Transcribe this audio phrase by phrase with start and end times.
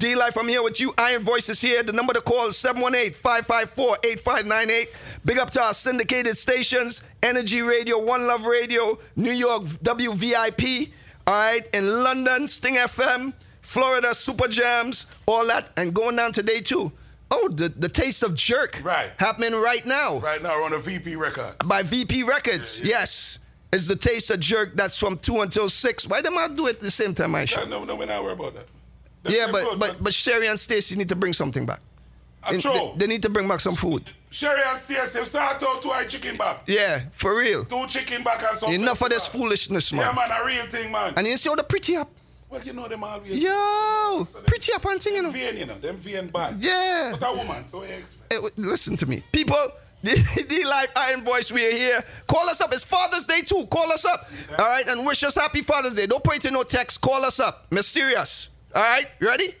[0.00, 0.94] D Life, I'm here with you.
[0.96, 1.82] Iron Voices here.
[1.82, 4.88] The number to call is 718 554 8598.
[5.26, 10.90] Big up to our syndicated stations Energy Radio, One Love Radio, New York WVIP,
[11.26, 16.62] all right, in London, Sting FM, Florida, Super Jams, all that, and going down today
[16.62, 16.90] too.
[17.30, 18.80] Oh, the, the taste of jerk.
[18.82, 19.12] Right.
[19.18, 20.18] Happening right now.
[20.20, 21.56] Right now, we're on a VP record.
[21.66, 22.92] By VP Records, yeah, yeah.
[23.00, 23.38] yes.
[23.70, 26.06] It's the taste of jerk that's from 2 until 6.
[26.06, 27.68] Why them I do it at the same time, I should?
[27.68, 28.66] No, no, we're not worried about that.
[29.24, 31.80] Yeah, but, good, but, but Sherry and Stacy need to bring something back.
[32.50, 34.04] They, they, they, need to bring back some food.
[34.30, 36.62] Sherry and Stacy start out two chicken back.
[36.66, 37.64] Yeah, for real.
[37.66, 38.72] Two chicken back and some.
[38.72, 40.06] Enough of this foolishness, man.
[40.06, 41.12] Yeah, man, a real thing, man.
[41.16, 42.10] And you see how the pretty up.
[42.48, 43.40] Well, you know them always.
[43.42, 45.30] Yo, so pretty up and thing, you know.
[45.30, 46.56] VN, you know, them VN bad.
[46.58, 47.14] Yeah.
[47.18, 48.32] But a woman, so you expect.
[48.32, 49.56] Eh, hey, listen to me, people.
[50.02, 52.02] the Life Iron Voice, we are here.
[52.26, 52.72] Call us up.
[52.72, 53.66] It's Father's Day too.
[53.70, 54.28] Call us up.
[54.50, 54.56] Yeah.
[54.56, 56.06] All right, and wish us happy Father's Day.
[56.06, 57.00] Don't put it in no text.
[57.02, 57.66] Call us up.
[57.70, 58.48] Mysterious.
[58.72, 59.52] All right, you ready?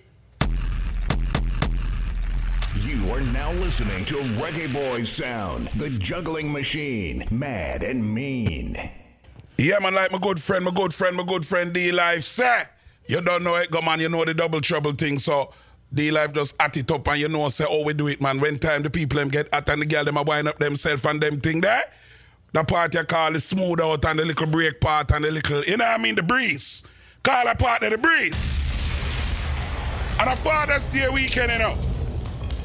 [2.80, 8.76] You are now listening to Reggae Boys Sound, the juggling machine, mad and mean.
[9.58, 12.68] Yeah, man, like my good friend, my good friend, my good friend D Life, sir.
[13.06, 15.52] You don't know it, go man, you know the double trouble thing, so
[15.92, 18.38] D Life just at it up and you know say oh, we do it, man.
[18.38, 21.04] When time the people them get at and the girl them a wind up themselves
[21.04, 21.82] and them thing there.
[22.52, 25.64] The part you call the smooth out and the little break part and the little,
[25.64, 26.84] you know what I mean, the breeze.
[27.24, 28.36] Call a part of the breeze.
[30.20, 31.78] And a Father's Day weekend, you know.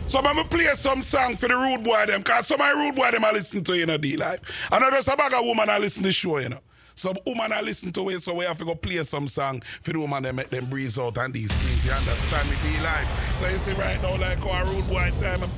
[0.08, 2.72] So I'm gonna play some song for the rude boy them, cause some of my
[2.72, 4.70] rude boy them I listen to, you know, D Life.
[4.74, 6.60] And I just a bag of woman I listen to show, you know.
[6.96, 9.94] Some woman I listen to it, so we have to go play some song for
[9.94, 11.86] the woman that make them breeze out and these things.
[11.86, 13.08] You understand me, D life.
[13.40, 15.50] So you see right now, like our rude boy time.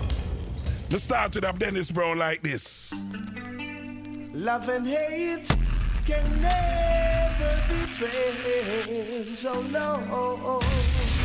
[0.90, 2.94] The start with up Dennis Brown like this.
[4.34, 5.50] Love and hate
[6.06, 9.45] can never be friends.
[9.45, 11.17] Oh no.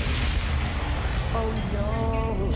[1.34, 2.50] Oh no.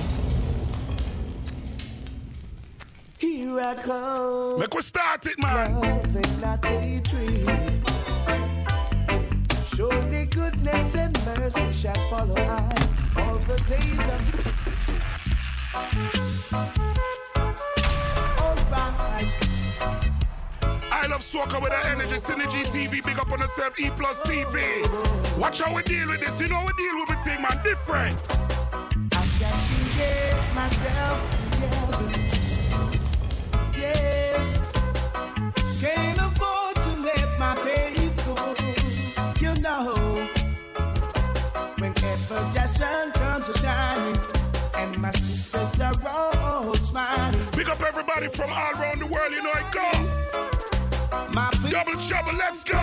[3.18, 4.58] Here I come.
[4.58, 5.80] We start it, man.
[5.80, 7.82] Love and not hatred.
[9.74, 12.70] Surely goodness and mercy shall follow I
[13.16, 14.46] all the days of.
[20.92, 25.38] I love soca with the energy, Synergy TV, big up on yourself, E plus TV.
[25.38, 26.40] Watch how we deal with this.
[26.40, 28.65] You know we deal with the thing, man, different.
[29.98, 32.04] I've got to get myself together
[33.76, 34.46] yes.
[35.80, 38.54] Can't afford to let my baby go.
[39.40, 40.28] You know,
[41.78, 44.20] whenever the sun comes shining,
[44.76, 47.40] and my sisters are all smiling.
[47.52, 49.90] Pick up everybody from all around the world, you know I go.
[51.32, 52.76] My Double trouble, let's go.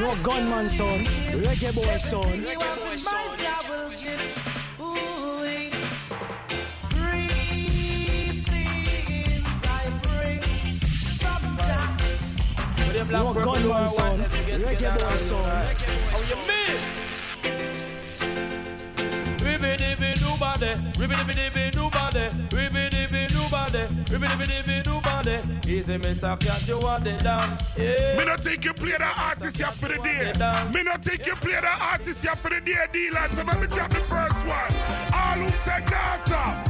[0.00, 1.04] No gunman son,
[1.44, 2.22] reggae boy son.
[2.22, 3.36] Reggae boy son.
[13.10, 14.24] No gunman son,
[14.64, 15.44] reggae boy son.
[15.44, 16.78] How you mean?
[19.44, 20.10] Ribby dibby
[21.76, 22.30] nobody,
[23.68, 25.70] ribby dibby dibby nobody, ribby dibby nobody, ribby dibby dibby nobody.
[25.70, 27.58] Easy, Miss I catch you what they done.
[27.76, 28.18] Yeah.
[28.18, 30.32] Me not think you play the artist here for the day.
[30.72, 33.32] Me not think you play the artist here for the day, D-Live.
[33.32, 34.70] So let me drop the first one.
[35.14, 36.69] All who said Gaza.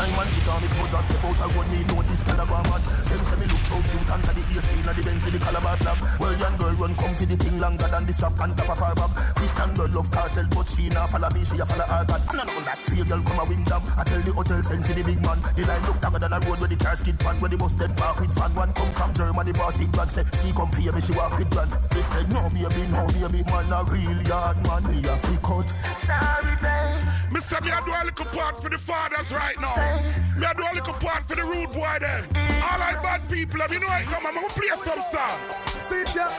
[0.00, 2.80] Anytime man hit on me clothes and step out, I would me notice Calabar man.
[3.04, 5.76] Them say me look so cute under the AC, inna the Benz with the Calabar
[5.76, 5.98] flag.
[6.16, 8.80] Well, young girl run come for the thing longer than the strap on top of
[8.80, 9.12] her bag.
[9.36, 12.22] Christian girl love cartel, but she nah follow me, she a follow her God.
[12.32, 13.82] None of that pale girl come a wing down.
[14.00, 15.38] I tell the hotel send for the big man.
[15.52, 17.76] The line look longer than a road where the car skid pan, where the bus
[17.76, 18.56] then park with van.
[18.56, 21.52] One come from Germany, boss it brand say she come pay me, she walk with
[21.52, 21.76] brand.
[21.92, 24.80] They said no baby, no baby, man a real hard man.
[24.88, 25.68] Me a fi cut.
[26.08, 27.04] Sorry, babe.
[27.32, 29.89] Me say me a do a little part for the fathers right now.
[30.36, 32.24] Me a do a little part for the rude boy then.
[32.62, 35.38] All like bad people, you know I come, I'm gonna play some song.
[35.66, 36.30] Sit ya,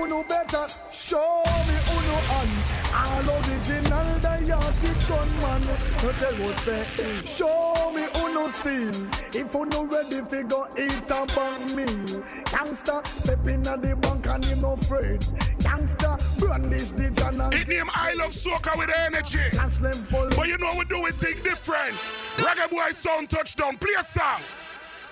[0.00, 2.50] uno better show me uno on.
[2.94, 5.62] All original diatic gunman.
[6.02, 8.94] No tell us say, show me uno steel.
[9.34, 12.22] If uno ready fi go eat a bank meal.
[12.52, 15.20] Gangsta step inna the bank and him no afraid.
[15.60, 17.50] Gangsta brandish the jana.
[17.52, 19.38] It name I love soca with energy.
[19.80, 20.06] Them.
[20.10, 21.94] But you know we do it thing different.
[22.36, 23.76] Reggae boy sound touchdown.
[23.76, 24.40] Play a song.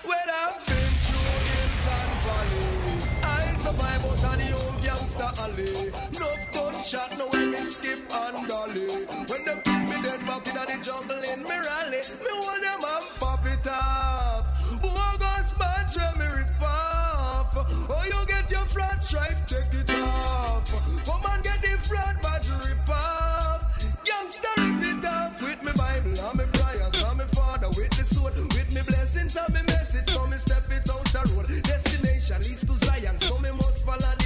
[0.07, 3.05] Well, I've been through hills and valleys.
[3.23, 4.74] I survive out on the old
[5.17, 5.87] gangster alley.
[5.87, 8.87] Enough gunshot, now when me skip and dolly.
[9.27, 12.01] When them juggling me dead back in the jungle in me rally.
[12.23, 14.45] Me want them and pop it off.
[14.81, 17.53] Bogus bunch when me rip off.
[17.89, 20.69] Oh, you get your front stripe, take it off.
[21.05, 23.61] Come and get the front badge rip off.
[24.05, 28.03] Youngster rip it off with me Bible and me prayers and me father with the
[28.03, 28.33] sword.
[28.35, 31.63] With me blessings and me message, so me step it out the road.
[31.63, 34.24] Destination leads to Zion, so me must follow the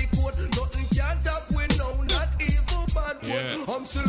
[3.29, 3.63] Yeah.
[3.69, 4.03] I'm still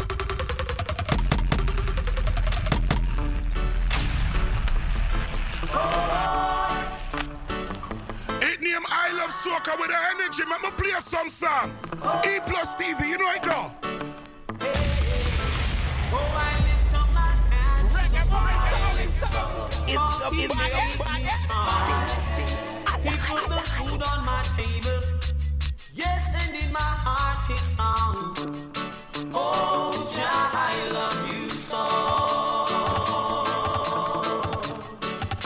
[8.40, 10.42] It name I Love Soca with the energy.
[10.48, 11.72] Let me play some song.
[12.26, 13.72] E plus TV, you know I go.
[19.86, 20.30] It's the
[23.02, 25.00] He put the food on my table.
[25.94, 28.89] Yes, and in my heart his song.
[29.32, 31.82] Oh, Jah, I love you so.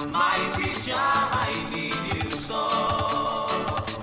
[0.09, 2.63] Mighty Jah, I need you so.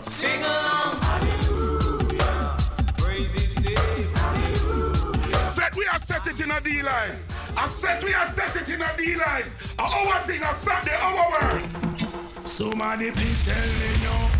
[0.09, 2.57] Sing along, hallelujah.
[2.97, 5.43] Praise his name, hallelujah.
[5.43, 7.25] Set we are set it in a D life.
[7.57, 9.75] I said we are set it in a D life.
[9.79, 11.67] Our thing, I the our world.
[12.45, 14.30] Somebody please tell me.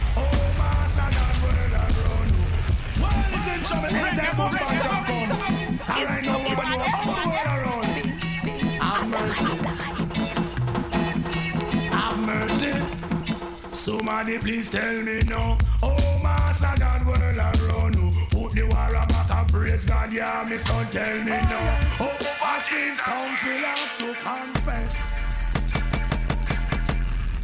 [13.81, 15.57] Somebody please tell me now.
[15.81, 17.95] Oh, Master God, world around.
[18.29, 20.13] Put the war back and praise God.
[20.13, 21.79] Yeah, me son, tell me now.
[21.99, 22.99] Oh, our sins
[23.43, 25.03] we have to confess.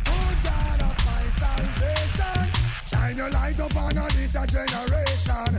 [0.05, 2.47] Oh God my salvation,
[2.87, 5.56] shine your light upon this generation.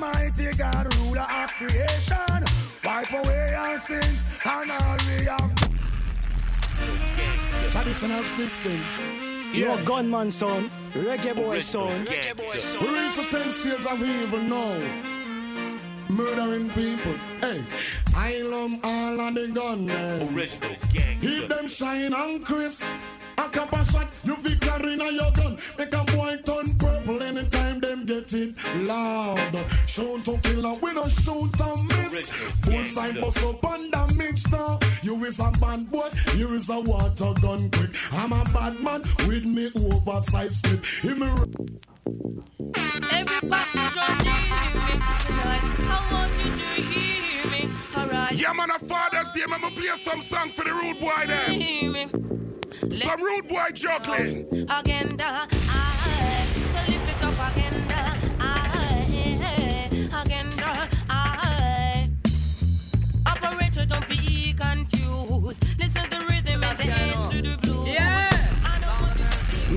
[0.00, 2.44] Almighty God, ruler of creation,
[2.84, 5.52] wipe away our sins and all we have.
[7.72, 8.78] Traditional system.
[9.52, 10.70] You're a gunman, son.
[10.92, 12.04] Reggae boy, son.
[12.04, 12.86] Reggae boy, son.
[12.86, 14.78] We reach the 10 stage of evil now.
[16.08, 17.14] Murdering people.
[17.40, 17.60] Hey,
[18.14, 19.90] I love all of the gunmen.
[19.90, 20.28] Eh.
[20.32, 21.20] Original gang.
[21.20, 22.92] Keep them shine and crisp.
[23.36, 25.58] A cup of shot, you victory in your gun.
[25.76, 28.54] Make a boy turn purple anytime them get it
[28.86, 29.66] loud.
[29.86, 32.48] Shoot to kill, and we don't shoot and miss.
[32.62, 34.78] Bullseye bust up on the mixture.
[35.02, 37.90] You is a bad boy, you is a water gun quick.
[38.12, 40.84] I'm a bad man with me oversized slip.
[41.04, 41.26] Him me
[43.12, 44.94] Every passenger hear me
[45.26, 45.64] tonight.
[45.84, 47.70] I want you to hear me.
[47.94, 48.32] Alright.
[48.40, 51.50] Yeah, man, a Father's Day, man, me play some song for the rude boy them.
[51.50, 52.08] Hear me.
[52.96, 54.66] Some rude boy juggling.
[54.70, 55.46] Agenda.
[63.78, 65.64] Operator, don't be confused.
[65.78, 66.47] Listen to the rhythm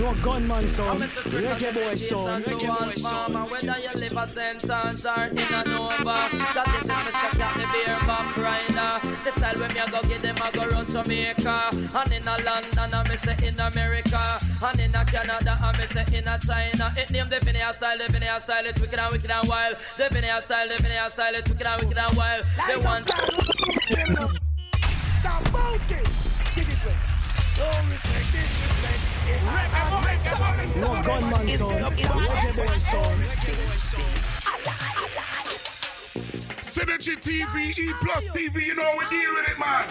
[0.02, 0.98] You're gunman, son.
[0.98, 2.42] Reggae boy, son.
[2.42, 3.34] Reggae boy, son.
[3.52, 6.18] Whether you live a sentence or in a Nova
[6.58, 7.30] Cause this is Mr.
[7.38, 10.66] Cat, the beer back rider The style when me a go get them, I go
[10.70, 15.60] run Jamaica And in a London, I me say in America And in a Canada,
[15.62, 18.82] I me say in a China It name the Vinaya style, the Vinaya style, it's
[18.82, 22.00] wicked and wicked and wild The Vinaya style, the Vinaya style, it's wicked and wicked
[22.00, 23.04] and wild The one
[25.22, 26.02] Saboti.
[26.56, 26.98] Give it way.
[27.54, 29.11] Don't respect, disrespect.
[29.34, 31.82] It's You're a gunman, son.
[31.82, 33.18] Reggae boy, son.
[36.62, 39.86] Synergy TV, E plus TV, you know how we deal with it, man.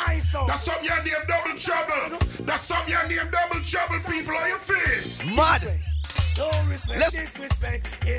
[0.47, 2.19] That's something you name double trouble.
[2.41, 4.35] That's something you name double trouble, people.
[4.35, 5.37] How you feel?
[5.37, 5.90] Mad.
[6.41, 7.29] Listen,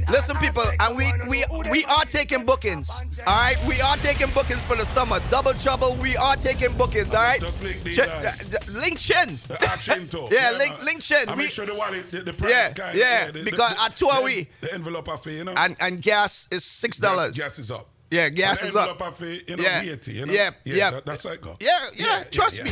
[0.09, 2.89] listen, people, and we we we are taking bookings.
[2.89, 5.19] All right, we are taking bookings for the summer.
[5.31, 7.13] Double trouble, we are taking bookings.
[7.13, 8.31] All right, Ch- uh, uh,
[8.79, 9.39] link chin.
[9.47, 10.27] The action too.
[10.31, 11.25] Yeah, link link chin.
[11.35, 14.07] We- sure the wallet, the, the price Yeah, guys, yeah, the- because the, at two
[14.07, 14.47] are we.
[14.61, 15.53] The envelope I fee, you know.
[15.57, 17.35] and and gas is six dollars.
[17.35, 17.89] Gas, gas is up.
[18.11, 18.89] Yeah, gas is the up.
[18.89, 20.33] envelope I fee, you know, Yeah, VAT, you know.
[20.33, 20.91] yeah, yeah.
[20.91, 21.57] that- that's how it go.
[21.59, 22.71] Yeah, yeah, trust me.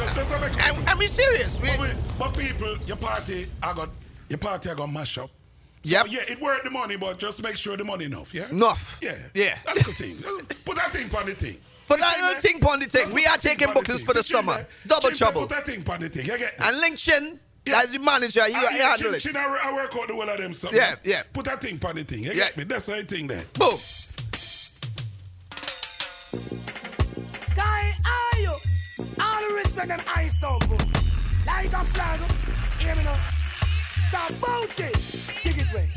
[0.00, 1.60] Just, just to make it- And, and we serious.
[1.60, 3.90] We, But, but people, your party, I got
[4.28, 5.28] your party, I got mash up.
[5.28, 5.32] So,
[5.90, 6.06] Yep.
[6.10, 8.34] Yeah, it worth the money, but just make sure the money enough.
[8.34, 8.50] Yeah.
[8.50, 8.98] Enough.
[9.02, 9.16] Yeah.
[9.34, 9.56] Yeah.
[9.64, 10.16] That's the thing.
[10.64, 11.56] Put that thing on the thing.
[11.88, 13.12] Put that little thing on the thing.
[13.12, 14.66] We are taking bookings for the summer.
[14.86, 15.40] Double trouble.
[15.42, 16.26] Put that thing on the thing.
[16.26, 17.40] You get And Link Chin,
[17.74, 19.20] as the manager, you yeah, handle it.
[19.20, 20.78] chin, I, I work out the whole of them something.
[20.78, 21.22] Yeah, yeah.
[21.32, 22.24] Put that thing on the thing.
[22.24, 22.34] You Yeah.
[22.44, 22.64] get me?
[22.64, 23.44] That's the thing there.
[23.54, 23.78] Boom.
[29.60, 30.62] Are respect them eyes up.
[31.46, 32.20] Light a flag.
[32.80, 33.18] Hear me now.
[34.10, 35.42] Saboti.
[35.42, 35.88] Dig it way.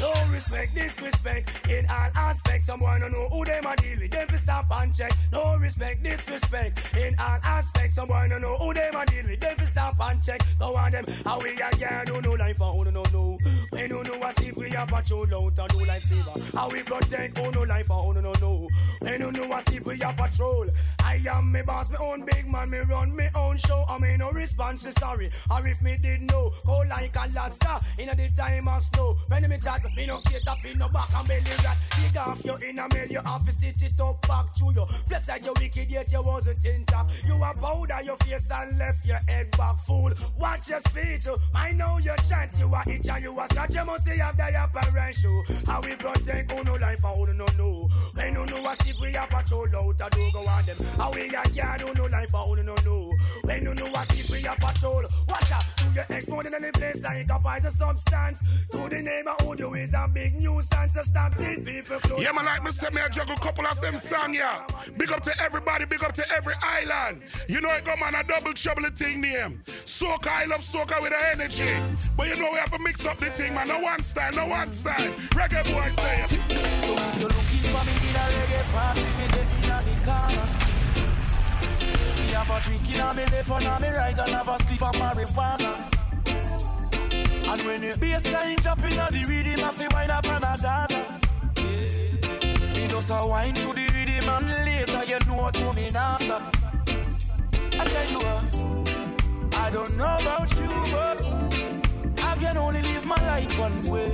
[0.00, 2.66] No respect, disrespect in all aspects.
[2.66, 4.10] Someone don't know who them a deal with.
[4.10, 5.12] Them stop and check.
[5.30, 7.94] No respect, disrespect in all aspects.
[7.94, 9.38] Someone don't know who them a deal with.
[9.38, 10.40] Them stop and check.
[10.58, 11.04] Go on them.
[11.24, 13.04] How we a girl do no life who no know.
[13.12, 13.36] Know
[14.84, 16.32] we a patrol out and do life saver.
[16.54, 18.68] How we protect who oh, no life for who no know.
[19.00, 20.66] When you know a sleep we a patrol.
[21.00, 23.84] I am me boss, me own big man, me run me own show.
[23.88, 25.30] I mean no response sorry.
[25.50, 29.16] Or if me did know, go like Alaska in the time of snow.
[29.28, 31.78] When me chat, me no cater for no back and belly rat.
[31.96, 34.86] Dig off your inner mail, you have to stitch it up back to you.
[35.06, 37.08] Flex like you wicked yet you wasn't in top.
[37.26, 40.12] You a powder your face and left your head back fool.
[40.38, 41.38] Watch your speech, oh.
[41.54, 42.58] I know your chance.
[42.58, 43.74] You a itch and you a scratch.
[43.74, 44.44] You must say have the
[44.76, 45.42] apparent show.
[45.66, 47.88] How we protect who no life and who no know.
[48.14, 50.76] When you know a sleep, we a patrol out a do go on them.
[50.96, 53.10] How we a guard who no life and who no know.
[53.44, 55.04] When you know a sleep, we a patrol.
[55.28, 58.44] Watch out, do you explode in any place like a fight substance?
[58.72, 60.94] To the name of is a big nuisance.
[60.94, 62.22] So stop these people close.
[62.22, 64.66] Yeah, man, like me say, me a juggle couple of them song, yeah.
[64.96, 67.22] Big up to everybody, big up to every island.
[67.48, 69.62] You know it go man, a double trouble thing name.
[69.84, 71.74] Soca, I love soca with the energy.
[72.16, 73.68] But you know we have to mix up the thing, man.
[73.68, 75.12] No one style, no one style.
[75.34, 76.30] Reggae boy say it.
[76.30, 80.46] So if you're looking for me in a reggae party, me dead in the corner.
[82.18, 84.94] Me have a drink in me left and me right and have a spliff of
[85.00, 85.72] marijuana.
[87.50, 91.00] And when the bassline jump in the rhythm, I feel wind up and a dada.
[92.74, 95.56] Me just a wine to the rhythm and later you know what
[95.92, 96.56] now stop.
[97.76, 101.83] I tell you what, I don't know about you, but
[102.34, 104.12] I can only live my life one way.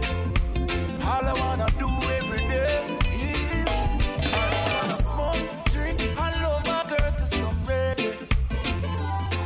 [1.06, 2.84] All I wanna do every day
[3.14, 8.12] is I just wanna smoke, drink, and love my girl to some reggae.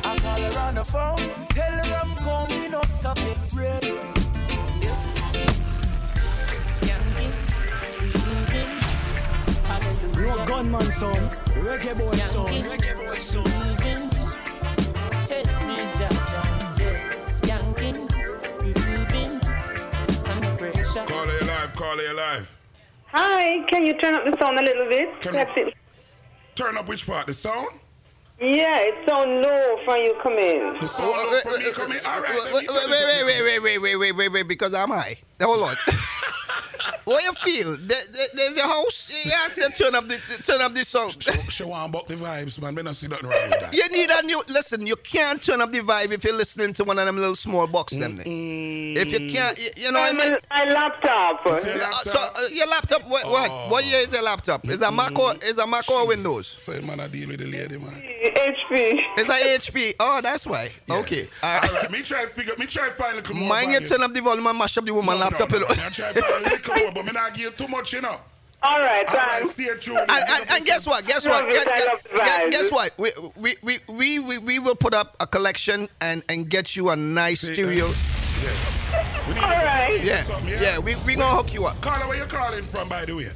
[0.05, 3.93] I call her on the phone, tell her I'm coming up, so get ready.
[10.35, 11.31] A gunman son,
[11.63, 13.75] reggae boy son, reggae boy son.
[20.95, 22.57] Call it alive, call it alive.
[23.07, 25.21] Hi, can you turn up the sound a little bit?
[25.21, 25.75] Can That's it.
[26.55, 27.27] Turn up which part?
[27.27, 27.81] The sound?
[28.41, 30.79] Yeah, it's sounds low from you come in.
[30.81, 31.99] The sound low from me coming.
[32.07, 32.39] All right.
[32.53, 35.17] Wait, wait, wait, wait, wait, wait, wait, wait, wait, wait, because I'm high.
[35.41, 35.77] Hold on.
[37.05, 37.77] what you feel?
[37.81, 39.11] There, there- there's your house.
[39.25, 41.11] Yes, you turn up the turn up the song.
[41.21, 41.51] something.
[41.51, 42.75] She want buck the vibes, man.
[42.75, 43.73] Me not see nothing wrong with that.
[43.75, 44.87] You need a new listen.
[44.87, 47.67] You can't turn up the vibe if you're listening to one of them little small
[47.67, 48.17] box them.
[48.17, 48.25] there.
[48.27, 50.37] If you can't, you, you know what I mean.
[50.51, 51.43] My laptop.
[51.45, 53.71] Yeah, uh, so uh, your laptop, what, what?
[53.71, 54.65] What year is your laptop?
[54.69, 56.47] Is a Mac or is a Mac or Windows?
[56.47, 58.03] So man, I deal with the lady, man.
[58.35, 59.01] HP.
[59.17, 59.33] It's a
[59.73, 59.95] HP.
[60.01, 60.71] Oh, that's why.
[60.91, 61.29] Okay.
[61.43, 61.71] All right.
[61.71, 63.37] All right, me try to figure, me try to find a little.
[63.37, 65.51] Mind you turn up the volume and mash up the woman No, laptop.
[65.51, 66.51] No, you no, know.
[66.51, 68.21] me I try find a little more, but me not give too much, you know.
[68.63, 69.53] All right, All right, thanks.
[69.55, 69.99] stay tuned.
[69.99, 71.07] and, and, and guess what?
[71.07, 71.47] Guess what?
[71.51, 72.93] Guess, I guess- guess what?
[72.99, 76.89] We, we, we, we, we, we will put up a collection and, and get you
[76.89, 77.89] a nice stereo.
[77.89, 79.29] Yeah.
[79.29, 80.01] We need All to- right.
[80.03, 80.79] Yeah, yeah.
[80.79, 81.79] We we gonna hook you up.
[81.83, 83.31] Carla, where you calling from, by the way?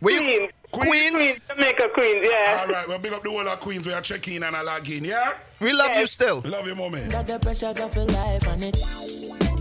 [0.00, 0.88] Where you, Queens.
[0.88, 1.14] Queens?
[1.14, 2.58] Queens, Jamaica Queens, yeah.
[2.66, 3.86] All right, well, big up the whole of Queens.
[3.86, 5.34] We are checking and I log in, yeah?
[5.60, 6.40] We love you still.
[6.44, 7.06] Love you, mommy.
[7.08, 9.51] Got the pressures of your life on it.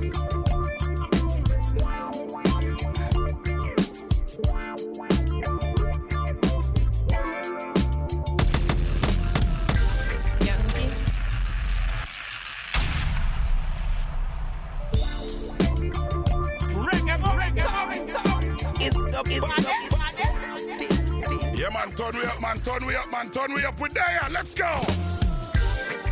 [22.63, 24.27] Turn we up, man, turn we up, we up with there.
[24.31, 24.65] Let's go.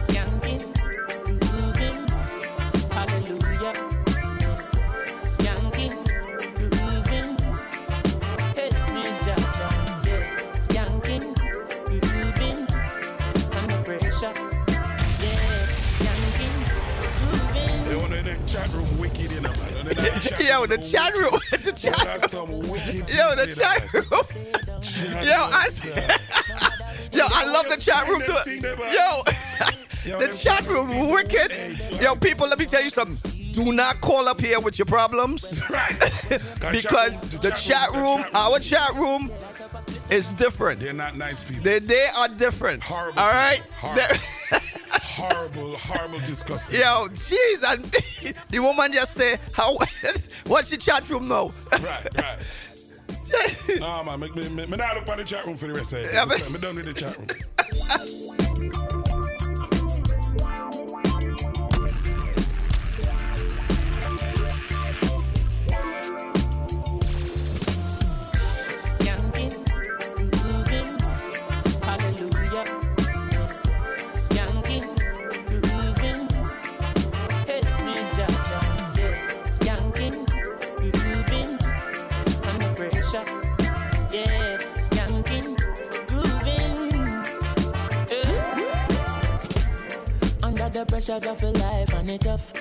[0.06, 0.74] Skanking,
[1.42, 2.08] grooving,
[2.92, 3.74] hallelujah.
[5.26, 6.06] Skanking,
[6.56, 7.38] grooving,
[8.56, 9.70] help me, Jaja.
[10.06, 10.24] Yeah,
[10.60, 11.36] skanking,
[12.02, 12.68] grooving,
[13.56, 14.34] under pressure.
[15.20, 15.68] Yeah,
[16.00, 16.56] skanking,
[17.20, 17.84] grooving.
[17.86, 19.86] They want in the chat room wicked, you know, man.
[19.86, 23.88] The chat Yo, the room chat room, the chat that's some wicked Yo, the chat
[23.94, 24.44] you know, man.
[24.44, 24.46] room.
[25.24, 25.68] Yo, I,
[27.20, 28.22] yo, I love the chat room.
[30.06, 31.52] Yo, the chat room wicked.
[32.02, 33.18] Yo, people, let me tell you something.
[33.52, 35.62] Do not call up here with your problems.
[35.70, 35.98] Right.
[36.72, 39.32] because the chat room, our chat room,
[40.10, 40.80] is different.
[40.80, 41.64] They're not nice people.
[41.64, 42.84] They, they are different.
[42.84, 43.62] Horrible All right?
[43.96, 44.18] They're-
[44.92, 46.80] horrible, horrible, disgusting.
[46.80, 47.84] Yo, jeez, and
[48.50, 49.78] the woman just say, "How?
[50.48, 52.38] What's your chat room now?" Right, right.
[53.80, 56.10] Nah, man, me, me, me, look on the chat room for the rest of it.
[56.14, 57.28] Yeah, me done with the chat room.
[90.80, 92.54] the pressures of your life and it tough.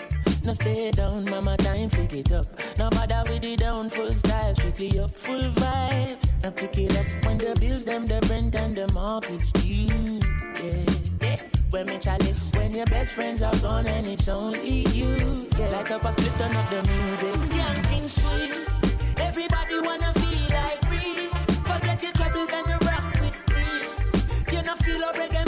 [0.43, 2.47] No stay down, mama, time pick it up.
[2.77, 6.45] No bother with the down, full style, strictly up, full vibes.
[6.45, 10.19] I pick it up when the bills, them, the rent and the mortgage due.
[10.61, 10.85] Yeah,
[11.23, 11.41] yeah.
[11.71, 15.49] When me chalice, when your best friends are gone and it's only you.
[15.57, 17.35] Yeah, like up a split, turn up the music.
[17.35, 19.21] Skanking sweet.
[19.21, 21.29] Everybody wanna feel like free.
[21.71, 24.57] Forget your troubles and you rock with me.
[24.57, 25.48] You know feel a reggae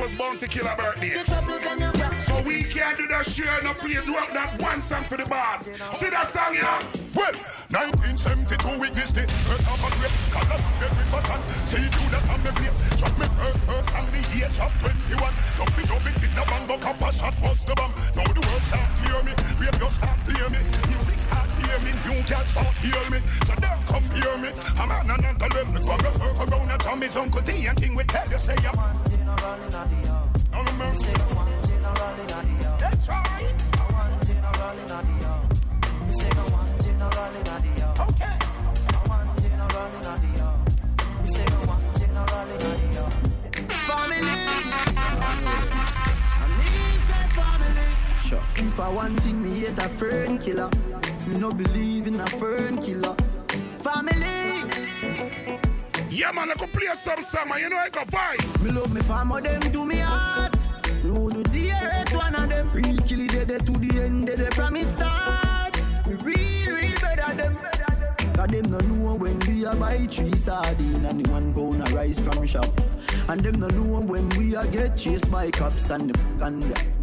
[0.00, 1.12] Last week was Bounty Killer birthday.
[1.12, 4.32] your troubles and you rock So we can't do that share no play do up
[4.32, 5.68] that one song for the boss.
[5.92, 6.80] See that song yeah?
[7.14, 7.34] Well,
[7.68, 12.52] 1972 witnessed the earth of a grape Color every button, see you that on the
[12.56, 15.20] place Shot me first, first on the age of 21
[15.60, 18.24] Dump it up, it hit the bang, buck up a shot, bust the bomb Now
[18.24, 22.16] the world start hear me, radio start to hear me Music start hear me, you
[22.24, 23.20] can't start hear me.
[23.44, 24.48] So don't come hear me,
[24.80, 25.40] I'm on and
[48.30, 48.38] Sure.
[48.58, 49.88] If I want me hate a
[50.38, 50.70] killer.
[51.26, 53.16] Me no believe in a fern killer.
[53.80, 54.39] Family.
[56.20, 58.62] Yeah man, I could play some song and you know I got vibe.
[58.62, 60.54] Me love me farmer, them do me heart.
[61.02, 62.70] Me the earth one of them.
[62.74, 65.80] Real kill it, they to the end, they from me start.
[66.06, 67.56] Me real, real better them.
[68.34, 71.92] Cause them no know when we a buy three sardine and the one pound of
[71.94, 72.68] rice from shop.
[73.28, 76.99] And them no know when we a get chased by cops and the and the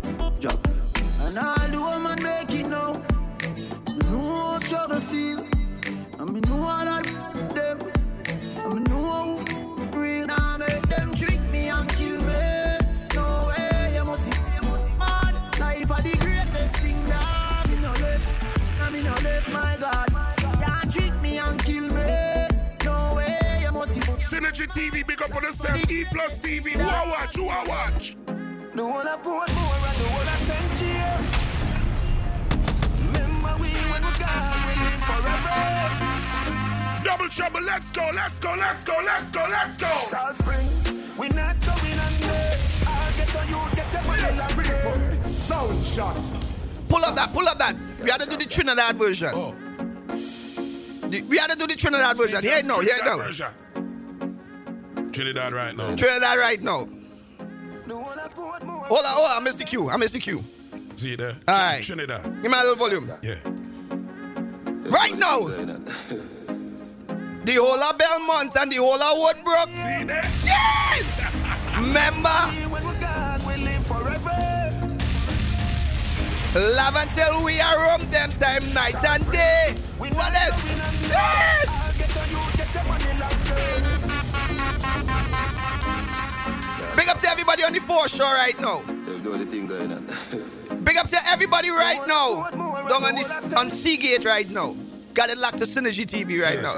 [24.37, 25.91] Synergy TV, big up on the yourself.
[25.91, 28.15] E plus TV, who I watch, who I watch.
[28.75, 30.77] The one I put more and the one I St.
[30.77, 31.33] James.
[33.17, 35.57] Remember we when we gone, we live forever.
[37.03, 39.89] Double trouble, let's go, let's go, let's go, let's go, let's go.
[40.03, 40.69] Salt Spring,
[41.17, 42.37] we not going under.
[42.85, 45.29] I'll get on you, get your money longer.
[45.29, 46.15] Sound shot.
[46.89, 47.75] Pull up that, pull up that.
[48.03, 49.31] We had to do the Trinidad version.
[49.33, 49.55] Oh.
[51.09, 52.43] The- we had to do the Trinidad version.
[52.43, 53.31] Here no, here no.
[55.17, 55.95] Trinidad right now.
[55.95, 56.87] Trinidad right now.
[56.87, 56.91] Hold
[57.89, 58.29] on,
[58.87, 59.01] hold
[59.31, 59.89] on, I missed the cue.
[59.89, 60.43] I missed the cue.
[60.95, 61.35] See you there.
[61.47, 61.83] All right.
[61.83, 62.23] Trinidad.
[62.23, 63.11] Give me a little volume.
[63.23, 63.39] Yeah.
[64.91, 65.39] Right now.
[67.45, 69.73] The whole of Belmont and the whole of Woodbrook.
[69.73, 70.29] See there.
[70.43, 71.19] Yes!
[71.75, 72.53] Remember?
[72.69, 74.37] We gone, live forever.
[76.75, 79.75] Love until we are home them time, night and day.
[79.99, 80.61] We not else?
[81.09, 81.77] Yes!
[86.97, 88.81] Big up to everybody on the foreshore right now.
[88.81, 90.83] Do the thing going on.
[90.83, 92.49] Big up to everybody right now.
[92.49, 94.75] Down on this on Seagate right now.
[95.13, 96.75] Got it locked to Synergy TV right now.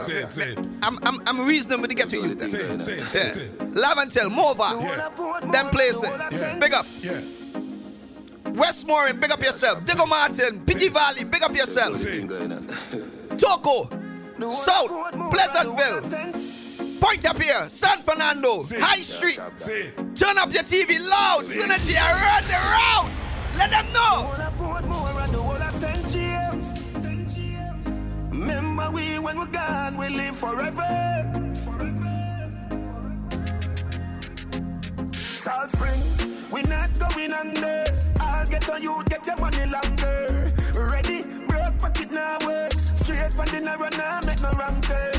[0.84, 2.38] I'm, I'm, I'm reasonable to get to you.
[2.50, 3.94] Say Yeah.
[3.98, 4.82] until Morvant.
[4.82, 5.10] Yeah.
[5.52, 6.58] Them places.
[6.60, 6.86] Big up.
[7.02, 7.22] Yeah.
[8.46, 9.86] Westmoreland, big up yourself.
[9.86, 11.98] Diego Martin, Piggy Valley, big up yourself.
[11.98, 12.28] Say it.
[12.28, 12.64] Going on.
[13.38, 13.90] Toco,
[14.54, 16.02] South, Pleasantville,
[17.00, 18.82] Point Up here, San Fernando, Say it.
[18.84, 19.40] High Street.
[19.58, 20.16] Say it.
[20.16, 21.44] Turn up your TV loud.
[21.44, 21.70] Say it.
[21.70, 23.12] Synergy, around the route.
[23.58, 24.26] Let them know.
[24.30, 26.08] Wanna put more on the whole of St.
[26.10, 26.80] James.
[28.32, 30.88] Remember we when we're gone, we live forever.
[35.14, 36.02] Salt Spring,
[36.52, 37.86] we not going under.
[38.20, 40.54] I'll get on you, get your money longer.
[40.74, 42.74] Ready, broke pocket now work.
[42.74, 45.19] Straight from the narrow now, make no wrong turn.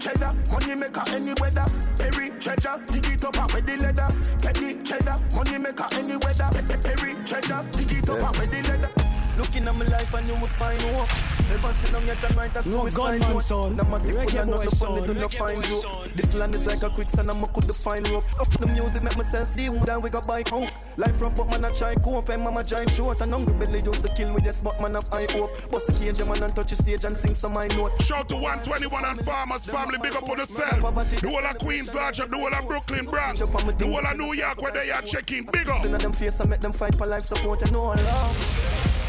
[0.00, 1.66] Cheddar, money maker any weather.
[1.98, 4.08] Perry treasure, dig it up and with the leather.
[4.40, 6.48] The cheddar, money maker any weather.
[6.52, 9.09] Pe- pe- Perry treasure, dig it up and with the leather.
[9.38, 11.08] Looking at my life and you would find hope.
[11.48, 13.42] Never sit down yet and write a No suicide gunman note.
[13.42, 13.76] son.
[13.76, 14.88] Now my dick Reggae full not boy the son.
[15.00, 15.82] funny do not find you.
[16.14, 18.40] This land is like a quicksand and I could find rope.
[18.40, 20.68] Up the music make myself see who that we got bike home.
[20.96, 24.02] Life rough but man I try cope and mama giant short and hungry belly used
[24.04, 25.50] to kill with yes but man have high hope.
[25.70, 28.00] Bust the cage man and touch the stage and sing some high note.
[28.02, 30.80] Shout to 121 and Farmers Family, big up on yourself.
[30.80, 33.46] The whole of Queens Lodge, the whole of Brooklyn Bronx, the
[33.86, 35.84] whole of New York where they are checking, big up.
[35.84, 38.99] Inna them face and make them fight for life support and no love.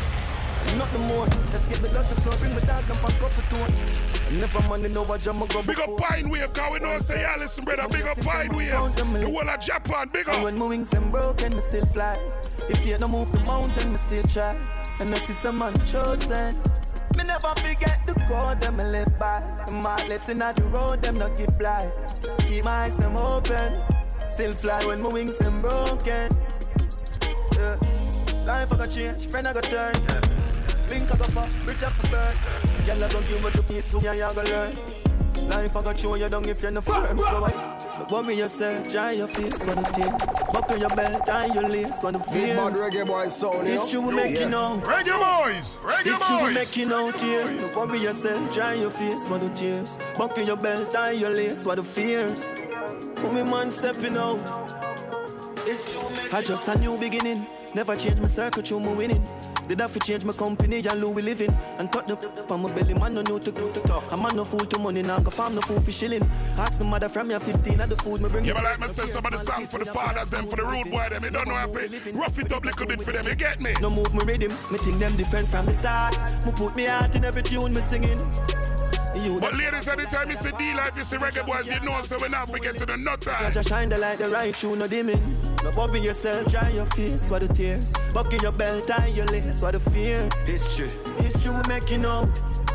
[0.77, 1.25] Not no more.
[1.51, 2.37] Let's get the love to flow.
[2.37, 4.39] Bring the dog and pack up the tone.
[4.39, 7.19] Never money, no a jam, I go Big up Pine Wave, cause we know say,
[7.21, 8.71] yeah, listen, brother, big up Pine Wave.
[8.71, 10.43] The whole of Japan, big And up.
[10.43, 12.17] when my wings them broken, me still fly.
[12.69, 14.55] If you don't move the mountain, me still try.
[15.01, 16.55] And it's a man chosen,
[17.17, 19.43] me never forget the code them me live by.
[19.83, 21.91] My lesson at the road, them not give blind.
[22.47, 23.81] Keep my eyes them open.
[24.27, 26.29] Still fly when my wings them broken.
[27.57, 27.75] Yeah.
[28.45, 30.40] Life I got change, friend I got turn.
[30.91, 32.35] Link I got pop, rich up for burn.
[32.85, 34.77] Y'all don't give me the piece, so yeah, you gonna learn.
[35.49, 37.95] Life I got show you down if you're not firm, so I.
[37.97, 40.11] But worry yourself, dry your face, what it is.
[40.51, 42.57] Buckle your belt, tie your lace, what the Big fears.
[42.57, 43.99] bad reggae boy sound, you This know?
[43.99, 44.39] you will make Yeah.
[44.41, 44.81] you know.
[44.83, 46.53] Reggae boys, reggae This you will boys.
[46.55, 47.57] make you know, tear.
[47.57, 49.97] Don't worry yourself, dry your face, what the tears.
[50.17, 52.51] Buckle your belt, tie your lace, what the fears.
[53.15, 54.39] Put me man stepping out.
[55.65, 57.45] This you make I just a new beginning.
[57.73, 59.25] Never change my circle, through my winning.
[59.71, 62.63] Did have to change my company and Louis we living And touch the up on
[62.63, 65.01] my belly, man no know to go to talk A man no fool to money,
[65.01, 67.95] now go farm no fool for shilling Ask the mother from your 15 at the
[67.95, 70.45] food, me bring Yeah, but like myself, some of the songs for the fathers, them
[70.45, 71.23] for the rude boy, them.
[71.23, 73.25] You don't know if it rough it up little bit for them.
[73.25, 73.73] You get me?
[73.79, 76.17] No move me rhythm, me think them different from the start.
[76.45, 78.19] Me put me heart in every tune me singing.
[79.23, 82.27] You But ladies, anytime you see D-Life, you see reggae boys, you know, so we
[82.27, 83.53] not forget to the nut time.
[83.53, 85.50] Just shine the light, the right tune, no dimming.
[85.63, 87.93] No bobbing yourself, dry your face, what the tears.
[88.13, 90.33] Buckle your belt, tie your lace, what the fears.
[90.45, 92.27] History, history we making out.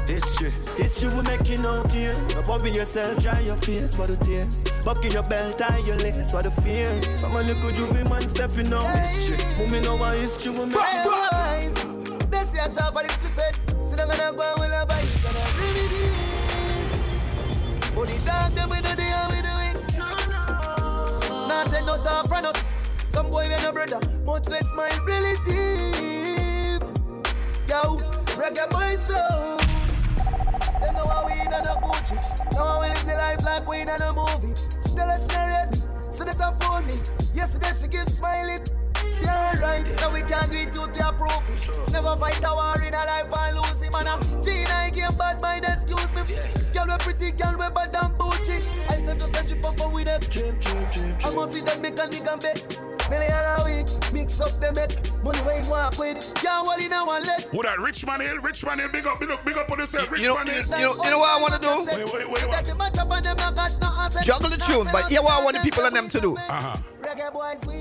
[0.07, 2.15] History, history we making out here.
[2.37, 4.63] No bobbing yourself, dry your face, what the tears.
[4.85, 7.07] Buckle your belt, tie your lace, what the fears.
[7.19, 8.85] From a little juvie man stepping out.
[8.99, 12.31] History, moving over history we making out.
[12.31, 13.59] This year, shop for the flippet.
[13.89, 15.25] Sit down and go and we'll have a bite.
[15.27, 15.97] And I really do.
[17.97, 19.75] But the dog, them we do the how we do it.
[19.99, 21.49] No, no.
[21.49, 22.57] Not take no talk from up.
[23.17, 23.99] Some boy with no brother.
[24.27, 24.91] Much less my
[25.47, 26.83] deep.
[27.67, 27.97] Yo,
[28.37, 29.57] reggae boy so.
[30.81, 32.55] Them know how we in a no Gucci.
[32.55, 34.53] Know how we live the life like we in a movie.
[34.95, 35.79] Tell us she ready.
[36.13, 36.93] So that's a phone me.
[37.35, 38.65] Yesterday she give smiling.
[39.23, 39.87] Yeah, right.
[39.99, 41.93] So we can't do it to approve it.
[41.93, 43.95] Never fight a war in a life and lose him.
[43.97, 46.21] And a Gina, game bad mind, excuse me.
[46.75, 48.61] Girl, we pretty, girl, we bad and bougie.
[48.93, 50.21] I said to friendship up and with them.
[50.21, 52.96] Trip, trip, trip, I must see them make a nigga best.
[53.11, 54.95] Million a week, mix up the make.
[55.25, 56.35] Money where you walk with.
[56.37, 57.41] Can't hold in a one leg.
[57.51, 57.79] Who that?
[57.79, 60.11] Richmond Hill, Richmond Hill, big up, big up, big up on yourself.
[60.19, 60.79] You know, Richmond you, Hill.
[60.79, 61.75] you know, you know what I want to do?
[61.87, 62.65] Wait, wait, wait, what?
[64.25, 66.37] Juggle the tune, but here what I want the people and them to do.
[66.37, 66.77] Uh-huh.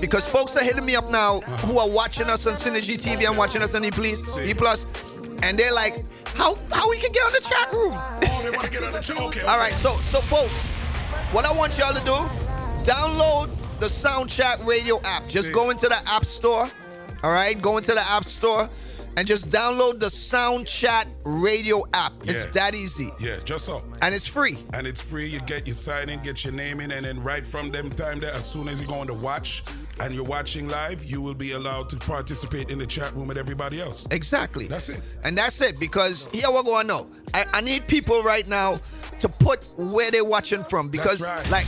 [0.00, 3.36] Because folks are hitting me up now who are watching us on Synergy TV and
[3.36, 4.86] watching us on E Plus, E Plus,
[5.42, 8.62] and they're like, "How how we can get on the chat room?" Oh, they want
[8.62, 9.16] to get on the chat.
[9.20, 9.40] Okay.
[9.42, 10.54] All right, so so folks,
[11.32, 12.16] what I want y'all to do,
[12.88, 15.28] download the Sound Chat Radio app.
[15.28, 16.68] Just go into the App Store.
[17.22, 18.68] All right, go into the App Store
[19.16, 22.12] and just download the Sound Chat Radio app.
[22.24, 23.82] It's that easy, Yeah, just so.
[24.02, 24.58] and it's free.
[24.74, 25.26] And it's free.
[25.26, 28.20] You get your sign in, get your name in, and then right from them time
[28.20, 29.64] there, as soon as you go on to watch
[30.00, 33.38] and you're watching live, you will be allowed to participate in the chat room with
[33.38, 34.06] everybody else.
[34.10, 34.66] Exactly.
[34.66, 35.00] That's it.
[35.24, 37.06] And that's it because here we're going now.
[37.32, 38.78] I, I need people right now
[39.20, 41.50] to put where they're watching from because right.
[41.50, 41.66] like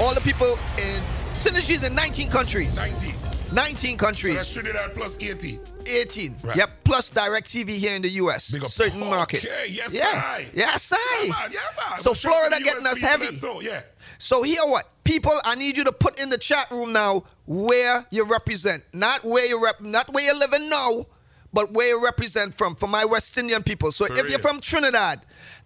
[0.00, 1.02] all the people in
[1.36, 2.76] synergies in 19 countries.
[2.76, 3.14] 19.
[3.52, 4.34] 19 So countries.
[4.36, 5.60] that's Trinidad plus 18.
[5.86, 6.36] 18.
[6.42, 6.56] Right.
[6.56, 6.70] Yep.
[6.84, 8.50] Plus direct TV here in the US.
[8.50, 8.68] Big up.
[8.70, 9.44] Certain markets.
[9.44, 10.04] Okay, yes, yeah.
[10.14, 10.46] I.
[10.52, 11.24] Yes, I.
[11.26, 11.58] Yeah, man, yeah,
[11.90, 11.98] man.
[11.98, 13.38] So out Florida getting US us heavy.
[13.64, 13.82] Yeah.
[14.18, 14.88] So here what?
[15.04, 18.82] People, I need you to put in the chat room now where you represent.
[18.92, 21.06] Not where you rep not where you're living now,
[21.52, 22.74] but where you represent from.
[22.74, 23.92] For my West Indian people.
[23.92, 24.30] So For if real.
[24.30, 25.20] you're from Trinidad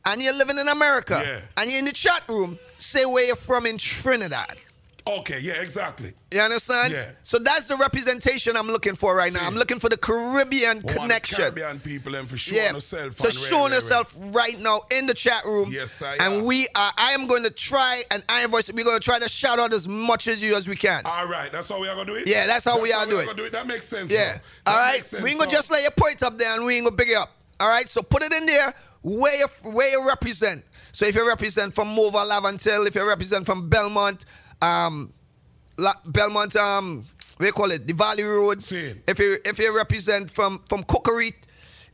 [0.05, 1.41] and you're living in America Yeah.
[1.57, 4.57] and you're in the chat room, say where you're from in Trinidad.
[5.07, 6.13] Okay, yeah, exactly.
[6.31, 6.93] You understand?
[6.93, 7.11] Yeah.
[7.23, 9.41] So that's the representation I'm looking for right now.
[9.47, 11.39] I'm looking for the Caribbean connection.
[11.39, 13.17] Caribbean people and for showing Yeah, yourself.
[13.19, 15.71] so showing yourself right now in the chat room.
[15.73, 16.45] Yes, I And am.
[16.45, 16.93] we are.
[16.97, 18.71] I am going to try, and I am voice.
[18.73, 21.03] We're going to try to shout out as much as you as we can.
[21.05, 22.29] All right, that's how we are gonna do it.
[22.29, 23.37] Yeah, that's how we are do are it.
[23.37, 23.53] do it.
[23.53, 24.13] That makes sense.
[24.13, 24.39] Yeah.
[24.67, 25.03] All right.
[25.23, 27.09] We ain't gonna so- just lay your point up there, and we ain't gonna big
[27.11, 27.33] it up.
[27.59, 27.89] All right.
[27.89, 30.65] So put it in there where you where you represent.
[30.93, 34.25] So if you represent from Morvant Laventille, if you represent from Belmont,
[34.63, 35.13] um,
[35.79, 37.07] La, Belmont, um,
[37.41, 38.63] you call it, the Valley Road.
[39.07, 41.35] If you if you represent from from Cookery,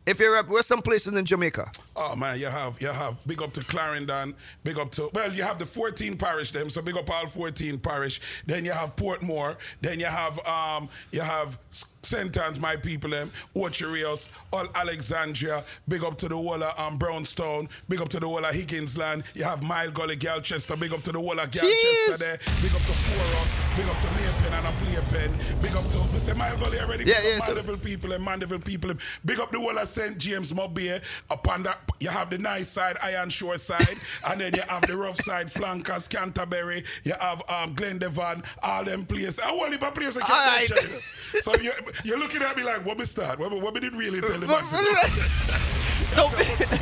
[0.06, 1.70] if you rep, where's some places in Jamaica?
[1.98, 5.42] Oh man, you have you have big up to Clarendon, big up to well, you
[5.42, 8.20] have the 14 parish them, so big up all 14 parish.
[8.44, 11.58] Then you have Portmore, then you have um you have
[12.02, 12.36] St.
[12.36, 16.96] Anne's, my people, them, Ocho Rios, all Alexandria, big up to the whole of um,
[16.98, 21.02] Brownstone, big up to the whole of Higginsland, you have Mile Gully, Galchester, big up
[21.02, 24.66] to the whole of Galchester there, big up to Porus, big up to Maypen and
[24.68, 27.54] a Playpen, big up to, we say Mile Gully already, Yeah, big yeah, up so-
[27.54, 28.92] Mandeville people and Mandeville people,
[29.24, 30.16] big up the whole of St.
[30.16, 33.96] James Mobile, upon that, you have the nice side, Iron Shore side,
[34.28, 39.06] and then you have the rough side, Flankers, Canterbury, you have um, Glendevon, all them
[39.06, 40.18] places, a whole heap of places.
[40.18, 40.70] I can't Alright.
[40.70, 41.40] mention, you know.
[41.40, 43.38] So you're, you're looking at me like, what me start?
[43.38, 44.48] What, what me did really tell him?
[46.08, 46.76] so, So-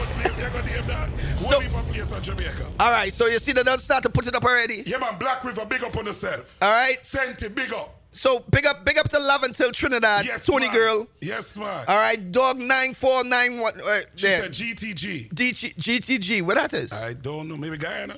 [1.60, 1.84] place?
[2.80, 4.82] All right, so you see they don't start to put it up already.
[4.86, 6.56] Yeah, man, Black River, big up on yourself.
[6.60, 6.98] All right.
[7.02, 8.00] Senti, big up.
[8.14, 10.74] So big up, big up to Laventille Trinidad, Yes, Tony man.
[10.76, 11.06] Girl.
[11.20, 11.84] Yes, man.
[11.88, 13.74] All right, Dog nine four nine one.
[13.80, 14.42] Uh, She there.
[14.42, 15.30] said GTG.
[15.34, 16.42] DG, GTG.
[16.42, 16.92] What that is?
[16.92, 17.56] I don't know.
[17.56, 18.16] Maybe Guyana.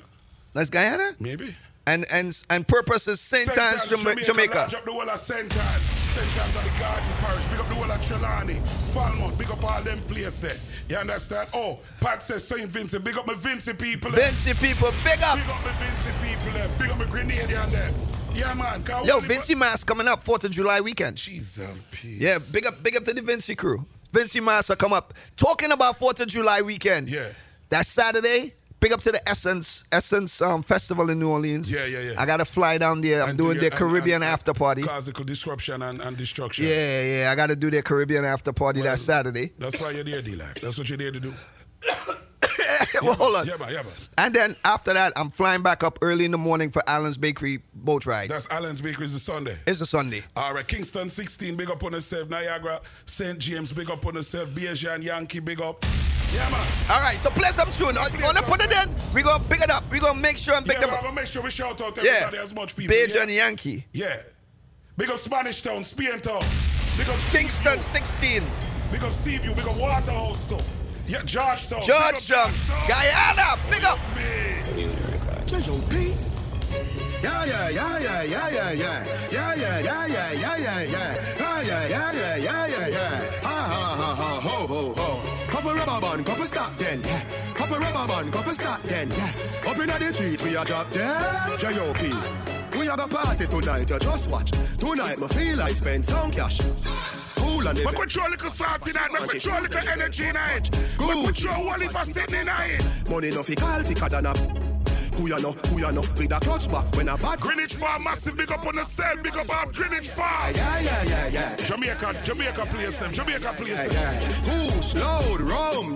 [0.53, 1.13] That's Guyana.
[1.19, 1.55] Maybe.
[1.87, 3.49] And and and purpose is Saint.
[3.57, 4.55] Anne's, Jama- Jamaica.
[4.57, 5.39] Large up the whole of St.
[5.57, 5.81] Anne.
[6.11, 6.37] St.
[6.37, 7.45] Anne's of the Garden Parish.
[7.45, 8.67] Big up the whole of Trelawny.
[8.93, 9.37] Falmouth.
[9.37, 10.57] Big up all them places there.
[10.89, 11.47] You understand?
[11.53, 12.69] Oh, Pat says St.
[12.69, 13.03] Vincent.
[13.05, 14.11] Big up my Vincent people.
[14.11, 15.37] Vincy people, big up.
[15.37, 16.67] Big up my Vincent people there.
[16.77, 17.91] Big up my Grenadian there.
[18.37, 18.83] Yeah, man.
[19.05, 21.17] Yo, Vincy Mass coming up Fourth of July weekend.
[21.17, 21.67] Jesus.
[21.91, 22.19] peace.
[22.21, 23.83] Yeah, big up, big up to the Vincy crew.
[24.13, 25.13] Vincy Mass will come up.
[25.35, 27.09] Talking about Fourth of July weekend.
[27.09, 27.29] Yeah.
[27.69, 28.53] That's Saturday.
[28.79, 31.69] Big up to the Essence Essence um, Festival in New Orleans.
[31.71, 32.13] Yeah, yeah, yeah.
[32.21, 33.23] I got to fly down there.
[33.23, 34.83] I'm And doing do their your- and- Caribbean and- after party.
[34.83, 36.65] Classical disruption and, and destruction.
[36.67, 37.31] Yeah, yeah.
[37.31, 39.51] I got to do their Caribbean after party that Saturday.
[39.57, 40.61] That's why you're there, D-Life.
[40.61, 41.33] That's what you're there to do.
[43.01, 43.47] well, hold on.
[43.47, 43.93] Yeah, man, yeah, man.
[44.17, 47.59] And then after that, I'm flying back up early in the morning for Allen's Bakery
[47.73, 48.29] boat ride.
[48.29, 49.57] That's Allen's Bakery is a Sunday.
[49.65, 50.23] It's a Sunday.
[50.35, 52.29] All right, Kingston 16, big up on yourself.
[52.29, 53.37] Niagara, St.
[53.39, 54.49] James, big up on yourself.
[54.49, 55.83] Bejan Yankee, big up.
[56.33, 56.67] Yeah, man.
[56.89, 57.97] All right, so play some tune.
[57.97, 58.93] I'm gonna put it in.
[59.13, 59.83] We're gonna pick it up.
[59.89, 61.01] We're gonna make sure and pick yeah, up.
[61.01, 62.11] gonna make sure we shout out Yeah.
[62.11, 62.93] everybody as much people.
[62.93, 63.21] Beige yeah?
[63.21, 63.85] and Yankee.
[63.93, 64.21] Yeah.
[64.97, 66.43] Big up Spanish Town, Spain Town.
[66.97, 68.43] Big up Kingston 16.
[68.91, 70.61] Big up Seaview, big up Waterhouse Town.
[71.07, 71.79] Yeah, Georgetown.
[71.79, 72.51] Big up Georgetown.
[72.87, 73.57] Guyana.
[73.71, 73.99] Big up.
[75.47, 76.13] J.O.P.
[77.23, 79.29] Yeah, yeah, yeah, yeah, yeah, yeah, yeah.
[79.31, 81.37] Yeah, yeah, yeah, yeah, yeah, yeah, yeah.
[81.39, 83.41] Yeah, yeah, yeah, yeah, yeah, yeah, yeah.
[83.41, 85.47] Ha, ha, ha, ha, ho, ho, ho.
[85.47, 87.01] Couple rubber band, couple stop then.
[87.01, 87.23] Yeah.
[87.53, 89.09] Couple rubber band, couple stop then.
[89.09, 89.33] Yeah.
[89.65, 91.57] Up in the street, we a drop dead.
[91.57, 92.11] J.O.P.
[92.77, 94.51] We have a party tonight, you just watch.
[94.77, 96.59] Tonight, me feel I spend some cash.
[97.47, 99.11] Cool and Make we throw a little salt in it.
[99.13, 100.69] Make we throw little energy in it.
[100.99, 103.09] Make we throw all for sitting in it.
[103.09, 104.33] Money no fi call thicker than a
[105.15, 108.03] who ya know, who ya know, with a clutch back when a bad Greenwich Farm
[108.03, 110.53] massive big up on the same, big up out Greenwich Farm.
[110.55, 111.55] Yeah, yeah, yeah, yeah.
[111.55, 113.91] Jamaica, Jamaica please them, Jamaica please them.
[113.91, 114.69] Yeah.
[114.69, 115.95] Push, loud, rum.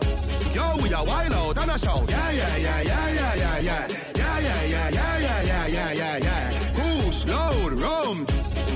[0.55, 2.09] Yo, we are wild out and a shout.
[2.09, 3.87] Yeah, yeah, yeah, yeah, yeah, yeah, yeah.
[4.15, 6.71] Yeah, yeah, yeah, yeah, yeah, yeah, yeah, yeah.
[6.73, 8.25] Push, loud, rum.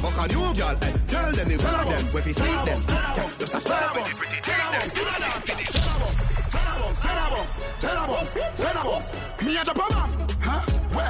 [0.06, 2.32] Buck a new girl, eh Tell them the of them Where fi
[2.66, 2.82] them
[3.40, 4.26] Just a start with?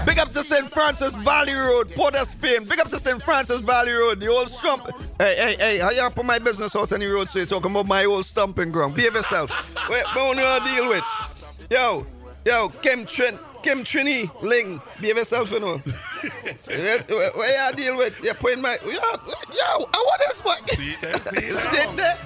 [0.05, 0.69] Big up to St.
[0.69, 2.63] Francis Valley Road, Port of Spain.
[2.65, 3.21] Big up to St.
[3.21, 4.89] Francis Valley Road, the old stump.
[5.19, 7.71] Hey, hey, hey, how you put my business out on the road so you're talking
[7.71, 8.95] about my old stumping ground?
[8.95, 9.51] Behave yourself.
[9.89, 11.03] Wait, want to deal with?
[11.69, 12.05] Yo,
[12.45, 15.81] yo, Kim Trin, Kim Trini, Ling, behave yourself, you know.
[16.67, 18.23] Where where you deal with?
[18.23, 20.51] You're putting my, yo, yo, I want this boy.
[20.67, 21.59] See there, see there.
[21.59, 22.17] Sit there.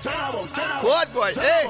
[0.81, 1.33] What boy?
[1.33, 1.65] Hey.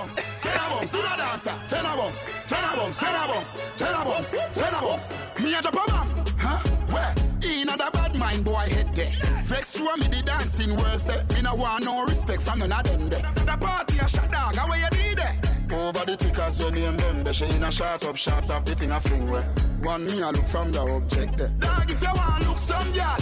[5.42, 6.60] Me a Japan Huh?
[6.90, 7.16] Where?
[7.44, 9.12] In a the bad mind boy head there.
[9.44, 11.24] Vex you and me the dancing world say.
[11.34, 13.22] Me no want no respect from none of them there.
[13.22, 15.49] The party a shot dog, how you did there?
[15.72, 18.76] Over the tickers when name them They she in a shot up shots of the
[18.76, 19.44] thing a fling where
[19.82, 22.92] One me a look from the object there Dog if you want to look some
[22.92, 23.18] girl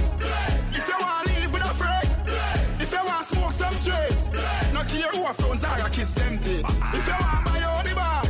[0.69, 2.09] If you want to live with a friend
[2.79, 4.31] If you want to smoke some trace
[4.73, 6.65] No care who a phones are a kiss them teeth.
[6.93, 8.23] If you want my own the bar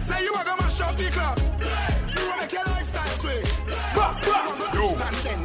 [0.00, 1.38] Say you a go mash up the club.
[2.16, 3.54] You will make your lifestyle sweet.
[4.74, 4.92] Yo,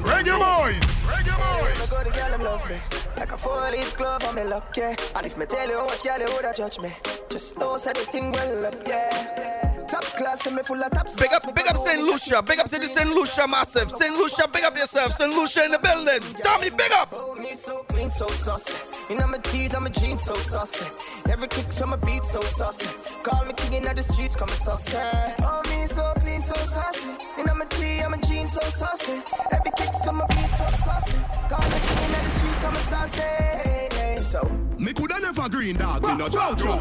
[0.01, 1.79] reggae boys, reggae boys.
[1.79, 4.95] Me go the girl them love me Like a four-leaf glove on me luck, yeah
[5.15, 6.93] And if me tell you much girl you woulda judge me
[7.29, 11.07] Just know say the thing well up, yeah Top class and me full of top
[11.17, 12.01] Big up, big up St.
[12.01, 12.41] Lucia.
[12.43, 13.09] Big up to the St.
[13.09, 13.89] Lucia massive.
[13.89, 14.15] St.
[14.15, 15.13] Lucia, big up yourself.
[15.13, 15.33] St.
[15.33, 16.21] Lucia in the building.
[16.43, 17.07] Tommy, big up.
[17.07, 18.75] So me so clean, so saucy.
[19.09, 20.85] You know my tees, I'm a jeans, so saucy.
[21.27, 22.87] Every kick from my beat, so saucy.
[23.23, 24.95] Call me king in the streets, come saucy.
[25.39, 27.07] Oh me so clean, so saucy.
[27.37, 29.21] You know my tee, I'm a jeans, so saucy.
[29.51, 31.17] Every kick from my beat, so saucy.
[31.49, 33.21] Call me king in the street, come saucy.
[34.21, 34.43] So
[34.77, 36.79] Me coulda never green dog, me no jojo.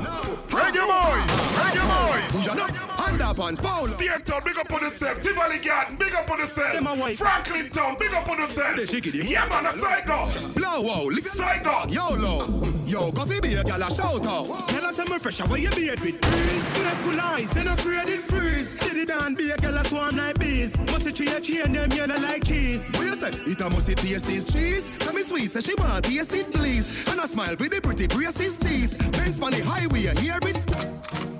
[0.50, 2.97] Reggae boys, reggae boys.
[3.08, 3.86] Underpants, Paul.
[3.86, 5.22] Steer Town, big up on yourself.
[5.22, 6.76] Tivoli Garden, big up on yourself.
[7.16, 8.78] Franklin Town, big up on yourself.
[9.04, 10.54] Yeah, man, a side dog.
[10.54, 11.90] Blow wow, live Side dog.
[11.90, 12.68] YOLO.
[12.84, 14.68] Yo, go fi be a gal a shout out.
[14.68, 16.64] Tell us I'm fresh, what you beard with breeze.
[16.76, 18.78] Faithful eyes, ain't afraid it freeze.
[18.78, 20.78] Steady down, be a gal a swarm like bees.
[20.78, 22.90] Must see tree a them yellow like cheese.
[22.92, 23.30] What you say?
[23.30, 24.90] It a must taste this cheese.
[24.98, 27.06] Tell me sweet, say she want taste it please.
[27.08, 28.98] And I smile with the pretty braces teeth.
[29.12, 31.37] Benz on the highway, hear it.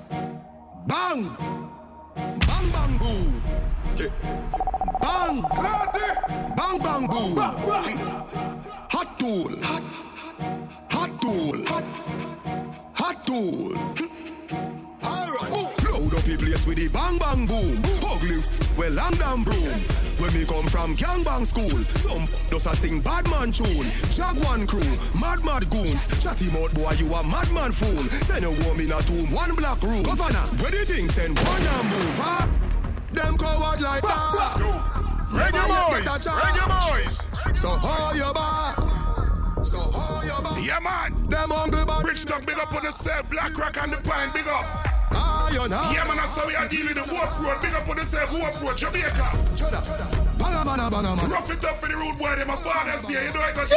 [0.89, 1.21] Bang!
[2.49, 3.29] Bang bang boo!
[5.03, 5.43] Bang!
[6.57, 7.35] Bang bang boo!
[8.95, 9.53] Hot tool!
[9.63, 9.83] Hot,
[10.91, 11.48] hot tool!
[18.79, 19.81] Well long damn broom.
[20.19, 23.87] When me come from gang bang school, some does a sing bad man tune.
[24.11, 26.07] Jaguan crew, mad mad goons.
[26.23, 28.05] Chatty mouth boy, you a madman fool.
[28.25, 30.03] Send a woman a tomb, one black room.
[30.05, 32.47] Governor, where the thing send one and move, huh?
[33.13, 34.29] Them coward like that.
[35.31, 37.61] Reggae boys, reggae boys.
[37.61, 38.77] So hold your back?
[39.65, 40.65] So hold your back?
[40.65, 41.29] Yeah, man.
[41.29, 42.03] Them hungry bad.
[42.03, 43.29] Bridgetown, big up on yourself.
[43.31, 44.88] Black Rock and the Pine, big up.
[45.51, 45.95] Iron Heart.
[45.95, 47.61] Yeah, man, that's how we are dealing with the Warp Road.
[47.63, 49.29] Big up on yourself, Warp Road, Jamaica.
[50.39, 51.23] Bana, bana, bana, bana.
[51.29, 53.27] Rough it up for the rude boy, them my father's there.
[53.27, 53.71] You know I got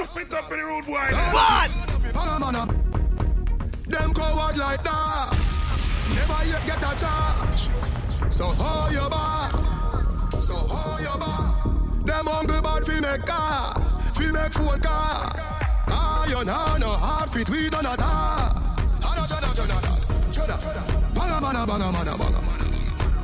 [0.00, 1.06] Rough it up for the rude boy.
[1.32, 1.70] What?
[2.12, 2.66] Bana, bana.
[3.86, 5.38] Them coward like that.
[6.14, 7.68] Never yet get a charge.
[8.32, 9.52] So how you back?
[10.42, 12.06] So how you back?
[12.06, 13.74] Them hungry bad fi make car,
[14.14, 15.32] fi make phone car.
[15.88, 18.54] Iron hand no hard fit we done a ta.
[19.02, 19.89] Hana chana
[20.50, 21.14] chana chana.
[21.14, 22.40] Banga mana banga mana banga.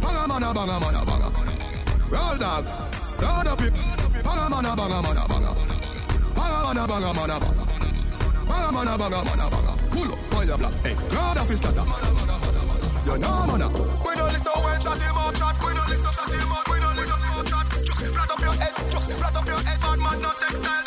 [0.01, 1.29] Banga banga banga.
[2.11, 2.65] Roll dog,
[3.21, 3.73] roll up it.
[4.25, 5.53] Banga mana banga mana banga.
[6.35, 7.65] Banga mana banga mana banga.
[8.47, 9.73] Banga mana banga mana banga.
[9.91, 10.95] Pull up on your block, hey.
[10.95, 11.85] Roll up his starter.
[13.07, 13.69] You know mana.
[13.69, 15.57] We don't listen when chat him up chat.
[15.63, 16.69] We don't listen chat him up.
[16.71, 17.67] We don't listen up chat.
[17.87, 18.73] Just flat up your head.
[18.91, 19.81] Just flat up your head.
[19.81, 20.86] Bad man not textile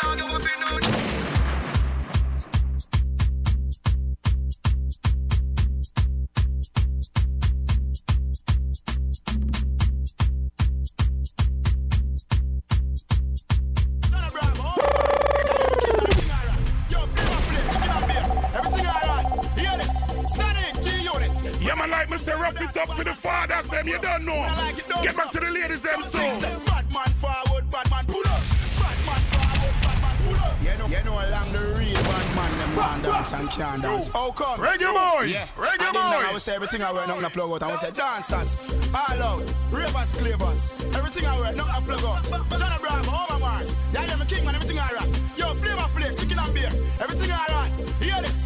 [34.12, 34.13] can dance.
[34.13, 34.60] How come?
[34.60, 35.45] Reggae boys, Yeah.
[35.56, 36.43] reggae and then now I boys.
[36.43, 37.63] say everything I wear, not gonna plug out.
[37.63, 38.56] I will say dancers,
[38.93, 40.95] all out, ravers, clavers.
[40.95, 42.24] Everything I wear, nothing to plug out.
[42.60, 43.76] John Abraham, Over Mars.
[43.93, 45.08] Yeah, yeah, me king man, everything I rock.
[45.38, 46.72] Yo, flavor flame, chicken and beer.
[47.00, 47.69] Everything I rock.
[48.02, 48.38] Hear this.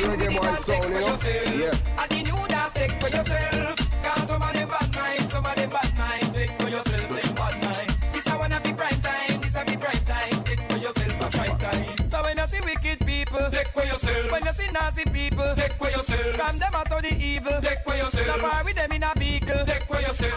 [0.00, 0.18] Yourself.
[0.18, 1.06] Big man Swing with reggae boy sound, take you for know?
[1.06, 1.56] yourself.
[1.56, 2.02] Yeah.
[2.02, 3.76] And the new dance take for yourself.
[4.02, 6.34] Cause some of them bad mind, some of them bad mind.
[6.34, 7.90] Take for yourself, take bad mind.
[8.12, 10.44] This a one of the prime time, this a the prime time.
[10.44, 12.10] Take for yourself a prime time.
[12.10, 14.30] So when you see wicked people, take for yourself.
[14.32, 16.36] When you see nasty people, take for yourself.
[16.36, 18.26] From them out of the evil, take for yourself.
[18.36, 19.11] The bar with them in a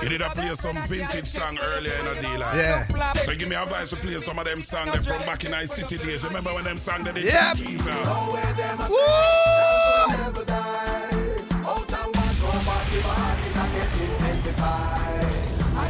[0.05, 2.39] You did a play some vintage song earlier in a deal.
[2.39, 2.55] like.
[2.55, 2.85] Yeah.
[3.23, 5.65] So give me advice to play some of them songs them from back in our
[5.65, 6.23] city days.
[6.23, 7.55] Remember when them sang that they Yep.
[7.55, 7.87] Jesus.
[7.87, 7.93] I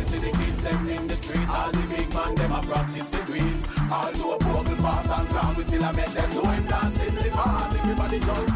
[0.08, 3.18] see the kids them in the street, all the big man them a practice the
[3.26, 3.66] greens.
[3.92, 7.04] All do a bubble pass and ground, we still a make them know him dance
[7.06, 7.78] in the past.
[7.80, 8.55] Everybody jump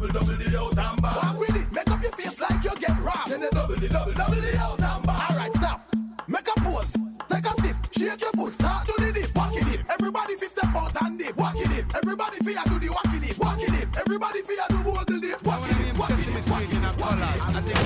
[0.00, 1.14] double double, the out and bar.
[1.14, 3.30] Walk with it, make up your face like you get robbed.
[3.30, 5.26] Then you double the double, double the out and bar.
[5.28, 5.94] All right, stop.
[6.26, 6.96] Make a pose,
[7.28, 9.80] take a sip, shake your foot, start to the dip, walk it dip.
[9.90, 11.94] Everybody fifth step out and dip, walk it dip.
[11.94, 13.96] Everybody fear do the walk it dip, walk it dip.
[13.98, 16.98] Everybody fear do both the dip, walk it dip, walk it dip, walk it dip,
[17.00, 17.76] walk it dip.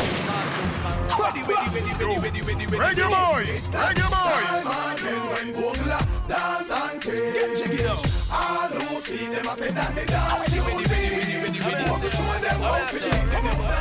[1.19, 2.79] Ready, ready, ready, ready, ready, ready.
[2.79, 4.65] Reggae boys, reggae boys.
[5.05, 5.99] When Bugla
[6.29, 11.24] dance and craze All who see them a say that they dance
[12.65, 13.74] Show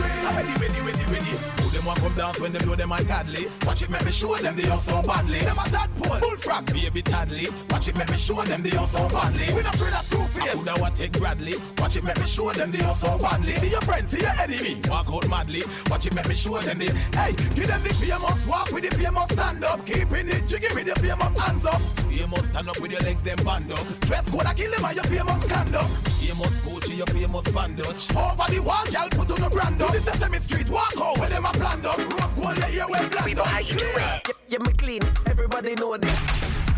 [0.00, 1.32] ready, ready, ready, ready.
[1.62, 3.46] Who them want come dance when them know them ungodly?
[3.64, 5.38] Watch it, make me show them they all so badly.
[5.40, 7.48] Them a that pole, bullfrog, baby Tadley.
[7.70, 9.46] Watch it, make me show them they all so badly.
[9.54, 10.66] We not afraid of two face.
[10.66, 11.54] I coulda take Bradley.
[11.78, 13.52] Watch it, make me show them they all so badly.
[13.54, 14.80] See your friends, see your enemy.
[14.88, 15.62] Walk out madly.
[15.90, 16.86] Watch it, make me show them they.
[17.16, 19.84] Hey, give them the famous walk with the famous stand up.
[19.86, 21.80] Keeping it jiggy with the famous hands up.
[22.10, 24.00] Famous stand up with your legs them band up.
[24.00, 25.86] Dress code I kill them and your famous stand up.
[25.86, 26.56] Famous
[26.96, 28.16] Gucci, your famous bandage.
[28.16, 29.92] Over the wall, y'all put on the brand up.
[29.92, 31.98] This is Sesame Street, walk out with them a plan up.
[31.98, 33.46] Rough gold, yeah, yeah, well bland up.
[33.46, 33.94] How you doing?
[33.96, 35.02] Yeah, yeah, me clean.
[35.26, 36.18] Everybody know this.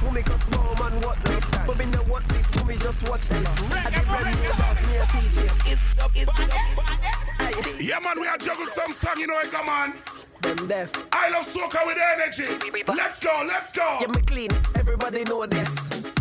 [0.00, 1.44] Who make a small man what this?
[1.66, 2.46] But me know what this.
[2.54, 3.46] Who me just watch this.
[3.72, 5.72] I did run me about me a DJ.
[5.72, 7.80] It's up, it's up.
[7.80, 9.94] Yeah, man, we are juggle some song, you know it, come on.
[10.42, 10.92] Them deaf.
[11.12, 12.46] I love soca with energy.
[12.86, 13.98] Let's go, let's go.
[14.00, 14.50] Yeah, me clean.
[14.74, 15.68] Everybody know this.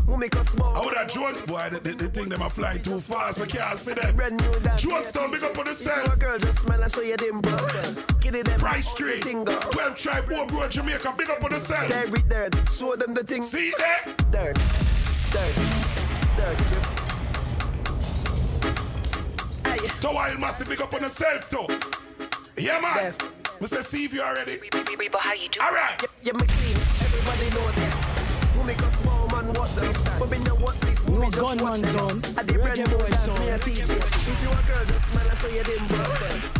[0.05, 1.41] Who make a small How that Jones?
[1.41, 3.39] Boy, the, the, the thing them a fly too fast.
[3.39, 4.15] We can't see them.
[4.15, 4.83] Brand new dance.
[4.83, 6.15] Jonestown, big up on the you cell.
[6.15, 7.51] girl, just smile and show your dimple.
[8.21, 8.59] Give it them.
[8.59, 9.21] Price Street.
[9.21, 11.87] 12 tribe, home road, Jamaica, big up on the cell.
[11.87, 12.55] Dirt, dirt.
[12.73, 13.43] Show them the thing.
[13.43, 14.15] See there?
[14.31, 14.57] Dirt.
[15.31, 15.55] Dirt.
[16.37, 17.07] Dirt.
[20.01, 21.65] To Wild Massive, big up on yourself, too.
[22.55, 23.13] Yeah, man.
[23.59, 24.59] We say, see if you are ready.
[25.17, 25.97] how you All right.
[25.99, 26.77] Yeah, yeah, me clean.
[27.01, 27.93] Everybody know this.
[28.53, 29.97] Who make a small man what this?
[30.19, 30.99] But me know what this.
[30.99, 31.91] Who me just gunman watch this.
[31.91, 32.21] son.
[32.37, 33.39] I did brand Reggae new boy dance, son.
[33.39, 33.89] me a teach it.
[33.89, 35.97] If you a girl, just smile and show your dimple.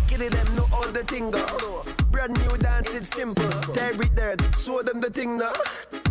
[0.07, 1.85] Give it them, know all the thing go.
[2.09, 3.73] Brand new dance, it's simple.
[3.73, 5.53] Tear it dirt, show them the thing now.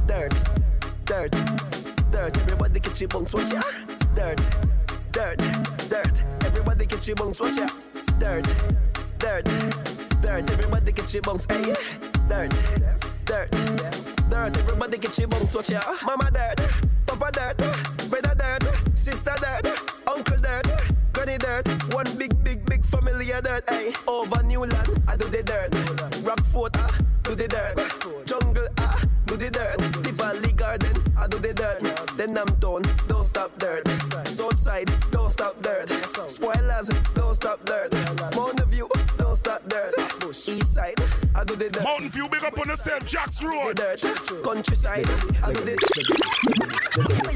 [0.07, 0.34] Dirt,
[1.05, 1.32] dirt,
[2.12, 2.37] dirt.
[2.37, 3.62] Everybody catch your bunks, watch ya.
[4.14, 4.41] Dirt,
[5.11, 5.39] dirt,
[5.91, 6.24] dirt.
[6.45, 7.68] Everybody catch your bunks, watch ya.
[8.20, 8.47] Dirt,
[9.18, 10.15] dirt, dirt.
[10.28, 11.74] Everybody catch your bunks, hey.
[12.28, 12.52] Dirt,
[13.24, 13.50] dirt,
[14.28, 14.56] dirt.
[14.56, 15.80] Everybody catch your bunks, watch ya.
[16.04, 16.60] Mama dirt,
[17.06, 19.66] Papa dirt, brother dirt, sister dirt,
[20.08, 20.66] uncle dirt,
[21.12, 21.66] granny dirt.
[21.94, 23.94] One big, big, big family of dirt, hey.
[24.08, 24.74] Over Newland,
[25.06, 25.70] I do the dirt.
[26.24, 28.26] Rockfort, ah, do the dirt.
[28.26, 29.78] Jungle, ah, do the dirt.
[30.02, 31.82] The Valley Garden, I do the dirt.
[32.16, 33.86] Then I'm done, don't stop dirt.
[34.26, 35.88] Southside, don't stop dirt.
[36.28, 37.92] Spoilers, don't stop dirt.
[38.34, 38.55] Mountain
[40.45, 40.95] East side,
[41.37, 41.82] I do the dirt.
[41.82, 43.76] Mountain View, big up on yourself, Jack's Road.
[43.76, 44.43] The dirt.
[44.43, 45.07] Countryside,
[45.45, 45.76] I do the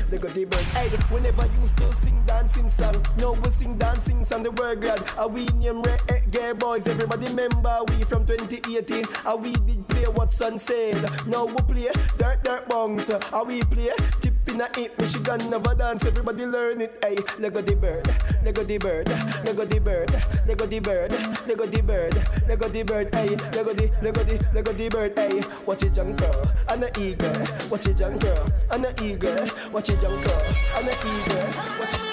[0.09, 0.61] They got the bird.
[0.73, 4.43] Hey, whenever you still sing dancing song, now we sing dancing song.
[4.43, 6.89] The word grad, a we name reggae boys.
[6.89, 9.05] Everybody remember we from 2018.
[9.27, 10.97] A we did play what son said.
[11.27, 13.11] Now we play dirt dirt bongs.
[13.11, 13.91] A we play
[14.23, 14.99] tip in a hip.
[14.99, 16.07] Michigan never dance.
[16.07, 16.99] Everybody learn it.
[17.05, 18.09] Hey, Lego the bird,
[18.43, 19.09] Lego the bird,
[19.45, 20.11] Lego the bird,
[20.47, 21.13] Lego the bird,
[21.47, 22.15] Lego the bird,
[22.49, 23.15] Lego the bird.
[23.15, 25.13] Hey, Lego the Lego the the bird.
[25.17, 27.47] Hey, watch it jump girl and a eagle.
[27.71, 29.49] Watch it jump girl and a eagle.
[29.73, 30.43] Watch it jump girl
[30.77, 31.47] and a eagle.
[31.79, 32.11] Watch it.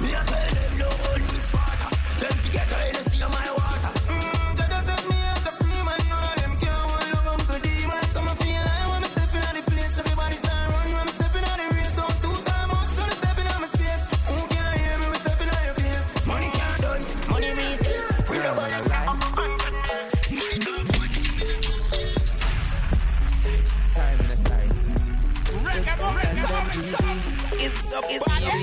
[0.00, 1.90] Me a tell them no hold me smarter.
[2.20, 3.53] Them forget they see my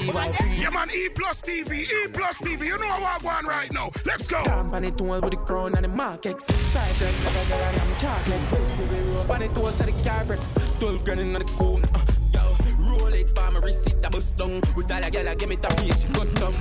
[0.01, 2.65] Yeah, man, E plus TV, E plus TV.
[2.65, 3.91] You know what I want right now.
[4.05, 4.41] Let's go.
[4.43, 6.45] Company tool with the crown and the markets.
[6.45, 9.27] Five grand never get out of chocolate.
[9.27, 10.53] Bunny tools at the car press.
[10.79, 11.79] Twelve grand in the cool.
[11.93, 11.99] Uh,
[12.33, 12.41] yo,
[12.81, 14.61] Rolex by my receipt, I bust down.
[14.75, 16.53] With that, I get like, give me that bitch, custom.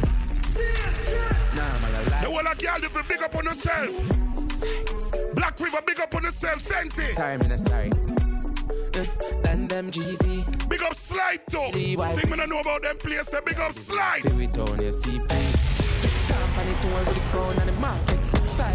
[1.57, 2.23] Nah, man, I lie.
[2.23, 5.35] The whole of girl, you big up on yourself.
[5.35, 6.61] Black River, big up on yourself.
[6.61, 7.03] Senti.
[7.15, 7.91] Sorry, man, I'm sorry.
[9.01, 9.07] Uh,
[9.43, 10.69] Then them GV.
[10.69, 11.71] Big up Slide too.
[11.73, 13.31] Think me not know about them place.
[13.31, 14.21] They big up Slide.
[14.23, 14.79] Feel it down,
[15.27, 15.53] pain.
[16.29, 18.20] Company with the crown and the markets.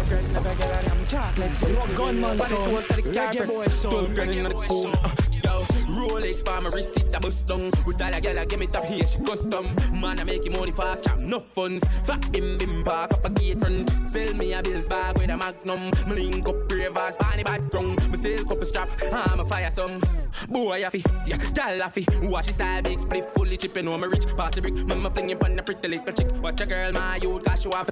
[0.08, 1.50] Grand never get out of chocolate.
[1.62, 4.86] A gunman, car Reggae boy, the cool.
[4.86, 5.10] Uh,
[5.42, 5.62] Yo,
[5.96, 7.70] Rolex by my receipt, I bust down.
[7.84, 9.64] With that, I get like, give me top here, she custom.
[10.00, 11.84] Man, I make you money fast, trap no funds.
[12.04, 13.90] Fat bim bim park up a gate front.
[14.08, 15.90] Sell me a bills bag with a magnum.
[16.08, 18.08] Me link up ravers, bunny bad drunk.
[18.08, 20.00] Me sell couple strap, I'm a fire some.
[20.48, 22.06] Boy, I fi, yeah, gal I fi.
[22.22, 24.26] Watch his style, big split, fully chipping on my rich.
[24.36, 26.30] Pass the brick, mama flinging pon a pretty little chick.
[26.40, 27.90] Watch a girl, my youth, cause she want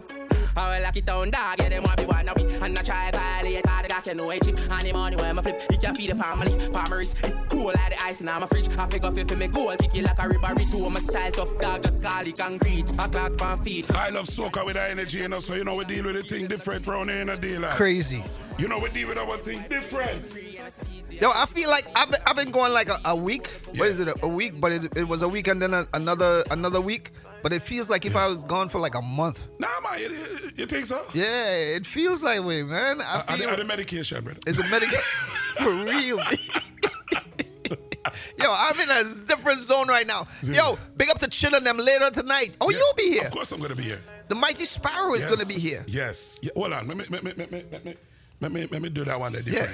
[0.57, 2.83] I will lock it down, dog, yeah, them want be one of we And I
[2.83, 5.63] try violate, cause the guy can know it cheap And the money when I flip,
[5.71, 8.87] he can feed the family Palmeries, it cool like the ice in my fridge I
[8.89, 11.83] figure if it me goal, kick it like a ribbery too My style tough, dog,
[11.83, 15.29] just call it concrete A clock's pan feet I love soccer with the energy, you
[15.29, 17.61] know, so you know we deal with the thing different round here in a deal.
[17.61, 17.73] like.
[17.73, 18.23] Crazy.
[18.59, 20.23] You know we deal with our thing different.
[21.11, 23.49] Yo, I feel like I've been, I've been going like a, a week.
[23.77, 24.09] What is it?
[24.09, 27.13] A, a week, but it, it was a week and then a, another another week.
[27.45, 29.47] But it feels like if I was gone for like a month.
[29.59, 31.05] Nah, man, you, you think so?
[31.12, 33.03] Yeah, it feels like way, man.
[33.03, 34.40] I I, feel I, the uh, medication, brother.
[34.47, 35.03] it's a medication
[35.59, 36.20] for real.
[38.38, 40.26] Yo, I'm in a different zone right now.
[40.42, 42.57] Yo, big up to chilling them later tonight.
[42.62, 43.26] Oh, you'll be here.
[43.26, 44.03] Of course, I'm gonna be here.
[44.28, 45.84] The Mighty Sparrow is gonna be here.
[45.86, 46.40] Yes.
[46.42, 46.88] Yeah, hold on.
[46.88, 47.95] Let me, let me, let me, let me,
[48.40, 49.66] let me, let me do that one Yeah.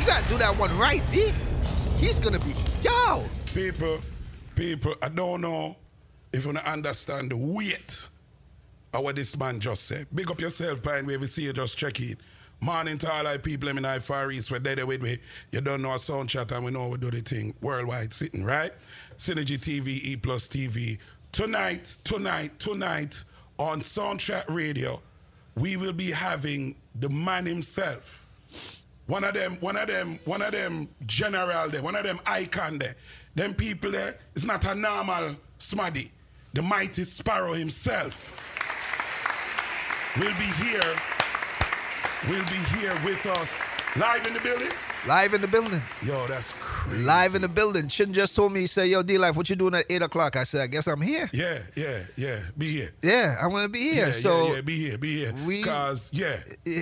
[0.00, 1.32] You gotta do that one right, D.
[1.98, 3.24] He's gonna be yo.
[3.54, 4.00] People,
[4.56, 5.76] people, I don't know
[6.32, 8.06] if you understand the weight
[8.92, 10.06] of what this man just said.
[10.14, 11.20] Big up yourself, Pine Wave.
[11.20, 12.16] We see you just check in.
[12.60, 14.50] Morning to all our people in the Far East.
[14.50, 15.18] We're there with me.
[15.52, 18.44] You don't know a sound chat and we know we do the thing worldwide sitting,
[18.44, 18.72] right?
[19.16, 20.98] Synergy TV, E Plus TV.
[21.30, 23.22] Tonight, tonight, tonight
[23.58, 25.00] on Soundchat Radio,
[25.56, 28.24] we will be having the man himself.
[29.06, 32.78] One of them, one of them, one of them general there, one of them icon
[32.78, 32.94] there.
[33.34, 36.10] Them people there, it's not a normal smaddy.
[36.54, 38.34] The mighty sparrow himself
[40.16, 40.80] will be here,
[42.28, 44.68] will be here with us live in the building.
[45.06, 45.80] Live in the building.
[46.02, 47.04] Yo, that's crazy.
[47.04, 47.88] Live in the building.
[47.88, 50.36] Chin just told me, he said, Yo, D Life, what you doing at 8 o'clock?
[50.36, 51.28] I said, I guess I'm here.
[51.32, 52.40] Yeah, yeah, yeah.
[52.56, 52.90] Be here.
[53.02, 54.06] Yeah, I'm gonna be here.
[54.06, 55.64] Yeah, so yeah, yeah, be here, be here.
[55.64, 56.36] Cause yeah,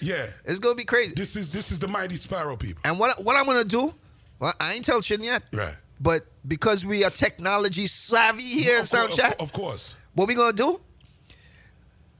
[0.00, 0.26] yeah.
[0.44, 1.14] It's gonna be crazy.
[1.14, 2.80] This is this is the mighty sparrow people.
[2.84, 3.94] And what what I'm gonna do,
[4.38, 5.42] well, I ain't tell Chin yet.
[5.52, 5.76] Right.
[6.00, 9.94] But because we are technology savvy here in Of cour- of Of course.
[10.14, 10.80] what we gonna do?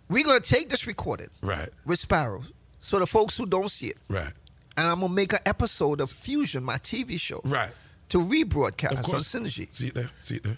[0.09, 1.69] we gonna take this recorded Right.
[1.87, 2.43] with Sparrow.
[2.81, 3.99] So the folks who don't see it.
[4.09, 4.33] Right.
[4.77, 7.41] And I'm gonna make an episode of Fusion, my TV show.
[7.45, 7.71] Right.
[8.11, 9.21] To rebroadcast on.
[9.21, 9.69] Synergy.
[9.75, 10.11] See it there.
[10.21, 10.57] See it there.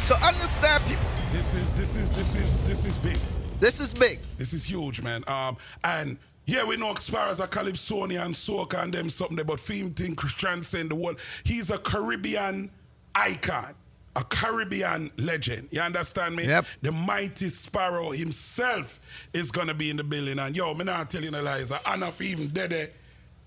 [0.00, 1.04] So understand people.
[1.32, 3.18] This is this is this is this is big.
[3.60, 4.20] This is big.
[4.38, 5.24] This is huge, man.
[5.26, 6.16] Um, and
[6.48, 10.90] yeah, we know Sparrows are Calypsonian, and soca and them something but Fame thing transcend
[10.90, 11.18] the world.
[11.44, 12.70] He's a Caribbean
[13.14, 13.74] icon,
[14.16, 15.68] a Caribbean legend.
[15.70, 16.46] You understand me?
[16.46, 16.64] Yep.
[16.80, 18.98] The mighty Sparrow himself
[19.34, 20.38] is gonna be in the building.
[20.38, 21.70] And yo, me not telling you lies.
[21.70, 22.72] I honor for even dead.
[22.72, 22.86] Eh,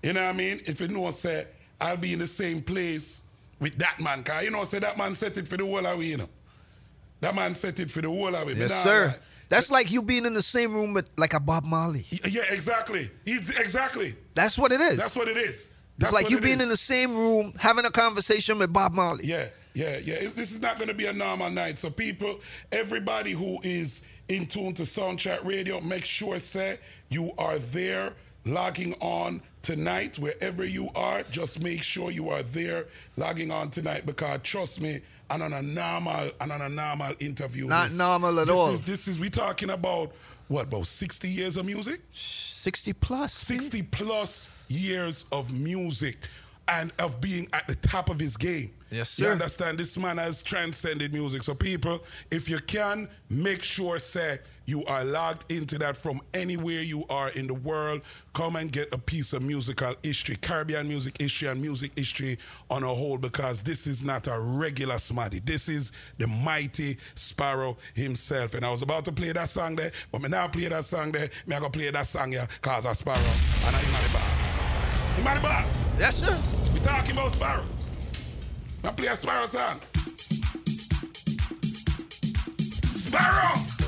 [0.04, 0.60] you know what I mean?
[0.64, 1.48] If you know, say
[1.80, 3.20] I'll be in the same place
[3.58, 4.22] with that man.
[4.22, 6.28] Cause you know, say that man set it for the whole of we, you know.
[7.20, 8.30] That man set it for the whole.
[8.30, 9.08] Me Yes, sir.
[9.08, 9.14] lie.
[9.52, 12.06] That's like you being in the same room with like a Bob Marley.
[12.10, 13.10] Yeah, exactly.
[13.24, 14.14] He's exactly.
[14.34, 14.96] That's what it is.
[14.96, 15.44] That's what it is.
[15.44, 16.62] It's That's like you being is.
[16.62, 19.26] in the same room having a conversation with Bob Marley.
[19.26, 20.14] Yeah, yeah, yeah.
[20.14, 21.78] It's, this is not going to be a normal night.
[21.78, 22.40] So, people,
[22.72, 26.78] everybody who is in tune to Soundchat Radio, make sure, say,
[27.10, 28.14] you are there
[28.46, 31.24] logging on tonight, wherever you are.
[31.24, 32.86] Just make sure you are there
[33.16, 35.02] logging on tonight because trust me,
[35.32, 37.66] and on a normal, and on a normal interview.
[37.66, 38.70] Not this- normal at this all.
[38.70, 40.12] Is, this is we talking about
[40.48, 42.00] what about sixty years of music?
[42.12, 43.32] 60 plus.
[43.32, 46.16] 60 plus years of music
[46.68, 48.72] and of being at the top of his game.
[48.90, 49.78] Yes, You understand?
[49.78, 51.42] This man has transcended music.
[51.42, 56.82] So, people, if you can, make sure, say, you are logged into that from anywhere
[56.82, 58.02] you are in the world.
[58.34, 62.38] Come and get a piece of musical history, Caribbean music history and music history
[62.70, 65.40] on a whole, because this is not a regular smarty.
[65.40, 68.54] This is the mighty Sparrow himself.
[68.54, 71.12] And I was about to play that song there, but me now play that song
[71.12, 71.30] there.
[71.46, 73.18] Me I go play that song here, cause of Sparrow.
[73.66, 74.81] And I'm the boss.
[75.20, 75.64] Boss?
[75.98, 76.38] Yes, sir.
[76.74, 77.64] We talking about Sparrow.
[78.84, 79.80] I play a Sparrow song.
[82.96, 83.81] Sparrow!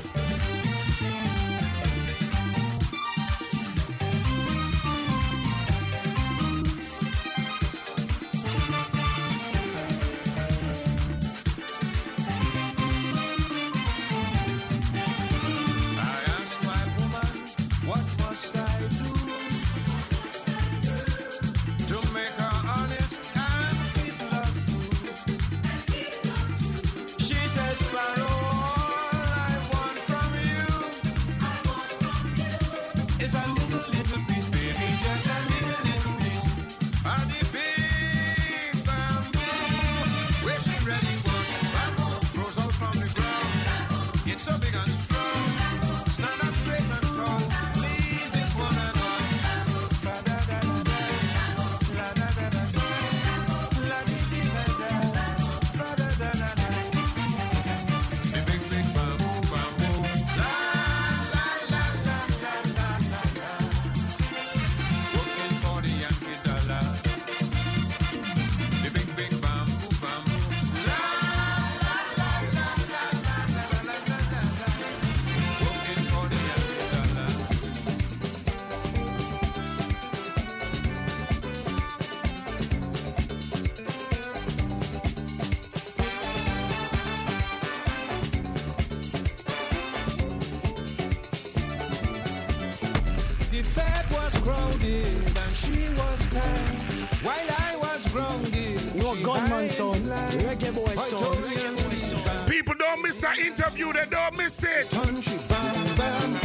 [96.35, 98.95] While I was grounded.
[98.95, 100.03] No gunman hid
[100.43, 102.49] reggae boy I sound, told reggae you boy sound.
[102.49, 104.89] People don't miss that interview, they don't miss it.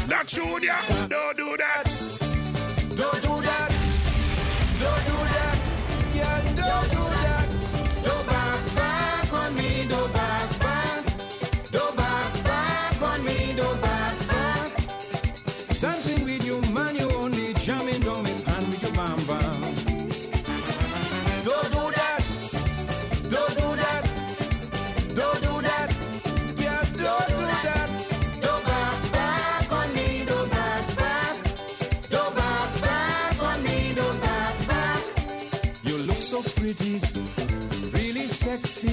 [0.06, 1.19] That should ya, don't do that.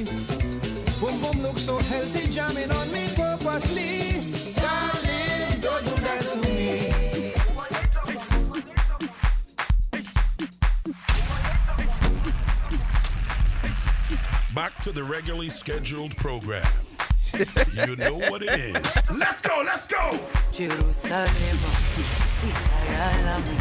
[0.06, 1.00] Sexy.
[1.00, 4.34] Boom boom look so healthy, jamming on me purposely.
[4.56, 6.94] Darling, don't do that to me.
[14.56, 16.66] Back to the regularly scheduled program.
[17.74, 18.98] you know what it is.
[19.16, 20.20] Let's go, let's go.
[20.52, 21.28] Jerusalem,
[22.42, 23.58] Ikayalami,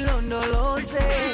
[0.00, 1.33] Ilondoloze.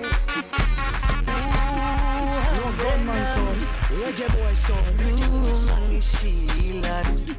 [3.34, 3.56] Sound,
[4.00, 7.36] reggae boy sound, reggae boy sound.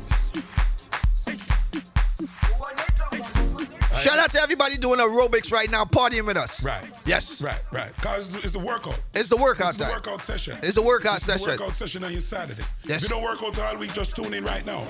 [3.99, 6.63] Shout out to everybody doing aerobics right now, partying with us.
[6.63, 6.83] Right.
[7.05, 7.39] Yes.
[7.41, 7.95] Right, right.
[7.97, 8.99] Because it's the workout.
[9.13, 9.93] It's the workout It's the time.
[9.93, 10.57] workout session.
[10.63, 11.43] It's the workout It's session.
[11.43, 12.63] the workout session on your Saturday.
[12.83, 13.03] Yes.
[13.03, 14.87] If you don't work out all week, just tune in right now.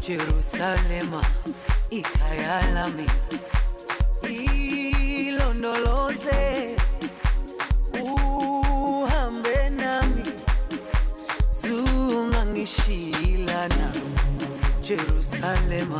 [0.00, 1.22] Jerusalem,
[1.90, 3.08] Ikayalami,
[5.32, 6.75] Ilondoloze.
[15.46, 15.94] Jerusalem,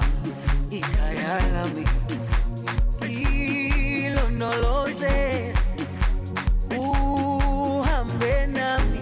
[0.70, 1.84] Ikayalami,
[4.03, 5.55] Ilondoloze.
[6.76, 9.01] Uhambe nami,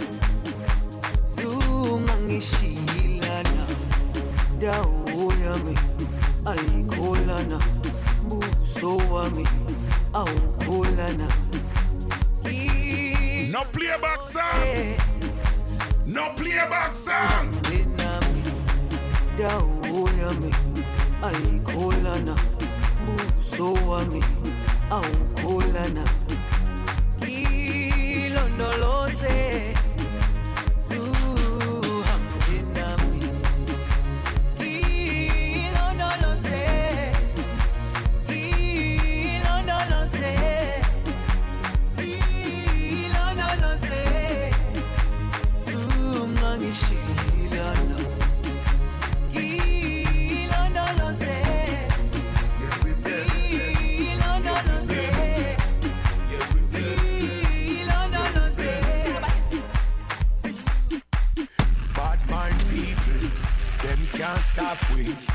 [1.34, 3.64] zungangishilana.
[4.60, 5.74] dawo yami
[6.44, 7.58] ayikholana
[8.28, 9.46] buso wami
[10.12, 11.28] awukholana
[13.50, 14.96] No playback song.
[16.06, 17.93] No playback song.
[19.38, 20.50] Dawo yami
[21.26, 22.34] ayikholana
[23.04, 24.20] buso wami
[24.90, 26.04] awukholana
[28.24, 29.73] ilondoloze
[64.74, 65.33] can't stop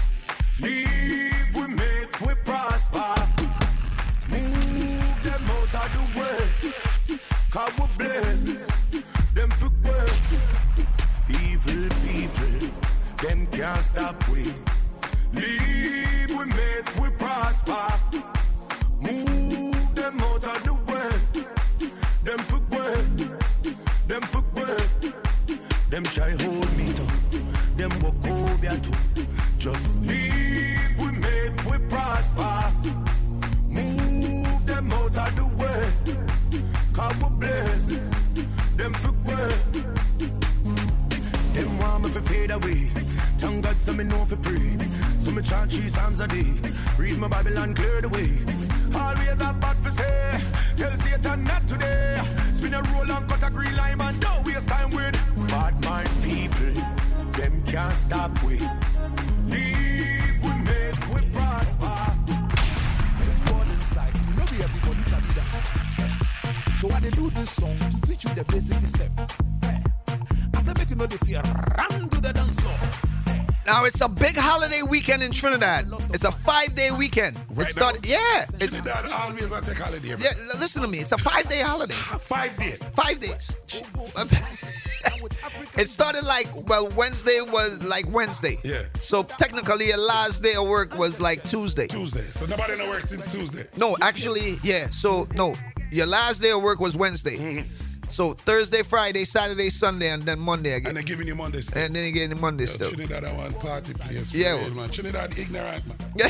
[75.09, 75.91] weekend in Trinidad.
[76.13, 77.35] It's a five-day weekend.
[77.49, 78.09] Right it started, now?
[78.09, 78.45] yeah.
[78.59, 80.09] It's Trinidad always I take holiday.
[80.09, 80.17] bro.
[80.19, 80.29] yeah.
[80.59, 80.99] Listen to me.
[80.99, 81.95] It's a five-day holiday.
[81.95, 82.83] Five days.
[82.95, 83.51] Five days.
[85.77, 88.57] it started like well, Wednesday was like Wednesday.
[88.63, 88.83] Yeah.
[89.01, 91.87] So technically, your last day of work was like Tuesday.
[91.87, 92.25] Tuesday.
[92.33, 93.65] So nobody no work since Tuesday.
[93.77, 94.89] No, actually, yeah.
[94.91, 95.55] So no,
[95.91, 97.37] your last day of work was Wednesday.
[97.37, 97.88] Mm-hmm.
[98.09, 100.89] So Thursday, Friday, Saturday, Sunday, and then Monday again.
[100.89, 101.81] And they're giving you Monday still.
[101.83, 102.89] And then again Monday Yo, still.
[102.89, 104.33] Trinidad I want party place.
[104.33, 104.89] Yeah, Yeah, man.
[104.89, 105.97] Trinidad ignorant man.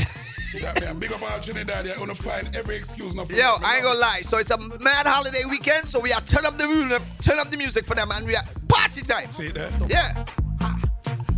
[0.59, 1.85] Yeah, man, big up all Trinidad.
[1.85, 3.13] You're gonna find every excuse.
[3.13, 4.21] Now for Yo, I ain't gonna lie.
[4.23, 6.89] So it's a mad holiday weekend, so we are turn up the room,
[7.21, 9.31] turn up the music for them, and we are party time.
[9.31, 9.71] See that?
[9.87, 10.25] Yeah.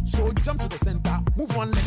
[0.05, 1.83] So jump to the center, move one leg.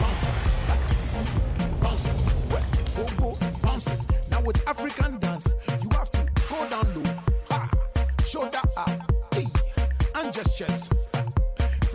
[0.00, 2.14] Bounce it, bounce it,
[2.50, 2.64] Well,
[2.96, 3.06] go,
[3.36, 4.00] go, bounce it.
[4.28, 5.48] Now with African dance,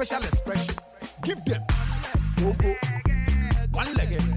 [0.07, 0.75] facial expression.
[1.23, 1.63] Give them,
[2.37, 2.75] go, go,
[3.71, 4.36] one leg,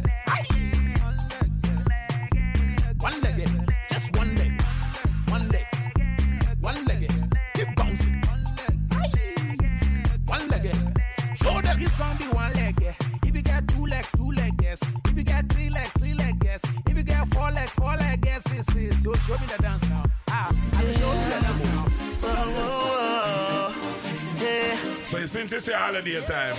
[25.31, 26.55] since it's a holiday time,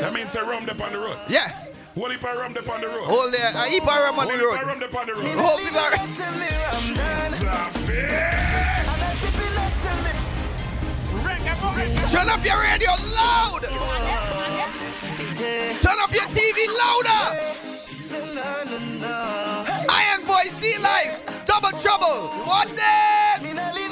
[0.00, 1.16] that means a rum up on the road.
[1.28, 1.46] Yeah.
[1.94, 3.02] Whole heap of rum up on the road.
[3.04, 4.58] Hold there, a heap of rum on the Whole road.
[4.58, 5.38] heap of rum up on the road.
[5.38, 7.10] Whole heap of-
[12.10, 13.62] Turn up your radio loud.
[15.80, 17.40] Turn up your TV louder.
[19.88, 22.28] Iron Voice, D Life, Double Trouble.
[22.44, 23.89] What this?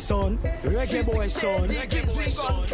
[0.00, 1.68] Son, reggae boy son.
[1.68, 2.66] Reggae boy son.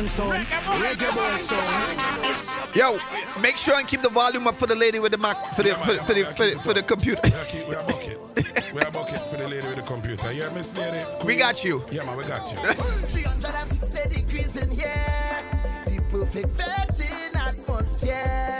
[0.00, 0.46] No gunman
[0.80, 2.74] reggae boy son.
[2.74, 2.98] Yo,
[3.42, 5.74] make sure and keep the volume up for the lady with the Mac for the
[5.74, 7.20] for the, for the, for the, for the computer.
[7.22, 8.74] We are we are bucket.
[8.74, 10.32] we are bucket for the lady with the computer.
[10.32, 11.04] Yeah, Miss Lady.
[11.26, 11.84] We got you.
[11.92, 12.56] Yeah, man, we got you.
[12.56, 15.44] 360 degrees in here.
[15.84, 18.59] The perfect vetting atmosphere.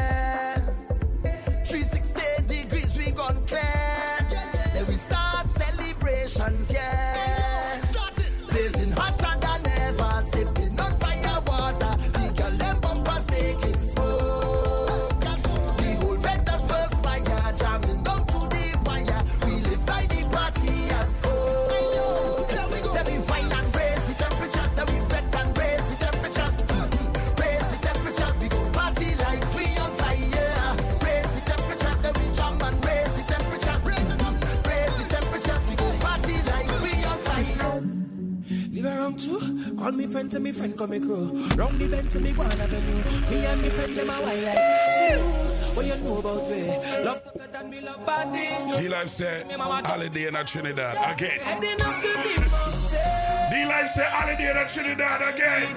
[40.11, 41.49] Call me friend to me friend come me crew.
[41.55, 43.31] Round the bend to me go on avenue.
[43.31, 45.77] Me and me friend them a wild like.
[45.77, 46.67] What you know about me?
[47.05, 48.49] Love fed and me love party.
[48.83, 49.47] D Life said
[49.87, 51.41] holiday in Trinidad again.
[51.41, 53.53] Heading up to the mountain.
[53.53, 55.77] D Life said holiday in Trinidad again.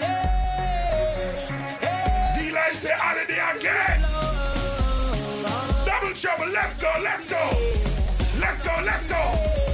[2.36, 4.02] D Life said holiday again.
[5.86, 7.52] Double trouble, let's go, let's go.
[8.40, 9.73] Let's go, let's go.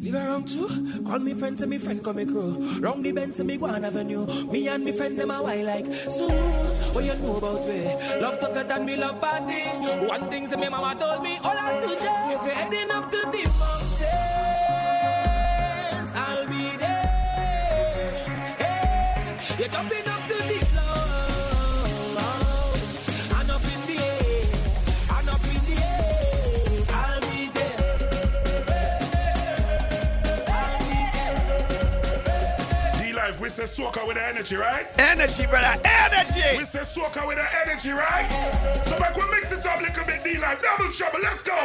[0.00, 0.68] Live around too.
[1.04, 2.78] Call me friend to me friend call me crew.
[2.80, 4.26] Round the bend to me go on avenue.
[4.50, 5.86] Me and me friend them a wild like.
[5.92, 6.28] So
[6.92, 7.94] what you know about me?
[8.20, 9.62] Love tougher than me love party.
[10.06, 11.38] One thing say me mama told me.
[11.42, 14.12] All I do just if heading up to the mountains,
[16.14, 18.14] I'll be there.
[18.58, 20.07] Hey, you're jumping
[33.66, 34.86] say soca with the energy, right?
[34.98, 36.58] Energy, brother, energy.
[36.58, 38.28] We say soca with the energy, right?
[38.84, 41.18] So back we mix it up, a little bit D Life double trouble.
[41.20, 41.56] Let's go.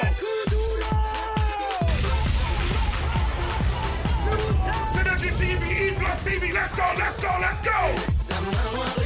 [4.90, 6.52] Synergy TV, E plus TV.
[6.52, 9.03] Let's go, let's go, let's go.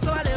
[0.00, 0.29] paso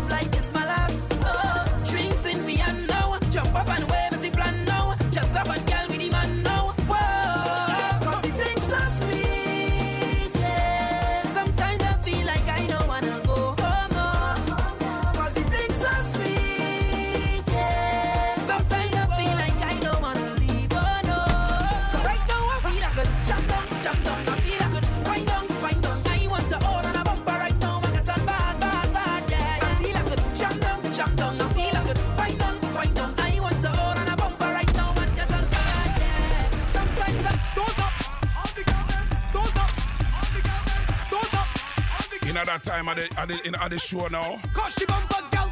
[43.23, 44.39] at the, in, at the show now.
[44.53, 45.51] The bumper, girl.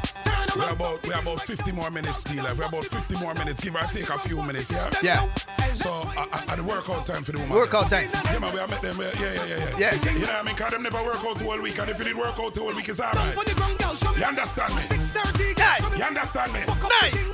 [0.54, 2.54] We're about we're about 50 more minutes, dealer.
[2.54, 4.90] We're about 50 more minutes, give or take a few minutes, yeah.
[5.02, 5.26] Yeah.
[5.72, 7.54] So uh, at the workout time for the woman.
[7.56, 8.10] Workout time.
[8.26, 9.00] Yeah, man, we are met them.
[9.00, 9.78] Yeah, yeah, yeah, yeah.
[9.78, 10.12] Yeah.
[10.12, 10.56] You know what I mean?
[10.56, 12.88] Cause them never work out all week, and if you did work out all week,
[12.90, 13.34] it's alright.
[13.34, 14.82] You understand me?
[14.82, 15.58] 6:30.
[15.58, 15.96] Yeah.
[15.96, 16.60] You understand me?
[17.00, 17.32] Nice.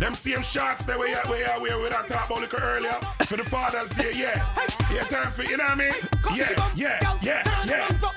[0.00, 3.36] Them same shots that we are we are we were talking about little earlier for
[3.36, 4.46] the Father's Day, yeah.
[4.90, 5.92] Yeah, time for you know what I mean?
[6.34, 7.64] Yeah, yeah, yeah.
[7.66, 8.10] yeah.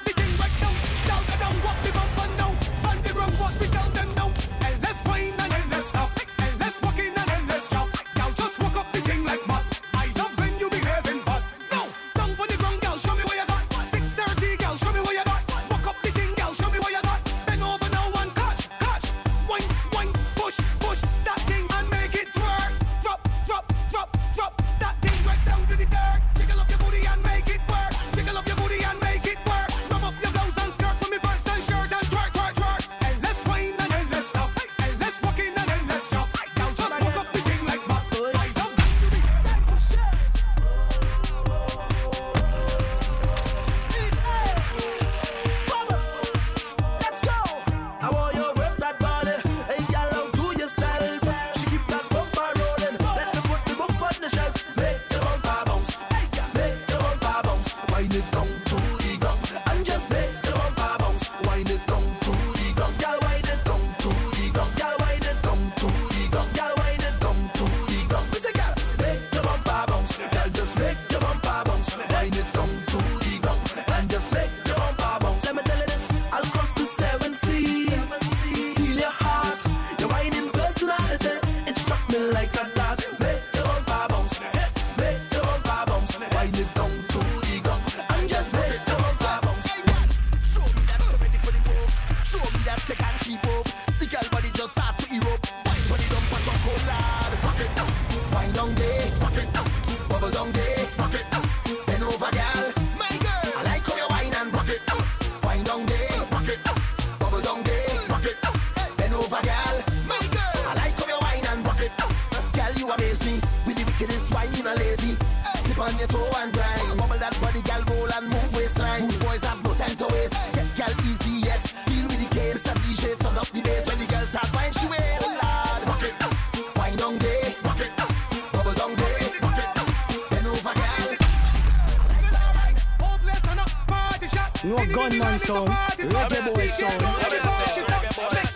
[134.75, 135.69] no gunman sound,
[135.99, 138.52] reggae boy sound.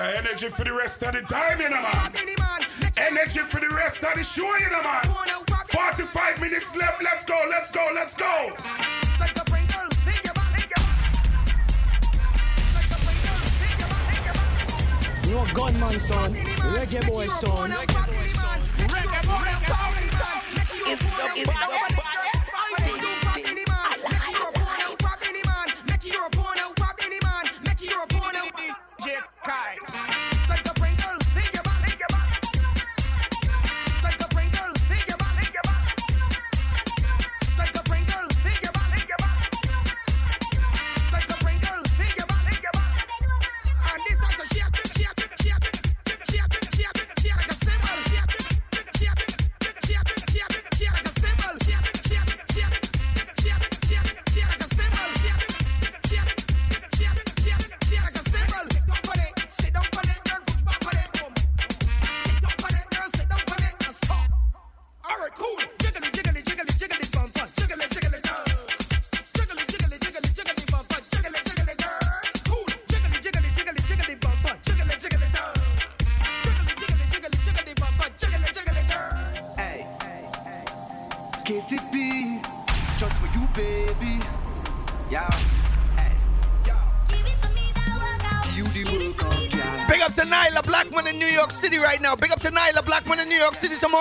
[0.00, 2.12] your energy for the rest of the time, you know, man.
[2.96, 5.02] Energy for the rest of the show, you know, man.
[5.66, 7.02] 45 minutes left.
[7.02, 8.56] Let's go, let's go, let's go.
[9.18, 9.50] Like a
[15.54, 17.70] gunman son, reggae boy son.
[17.70, 18.58] Reggae boy son.
[18.88, 19.90] Reggae boy son.
[20.86, 22.09] It's the, it's the,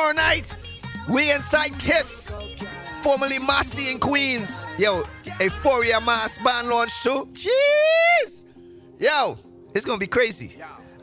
[0.10, 0.56] tomorrow night,
[1.08, 2.36] we inside Kiss,
[3.02, 4.66] formerly Massey in Queens.
[4.78, 5.04] Yo,
[5.40, 7.28] a four-year mass band launch too.
[7.34, 8.44] Jeez!
[8.98, 9.38] Yo,
[9.74, 10.58] it's gonna be crazy.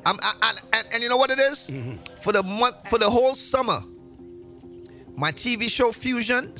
[0.04, 1.66] I'm, I, I, and, and, you know what it is?
[1.68, 1.96] Mm-hmm.
[2.20, 3.80] For the month, for the whole summer,
[5.16, 6.52] my TV show Fusion,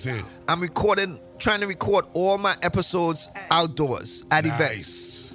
[0.48, 4.54] I'm recording, trying to record all my episodes outdoors at nice.
[4.54, 5.32] events.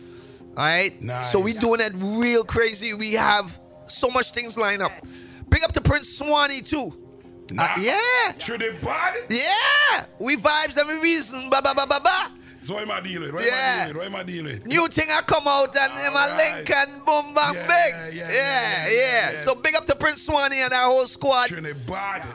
[0.57, 1.31] All right, nice.
[1.31, 2.93] so we doing it real crazy.
[2.93, 4.91] We have so much things lined up.
[5.51, 7.00] Big up to Prince Swanny too.
[7.57, 8.31] Uh, yeah.
[8.33, 9.19] Through the body?
[9.29, 10.05] Yeah.
[10.19, 11.49] We vibes every reason.
[11.49, 12.31] Ba ba ba ba ba.
[12.61, 13.33] So what am I dealing with?
[13.33, 13.53] What Yeah.
[13.53, 13.97] am I dealing with?
[13.97, 14.65] What am I dealing with?
[14.67, 18.13] New thing I come out and them a link and boom bang big.
[18.13, 21.49] Yeah yeah, So big up to Prince Swanny and that whole squad.
[21.49, 21.57] Yo,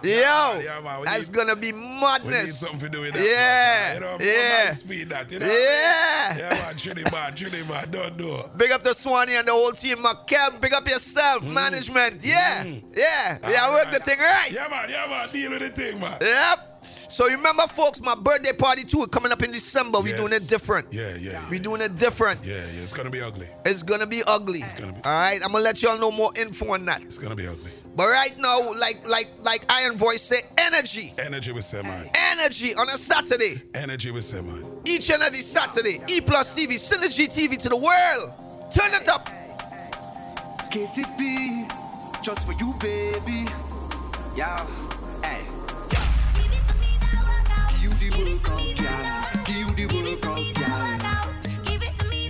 [0.02, 1.04] yeah, man.
[1.04, 2.24] That's need- gonna be madness.
[2.24, 3.22] We need something to do with that.
[3.24, 4.20] Yeah, man.
[4.20, 4.74] You know, yeah.
[4.74, 5.30] speed that.
[5.30, 5.46] You know?
[5.46, 6.36] Yeah.
[6.36, 6.76] Yeah, man.
[6.76, 7.90] Trinidad, Trinidad.
[7.92, 8.58] Don't do it.
[8.58, 9.98] Big up to Swanny and the whole team.
[9.98, 12.24] Makel, big up yourself, management.
[12.24, 12.64] Yeah,
[12.96, 13.70] yeah, yeah.
[13.70, 14.50] Work the thing right.
[14.50, 14.54] Mm.
[14.54, 14.90] Yeah, man.
[14.90, 15.28] Yeah, man.
[15.30, 16.18] Deal with the thing, man.
[16.20, 16.72] Yep.
[17.08, 20.00] So remember, folks, my birthday party too coming up in December.
[20.00, 20.92] We doing it different.
[20.92, 21.48] Yeah, yeah.
[21.48, 22.44] We doing it different.
[22.44, 22.82] Yeah, yeah.
[22.82, 23.48] It's gonna be ugly.
[23.64, 24.60] It's gonna be ugly.
[24.60, 25.00] It's gonna be.
[25.04, 27.02] All right, I'm gonna let y'all know more info on that.
[27.02, 27.70] It's gonna be ugly.
[27.94, 31.80] But right now, like like like Iron Voice say, energy, Energy with say,
[32.14, 34.42] energy on a Saturday, Energy with say,
[34.84, 36.00] each and every Saturday.
[36.08, 38.34] E Plus TV, Synergy TV to the world.
[38.74, 39.30] Turn it up.
[40.70, 43.48] KTP, just for you, baby.
[44.36, 44.66] Yeah,
[45.24, 45.55] hey.
[48.06, 49.44] Give the workout, girl.
[49.46, 50.86] Give the workout, girl.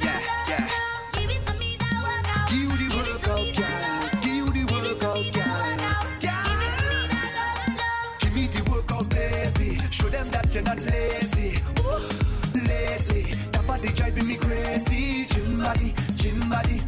[0.02, 0.68] Yeah, yeah.
[1.12, 4.08] Give you the workout, girl.
[4.22, 6.48] Give the workout, girl.
[8.20, 9.78] Give me the workout, baby.
[9.90, 11.60] Show them that you're not lazy.
[11.80, 12.08] Ooh,
[12.54, 15.26] lately, that body driving me crazy.
[15.26, 16.82] Gym body, gym body.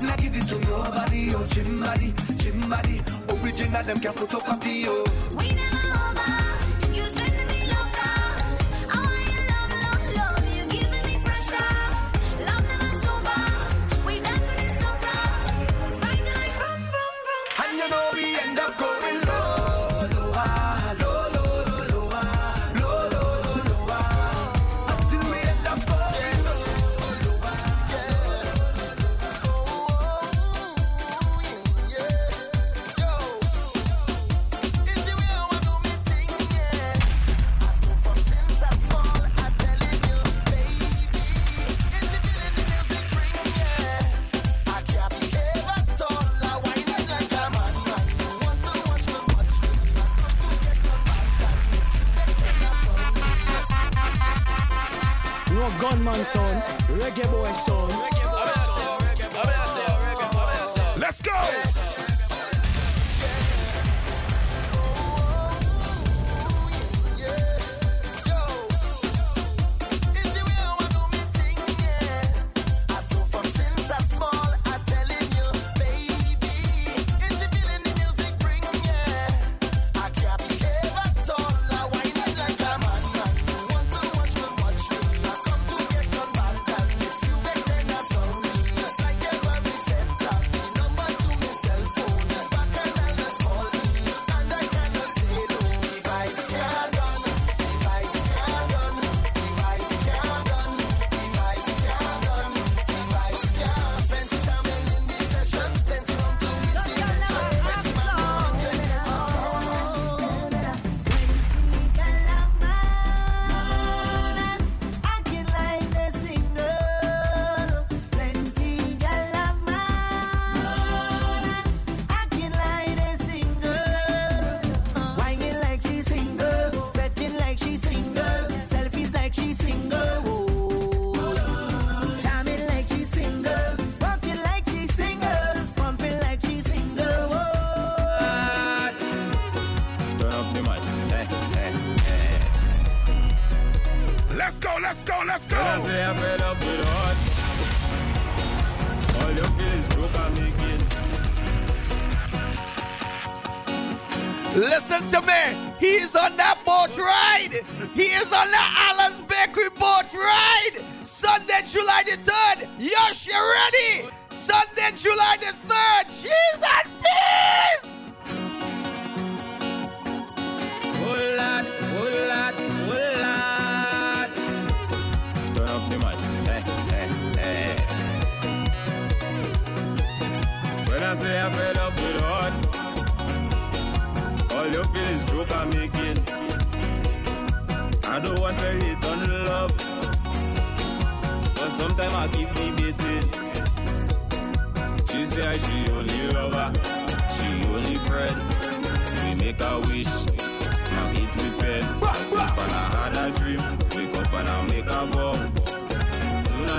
[0.00, 3.02] Now give it to nobody, oh gym body, gym body.
[3.28, 5.04] Oh, Original them can photocopy, oh.
[5.38, 5.71] We never
[18.62, 19.21] up going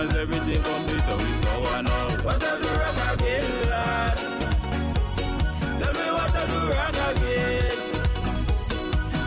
[0.04, 2.12] cause everything complete and we saw one all.
[2.24, 4.18] What I do wrong again, lad?
[5.80, 7.78] Tell me what I do wrong again.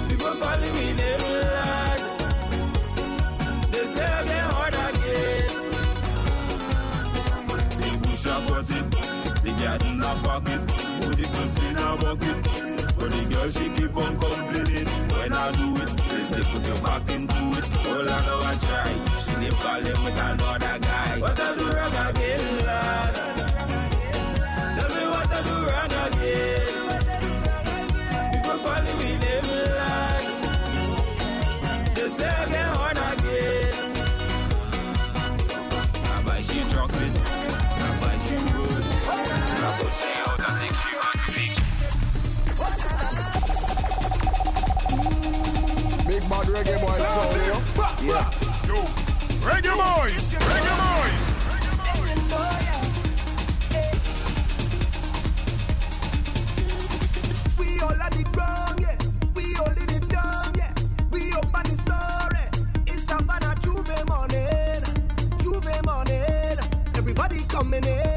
[0.09, 2.01] People calling me name, lad.
[3.73, 5.53] They say I get hard again.
[7.81, 8.87] They push up cut it,
[9.43, 10.63] they get in a pocket,
[11.01, 12.39] put the clips in a bucket.
[12.99, 16.81] But the girl she keep on complaining When I do it, they say put your
[16.83, 19.06] back into it All I know I try
[19.37, 21.19] night, him call him with another guy.
[21.21, 23.15] What I do wrong again, lad?
[24.77, 26.75] Tell me what I do wrong again.
[28.33, 30.25] People calling me name, lad.
[31.95, 33.77] They say I get on again.
[36.05, 40.91] I buy she chocolate, I buy she rose, I push she out and think she
[40.97, 41.47] got to be.
[46.07, 47.37] big bad reggae boy sound.
[48.07, 48.31] Yeah.
[48.67, 49.06] Yo.
[49.47, 50.25] Reggae boys!
[50.51, 51.25] Reggae boys!
[57.57, 58.99] We all at the ground, yeah.
[59.37, 60.75] We all it down, yeah.
[61.13, 62.45] We up on the story.
[62.89, 64.83] It's Savannah J'ouvert morning,
[65.39, 66.59] J'ouvert morning.
[66.97, 68.16] Everybody coming in.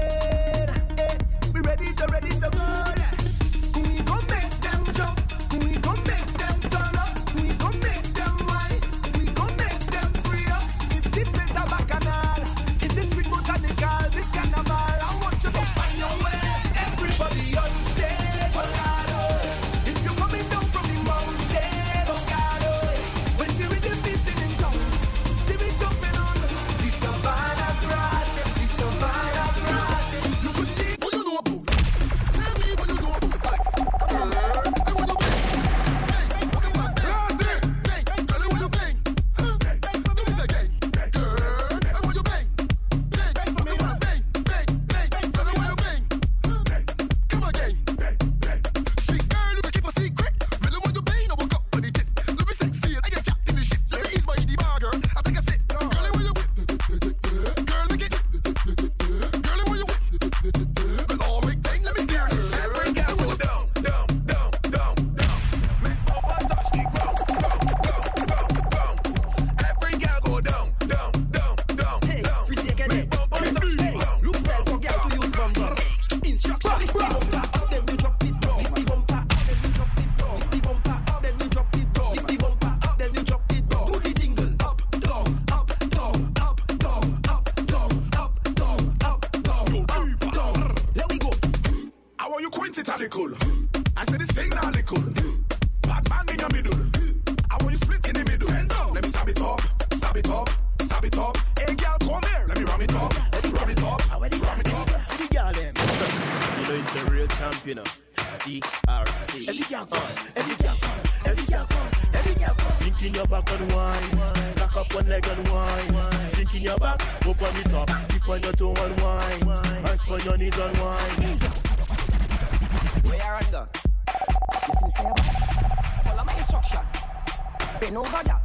[127.90, 128.42] Bend over, girl.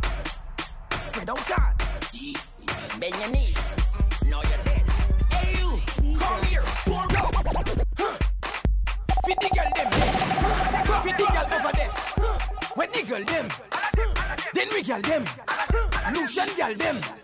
[0.93, 1.75] Spread out, John.
[2.99, 3.77] Bend your knees.
[4.27, 4.83] Now you're dead.
[5.31, 6.17] Hey, you.
[6.17, 6.63] Come here.
[6.87, 7.35] Pour out.
[7.99, 8.19] Huh.
[9.27, 9.91] Fit the girl them.
[9.93, 11.03] Huh.
[11.03, 11.91] Fit the girl over there.
[11.93, 12.39] Huh.
[12.75, 13.49] Where the girl them?
[14.55, 15.25] Then we girl them.
[16.15, 17.24] Lucian girl them.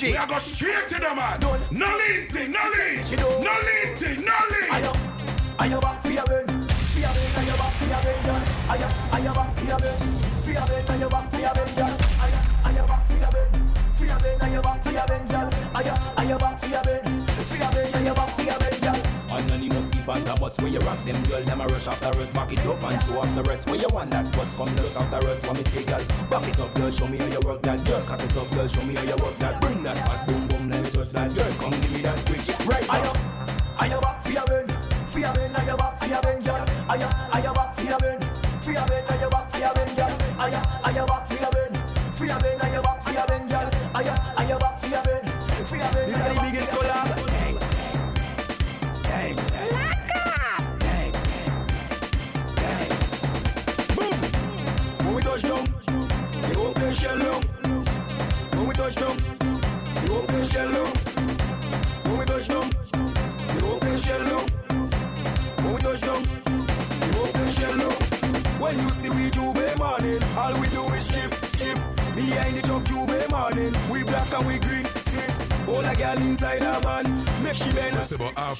[0.00, 0.16] Straight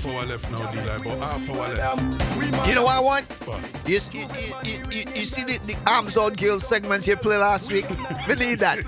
[0.00, 0.78] half hour left now, D.
[0.80, 2.68] Like about half hour left.
[2.68, 3.26] You know what I want?
[3.86, 7.38] You, you, you, you, you, you see the, the Arms Out Girls segment you played
[7.38, 7.86] last week?
[8.28, 8.78] We need that.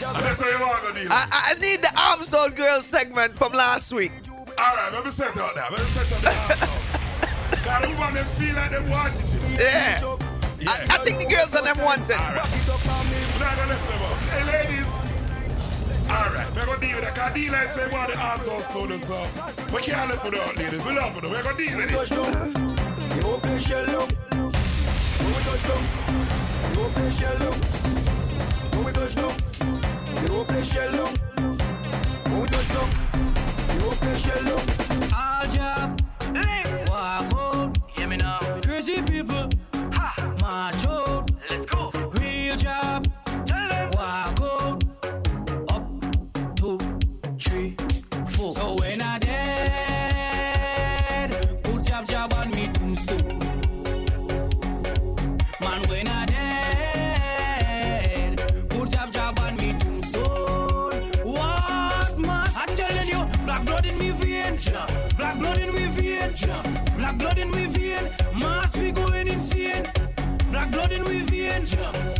[0.00, 1.08] That's how you want to deal.
[1.10, 4.12] I, I need the Arms Out Girls segment from last week.
[4.28, 5.70] All right, let me set out that.
[5.70, 6.70] Let me set out that.
[7.50, 9.60] Because the woman them feel like they want it.
[9.60, 10.16] Yeah.
[10.64, 12.10] I, I think the girls on them want it.
[12.10, 14.18] We're not gonna them up.
[14.30, 14.81] Hey, ladies.
[16.12, 17.14] All right, we're gonna deal with that.
[17.14, 19.26] Cause deal like say we want the answers to this, so
[19.72, 20.84] we can't live without ladies.
[20.84, 21.30] We love them.
[21.30, 22.08] We're gonna deal with it.
[22.10, 24.08] The whole place shell down.
[25.18, 25.82] When we touch down,
[26.62, 27.56] the whole place shell down.
[28.72, 29.34] When we touch down,
[30.20, 31.12] the whole place shell down.
[32.30, 32.90] When we touch down,
[33.68, 34.62] the whole place shell down.
[35.16, 36.00] All job,
[36.88, 37.78] walk out.
[37.96, 38.38] Hear me now.
[38.62, 39.48] Crazy people,
[40.40, 41.11] march out.
[70.72, 71.66] Blood in me vein,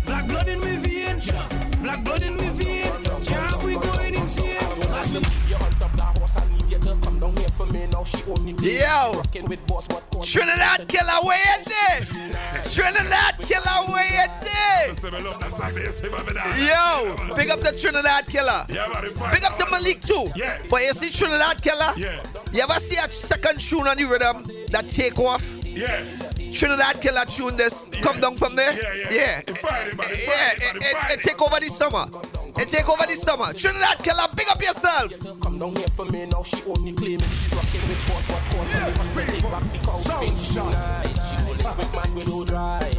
[0.06, 1.20] black blood in me vein,
[1.82, 2.92] black blood in me vein.
[3.22, 4.58] Ja, we going insane.
[5.48, 8.04] You hunt up that horse and need you to come down here for me now.
[8.04, 9.12] She only Yo.
[9.16, 12.00] rocking with boss, but Trinidad killer, where you there?
[12.64, 14.92] Trinidad killer, where you there?
[16.58, 18.64] Yo, big up the Trinidad killer.
[18.68, 20.30] Big up to Malik too.
[20.36, 20.58] Yeah.
[20.70, 21.92] But you see Trinidad killer?
[21.96, 22.22] Yeah.
[22.52, 25.42] You ever see a second tune on the rhythm that take off?
[25.64, 26.04] Yeah.
[26.52, 27.86] Trinidad killer tune this.
[28.02, 28.72] Come down from there.
[28.74, 29.10] Yeah, yeah.
[29.10, 29.40] Yeah.
[29.46, 30.06] It Friday, man.
[30.10, 32.04] It Yeah, Friday, it, It it, take over this summer.
[32.58, 33.52] It take over this summer.
[33.52, 35.10] Trinidad killer, big up yourself.
[35.40, 36.42] Come down here for me now.
[36.42, 40.02] She only claiming she rocking with boss, but quarter me want to take back because
[40.04, 41.30] she thinks she nice.
[41.30, 42.96] She only with man with no drive.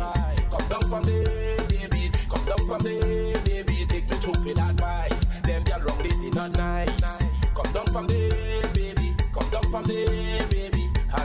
[0.52, 2.12] Come down from there, baby.
[2.30, 3.86] Come down from there, baby.
[3.88, 5.26] Take me through with advice.
[5.44, 7.24] Them girl wrong, they did not nice.
[7.54, 9.16] Come down from there, baby.
[9.34, 10.23] Come down from there, baby.
[10.23, 10.23] I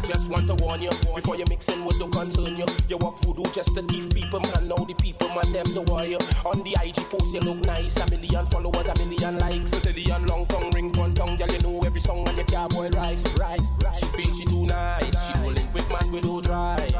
[0.08, 2.64] just want to warn you before you mix in with the concern you.
[2.88, 4.68] You walk voodoo just to thief people, man.
[4.68, 6.16] Now the people, man, them the warrior.
[6.46, 7.98] On the IG post, you look nice.
[7.98, 9.74] A million followers, a million likes.
[9.74, 11.36] Zillion long tongue, ring one tongue.
[11.36, 13.78] Girl, you know every song on your car, boy, rise, rise.
[14.00, 15.26] She feels she too nice.
[15.26, 16.90] She will link with man with no drive.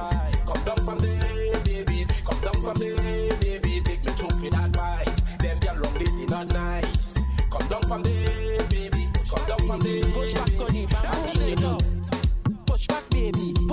[0.45, 2.07] Come down from there, baby.
[2.27, 3.81] Come down from there, baby.
[3.81, 5.21] Take me through with advice.
[5.41, 7.19] Them girl wrong, they not nice.
[7.51, 9.09] Come down from there, baby.
[9.31, 10.05] Come down from there.
[10.13, 10.91] Push back on it,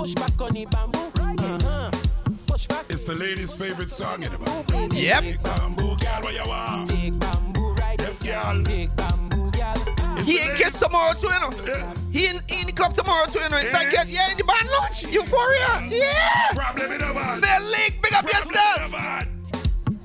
[0.06, 1.00] Push back on it, bamboo.
[1.18, 1.90] Uh-huh.
[2.46, 2.84] Push back.
[2.88, 4.90] It's the ladies' favorite song in the man.
[4.92, 5.20] Yep.
[5.20, 6.88] Take bamboo, girl, where you want?
[6.88, 7.96] Take bamboo right.
[7.98, 8.62] Yes, girl.
[8.62, 9.74] Take bamboo, girl.
[10.22, 11.50] He in Kiss tomorrow too, you know.
[12.12, 13.56] He in, he in the club tomorrow too, you know.
[13.56, 14.04] Inside Yeah.
[14.04, 15.02] Kiss, yeah, in the band launch.
[15.06, 15.88] Euphoria.
[15.90, 16.54] Yeah.
[16.54, 17.40] Problem in the man.
[17.40, 19.26] The league, big up yourself.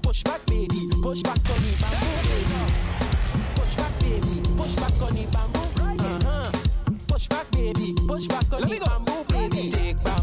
[0.02, 0.82] Push back, baby.
[1.04, 2.66] Push back on it, bamboo.
[3.54, 4.42] Push back, baby.
[4.58, 5.61] Push back on it, bamboo.
[7.22, 7.94] Push back, baby.
[8.08, 9.70] Push back on it, bamboo, baby.
[9.70, 10.21] Take bamboo.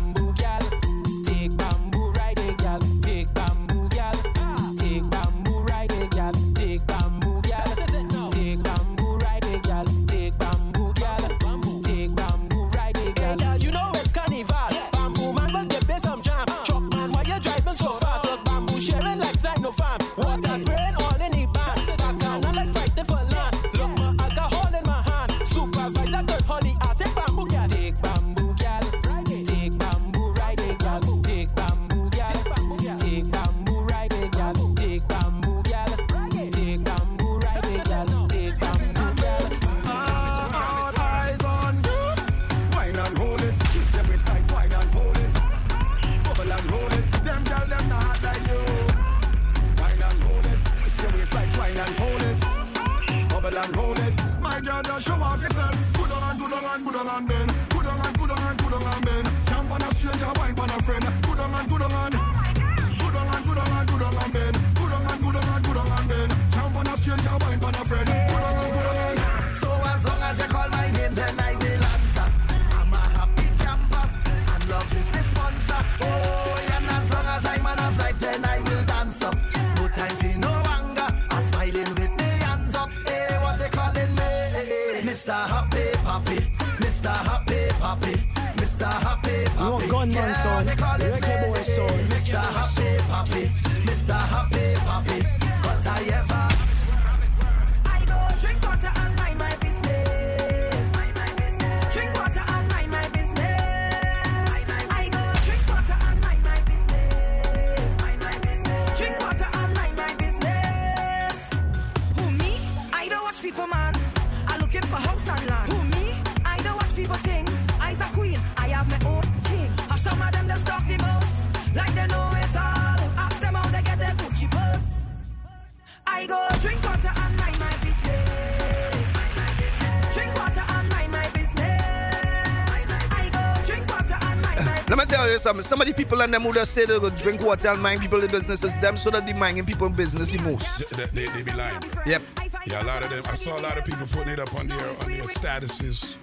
[135.48, 135.64] Let me tell you something.
[135.64, 138.00] Some of the people in them who just say they go drink water and mind
[138.02, 140.90] people in business is them so that they minding people in business the most.
[140.90, 141.82] They, they, they be lying.
[142.04, 142.22] Yep.
[142.66, 143.22] Yeah, a lot of them.
[143.26, 146.16] I saw a lot of people putting it up on their on their statuses.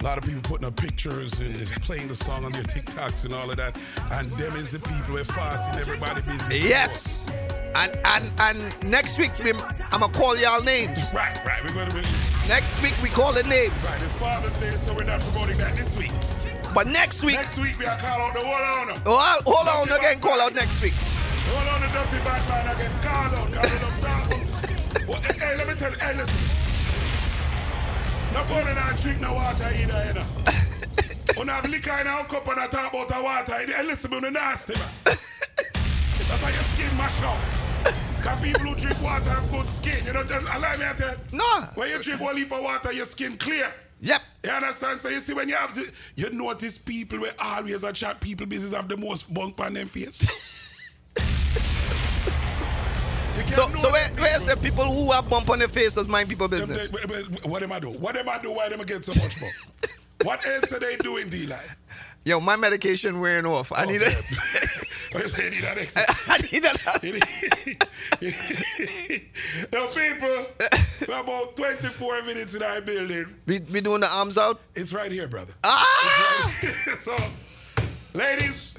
[0.00, 3.34] A lot of people putting up pictures and playing the song on their TikToks and
[3.34, 3.76] all of that.
[4.12, 6.66] And them is the people who are fasting everybody busy.
[6.66, 7.26] Yes.
[7.76, 10.98] And and and next week we, I'm gonna call y'all names.
[11.12, 11.62] Right, right.
[11.62, 12.02] We're gonna be
[12.48, 13.72] Next week we call the names.
[13.84, 14.02] right.
[14.02, 16.09] It's Father's Day, so we're not promoting that this week.
[16.74, 19.02] But next week, Next week we are call out the whole owner.
[19.06, 20.92] oh, hold on again, call out next week.
[20.94, 22.92] Hold on, the dirty bad man again.
[23.02, 25.08] Call out, call it up.
[25.08, 26.40] well, hey, hey, let me tell you, hey, listen.
[28.32, 30.26] No phone and I drink no water either, you know.
[31.36, 34.10] When I have liquor in our cup and I talk about the water, hey, listen,
[34.10, 34.88] me, nasty, man.
[35.04, 37.38] That's how your skin mash up.
[38.16, 40.04] Because people who drink water have good skin.
[40.04, 41.16] You know, just allow me to tell you.
[41.32, 41.60] No.
[41.74, 43.72] When you drink one liter of water, your skin clear.
[44.50, 45.00] You understand?
[45.00, 48.48] So you see when you have to, you notice people will always a chat people
[48.48, 50.26] business have the most bunk on them face.
[53.46, 56.88] So, so where, where's the people who have bump on their faces mind people business?
[56.88, 57.88] Them- they- what am I do?
[57.90, 58.52] What am I do?
[58.52, 59.50] Why them get so much more?
[60.22, 61.76] what else are they doing, D-Life?
[62.24, 63.72] Yo, my medication wearing off.
[63.74, 64.06] I need a,
[65.14, 65.78] I need that
[66.28, 66.76] I need that.
[69.72, 70.46] Now, people,
[71.08, 73.26] we're about 24 minutes in our building.
[73.46, 74.60] We, we doing the arms out?
[74.74, 75.52] It's right here, brother.
[75.64, 76.54] Ah!
[76.62, 76.96] Right here.
[77.00, 77.16] so,
[78.14, 78.74] ladies,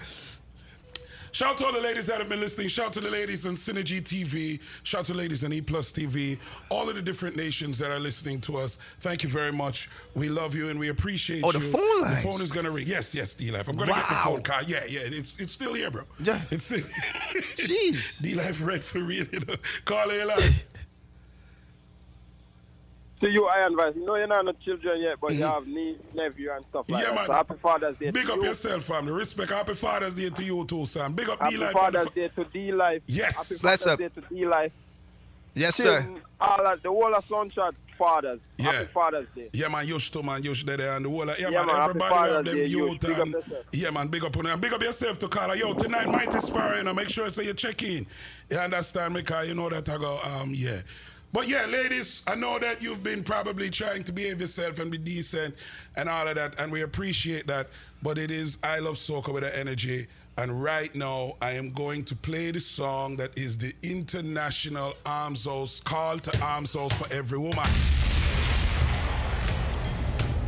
[1.31, 2.67] shout to all the ladies that have been listening.
[2.67, 4.59] Shout to the ladies on Synergy TV.
[4.83, 6.37] Shout to the ladies on E Plus TV.
[6.69, 8.77] All of the different nations that are listening to us.
[8.99, 9.89] Thank you very much.
[10.15, 11.59] We love you and we appreciate Oh, you.
[11.59, 12.15] the phone lines.
[12.23, 12.85] The phone is gonna ring.
[12.87, 13.67] Yes, yes, D Life.
[13.67, 14.63] I'm gonna get the phone call.
[14.63, 15.01] Yeah, yeah.
[15.03, 16.03] It's it's still here, bro.
[16.19, 16.41] Yeah.
[16.51, 16.79] It's still.
[17.57, 18.21] Jeez.
[18.21, 19.25] D Life red for real.
[19.31, 19.55] You know.
[19.85, 20.67] Call it live.
[23.21, 23.93] To you, I advise.
[23.95, 27.03] You know you're not no children yet, but you have niece, nephew, and stuff like
[27.05, 27.13] Mm-hmm.
[27.15, 27.15] Yeah, that.
[27.15, 27.25] man.
[27.27, 28.45] So happy Father's Day Big to up you.
[28.47, 29.11] yourself, family.
[29.11, 29.51] Respect.
[29.51, 31.13] Happy Father's Day to you too, Sam.
[31.13, 31.73] Big up Happy D Life.
[31.73, 33.01] Father's Day to D Life.
[33.05, 33.37] Yes.
[33.49, 33.99] Happy Bless Father's up.
[34.15, 34.71] Day to D Life.
[35.53, 36.07] Yes, sir.
[36.39, 38.39] All of, the whole of Sunshine Fathers.
[38.57, 38.71] Yeah.
[38.71, 39.49] Happy Father's Day.
[39.53, 40.41] Yeah, man, Yush too, man.
[40.41, 41.29] Yush there and the whole.
[41.29, 42.99] of- Yeah, Yeah, man, man, everybody have them Day, youth Yush.
[43.01, 43.65] Big and yourself.
[43.73, 44.59] yeah, man, big up on them.
[44.59, 45.55] Big up yourself to Carla.
[45.55, 48.07] Yo, tonight, Mighty Sparrow, you know, make sure so you check in.
[48.49, 49.45] You understand me, Carl?
[49.45, 50.81] You know that I go, um, yeah.
[51.33, 54.97] But yeah, ladies, I know that you've been probably trying to behave yourself and be
[54.97, 55.55] decent
[55.95, 57.67] and all of that, and we appreciate that.
[58.03, 60.07] But it is I Love Soca with the energy.
[60.37, 65.45] And right now, I am going to play the song that is the international arms
[65.45, 67.67] house call to arms house for every woman.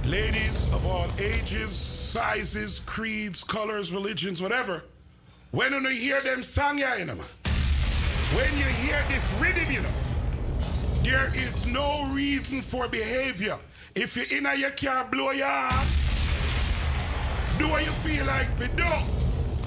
[0.06, 4.84] Ladies of all ages, sizes, creeds, colors, religions, whatever.
[5.52, 7.26] When you hear them song, yeah, you know, man.
[8.34, 9.90] When you hear this rhythm, you know,
[11.04, 13.58] there is no reason for behavior.
[13.96, 15.86] If you're in a, you can't blow your arm.
[17.60, 18.84] Do what you feel like you do.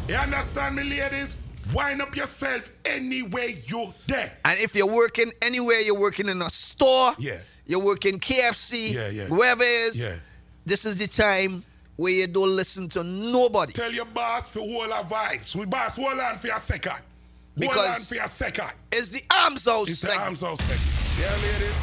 [0.09, 1.37] You understand me, ladies?
[1.73, 4.33] Wind up yourself any way you dare.
[4.45, 7.39] And if you're working anywhere, you're working in a store, Yeah.
[7.67, 9.25] you're working KFC, Yeah, yeah.
[9.25, 10.17] whoever it is, Yeah.
[10.65, 11.65] this is the time
[11.97, 13.73] where you don't listen to nobody.
[13.73, 15.55] Tell your boss for all our vibes.
[15.57, 16.93] We boss, hold on for a second.
[16.93, 17.03] hold
[17.59, 18.71] Because on for a second.
[18.93, 20.81] It's the arms house It's the arms house segment.
[21.19, 21.75] Yeah, ladies.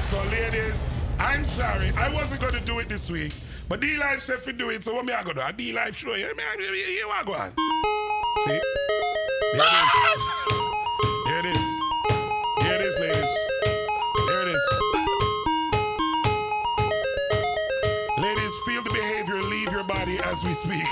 [0.00, 0.88] So, ladies,
[1.18, 1.90] I'm sorry.
[1.94, 3.34] I wasn't going to do it this week.
[3.68, 5.42] But D-Life said we do it, so what me I go do?
[5.44, 6.24] A D-Life show you.
[6.24, 7.34] Here I go.
[8.46, 8.60] See?
[11.26, 11.58] There it is.
[12.62, 12.80] Here it is.
[12.80, 13.30] It is, ladies.
[14.26, 14.62] There it is.
[18.16, 19.42] Ladies, feel the behavior.
[19.42, 20.86] Leave your body as we speak.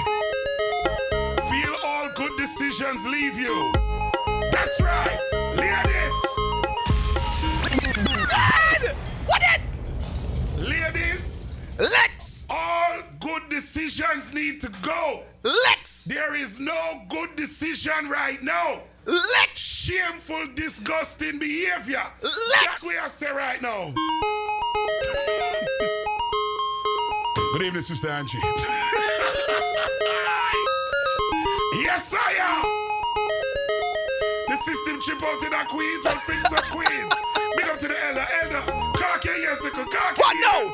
[11.79, 12.47] Lex!
[12.49, 15.25] All good decisions need to go.
[15.43, 16.05] Lex!
[16.05, 18.81] There is no good decision right now.
[19.05, 19.61] Lex!
[19.61, 22.03] Shameful, disgusting behavior.
[22.23, 22.63] Lex!
[22.65, 23.93] That's what I say right now.
[27.53, 28.39] good evening, Sister Angie.
[31.83, 32.65] yes, I am.
[34.49, 37.13] The system chip out in our queens, will fix our queens.
[37.57, 38.63] Big up to the elder, elder.
[38.97, 40.23] Cocky, yes, little cocky.
[40.23, 40.73] What, no?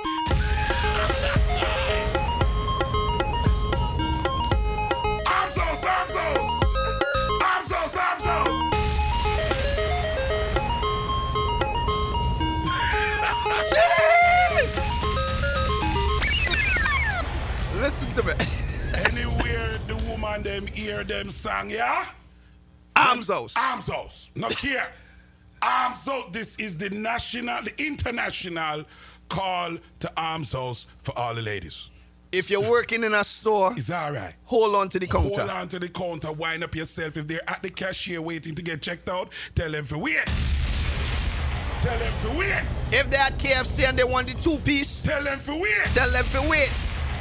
[17.82, 18.32] Listen to me.
[19.06, 22.06] Anywhere the woman them hear them song, yeah?
[22.94, 23.52] Arms house.
[23.56, 24.30] Arms house.
[24.36, 24.86] Not here.
[25.60, 26.26] Arms house.
[26.30, 28.84] This is the national, the international
[29.28, 31.88] call to arms house for all the ladies.
[32.32, 34.32] If you're working in a store, it's all right.
[34.44, 35.40] Hold on to the counter.
[35.40, 36.32] Hold on to the counter.
[36.32, 37.18] Wind up yourself.
[37.18, 40.24] If they're at the cashier waiting to get checked out, tell them to wait.
[41.82, 42.62] Tell them to wait.
[42.90, 45.84] If they're at KFC and they want the two piece, tell them to wait.
[45.92, 46.72] Tell them to wait.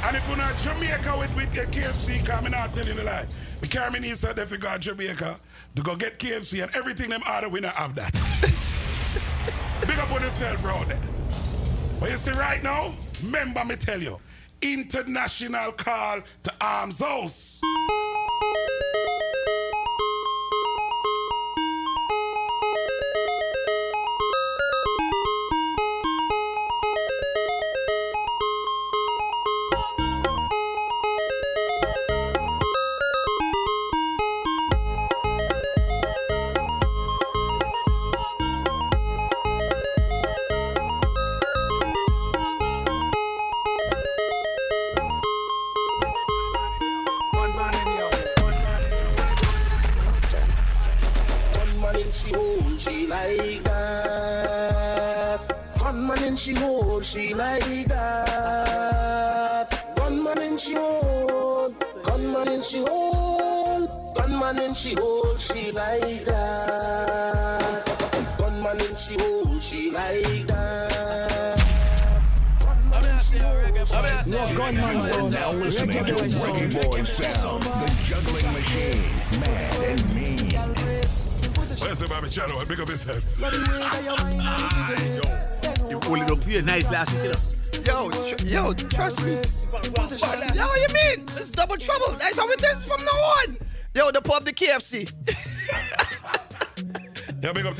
[0.04, 3.26] And if you're not Jamaica with, with your KFC, come and not telling the lie.
[3.60, 5.38] We carry me said if you got Jamaica
[5.76, 8.14] to go get KFC and everything them order, we not have that.
[9.86, 10.82] Big up on yourself, bro.
[12.00, 14.18] But you see right now, remember me tell you,
[14.62, 17.60] international call to arms house.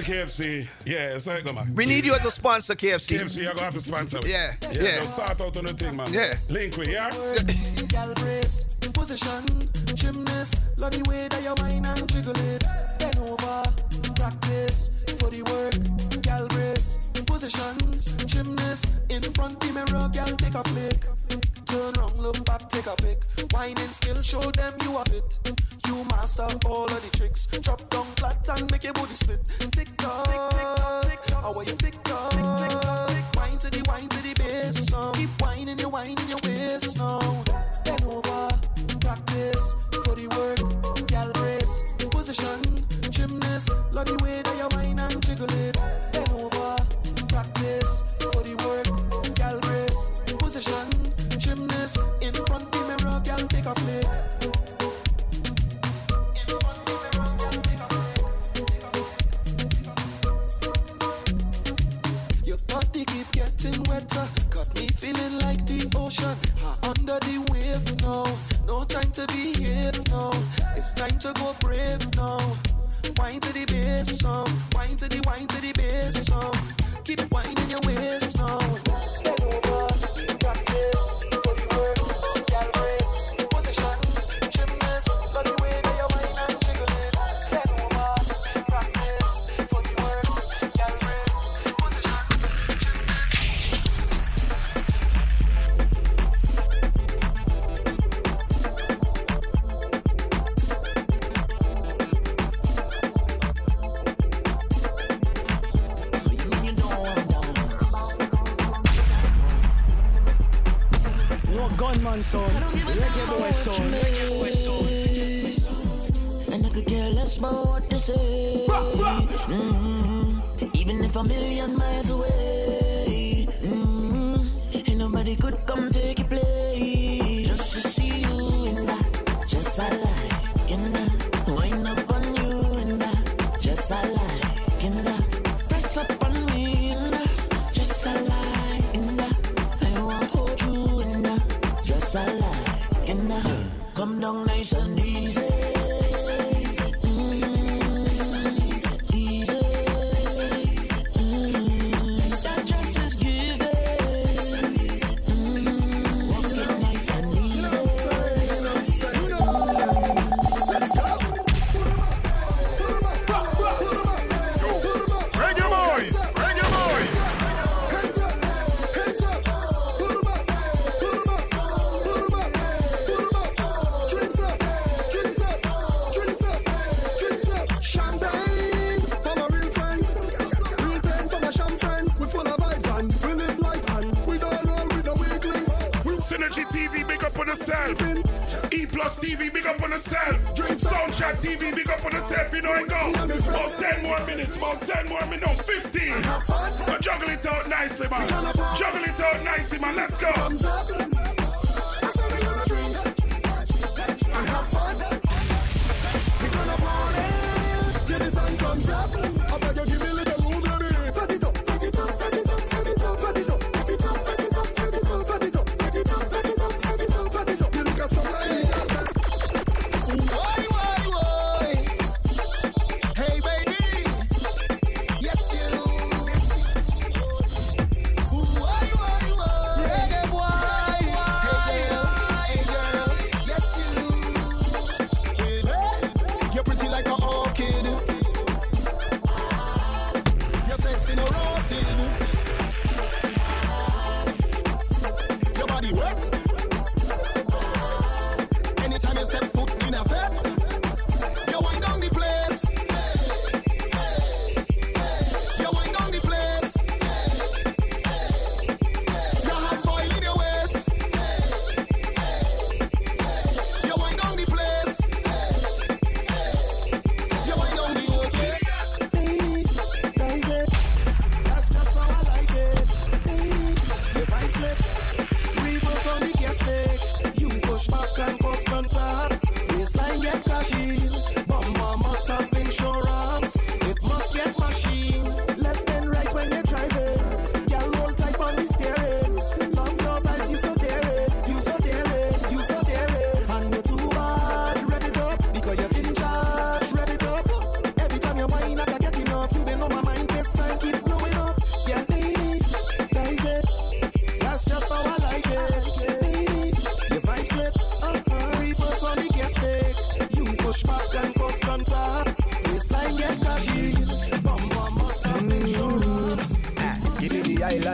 [0.02, 0.68] To KFC.
[0.84, 1.74] Yeah, so it go, man.
[1.74, 3.18] We need you as a sponsor, KFC.
[3.18, 4.20] KFC, you're gonna have to sponsor.
[4.20, 4.30] me.
[4.30, 4.70] Yeah, yeah.
[4.72, 4.82] yeah.
[5.00, 6.12] Just sort out on the thing, man.
[6.12, 6.34] Yeah.
[6.50, 7.10] Link with, yeah?
[7.88, 9.44] Gal brace, position,
[9.94, 12.64] gymnast, love the way that you whine and jiggle it.
[12.98, 13.62] Bend over,
[14.14, 16.22] practice for the work.
[16.22, 17.76] Gal brace, position,
[18.26, 21.51] gymnast, in front the mirror, gal take a flick.
[21.72, 23.24] Turn round, look back, take a pic.
[23.50, 25.38] Whining skill, show them you have it.
[25.86, 27.46] You master all of the tricks.
[27.46, 29.40] Drop down flat and make your body split.
[29.70, 30.28] Tick tock,
[31.30, 32.34] how are you tick tock?
[33.36, 35.12] Wine to the wine to the bass now.
[35.12, 37.20] Keep whining, you whining your waist now.
[37.86, 38.48] Bend over,
[39.00, 39.74] practice
[40.04, 41.06] for the work.
[41.08, 42.60] Gal brace, position,
[43.08, 43.70] gymnast.
[43.92, 45.80] Love the way that you whine and jiggle it.
[46.12, 46.76] Bend over,
[47.28, 49.34] practice for the work.
[49.34, 50.86] Gal brace, position,
[51.42, 51.98] gymnast.
[52.20, 54.06] In front the mirror, gal take a flick.
[63.32, 66.36] Getting wetter, got me feeling like the ocean.
[66.62, 68.26] Ah, Under the wave now,
[68.66, 70.32] no time to behave now.
[70.76, 72.38] It's time to go brave now.
[73.16, 76.54] Wine to the bass song, wine to the wine to the bass song.
[77.04, 78.21] Keep whining your waist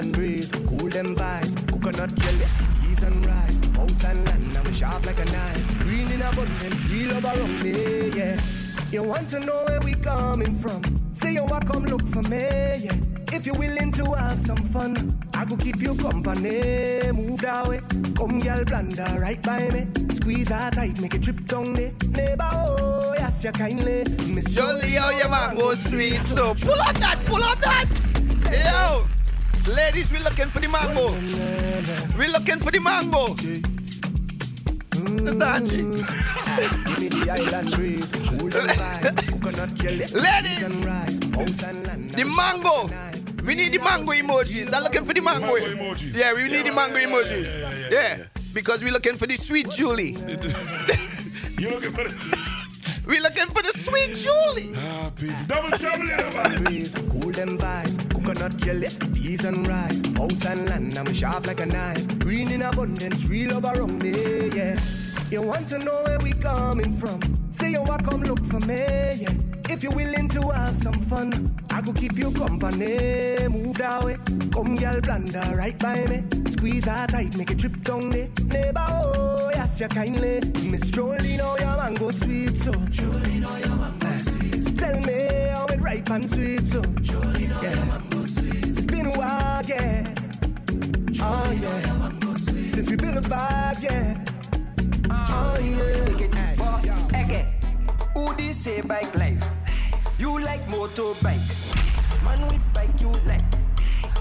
[0.02, 2.46] the breeze, cool them vibes, coconut jelly,
[2.80, 5.78] peas and rice, house and land, now we sharp like a knife.
[5.80, 8.40] Green in abundance, real love around me, yeah.
[8.92, 10.82] You want to know where we coming from?
[11.12, 12.96] Say you want come look for me, yeah.
[13.32, 17.00] If you're willing to have some fun, I go keep you company.
[17.12, 17.80] Move that way,
[18.16, 19.86] come girl, blunder right by me.
[20.14, 21.92] Squeeze her tight, make a trip down there.
[22.10, 24.04] Neighbor, oh, yes, you kindly.
[24.26, 26.22] Miss Jolly, how your mango sweet.
[26.22, 28.07] So pull up that, pull up that.
[29.68, 31.12] Yo, ladies, we're looking for the mango.
[32.16, 33.34] We're looking for the mango.
[34.90, 35.46] Mr.
[35.46, 35.76] Angie.
[36.86, 40.62] Give me the island breeze, cool them vibes, coconut jelly, Ladies.
[40.62, 42.10] and rice, house and land.
[42.10, 42.90] The mango.
[43.44, 44.72] We need the mango emojis.
[44.74, 45.54] I'm looking for the mango.
[45.56, 46.14] emojis.
[46.16, 47.90] Yeah, we need the mango emojis.
[47.90, 50.16] Yeah, because we're looking for the sweet Julie.
[51.58, 52.10] You looking for the
[53.08, 54.74] We're looking for the sweet Julie.
[55.46, 60.68] double trouble in the breeze, cool them vibes, coconut jelly, peas and rice, house and
[60.68, 60.98] land.
[60.98, 64.78] I'm sharp like a knife, green in abundance, real love around me, yeah.
[65.30, 67.20] You want to know where we coming from?
[67.50, 69.57] Say you want to come look for me, yeah.
[69.78, 73.46] If you're willing to have some fun, I go keep you company.
[73.46, 74.16] Move that way,
[74.52, 76.24] come girl, blunder right by me.
[76.50, 78.28] Squeeze that tight, make a trip down there.
[78.46, 80.40] Neighbor, oh, yes, you kindly.
[80.68, 82.72] Miss Jolie, know oh, your mango sweet, so.
[82.90, 84.78] Jolie, know oh, your mango sweet.
[84.78, 86.82] Tell me how it ripe and sweet, so.
[87.00, 88.66] Jolie, know oh, your mango sweet.
[88.66, 90.12] It's been a while, yeah.
[91.22, 92.74] Oh, yeah.
[92.74, 94.24] Since we built a vibe, yeah.
[95.08, 96.56] Oh, yeah.
[96.56, 97.46] Boss, Ege,
[98.12, 99.57] who this say bike life?
[100.18, 103.42] You like motorbike, man with bike you like.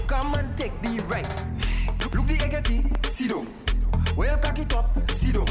[0.06, 1.28] Come and take the ride.
[2.14, 3.46] Look the Egeti, sit down.
[4.16, 5.46] Well, cock it up, sit down.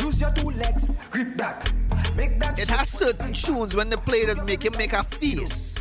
[0.00, 1.72] Use your two legs, grip that.
[2.16, 5.76] Make that It has certain tunes when the play that make you make a face.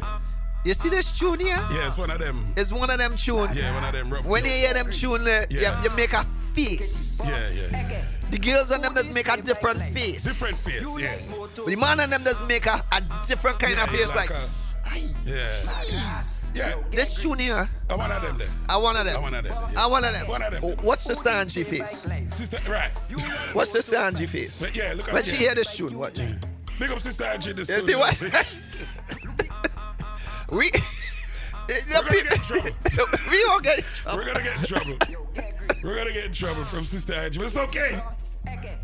[0.64, 1.58] You see this tune here?
[1.72, 2.54] Yeah, it's one of them.
[2.58, 3.56] It's one of them tunes.
[3.56, 4.12] Yeah, one of them.
[4.12, 5.46] rough- When you hear them tune, Yeah.
[5.50, 7.20] you, you make a face.
[7.24, 8.02] Yeah, yeah.
[8.32, 10.24] The girls on them just make a different face.
[10.24, 11.18] Different face, yeah.
[11.30, 14.16] But the man on them just make a, a different kind of face.
[14.16, 14.48] Like, a-
[15.26, 16.24] yeah.
[16.54, 16.74] Yeah.
[16.90, 18.48] this tune here, I one of them then.
[18.70, 19.18] I one of them.
[19.18, 19.54] I one of them.
[19.78, 20.28] I one of them.
[20.28, 20.64] One of them.
[20.64, 22.06] Oh, What's the Angie face?
[22.30, 22.98] Sister, right.
[23.54, 24.62] What's the Angie face?
[24.62, 26.14] But yeah, look When she hear this tune, what?
[26.16, 28.18] Big up Sister Angie in the You see what?
[30.52, 30.72] we.
[31.68, 33.18] We're gonna get in trouble.
[33.32, 34.18] we all get in trouble.
[34.18, 34.98] We're gonna get in trouble.
[35.84, 38.02] We're gonna get in trouble from Sister Angie, it's okay.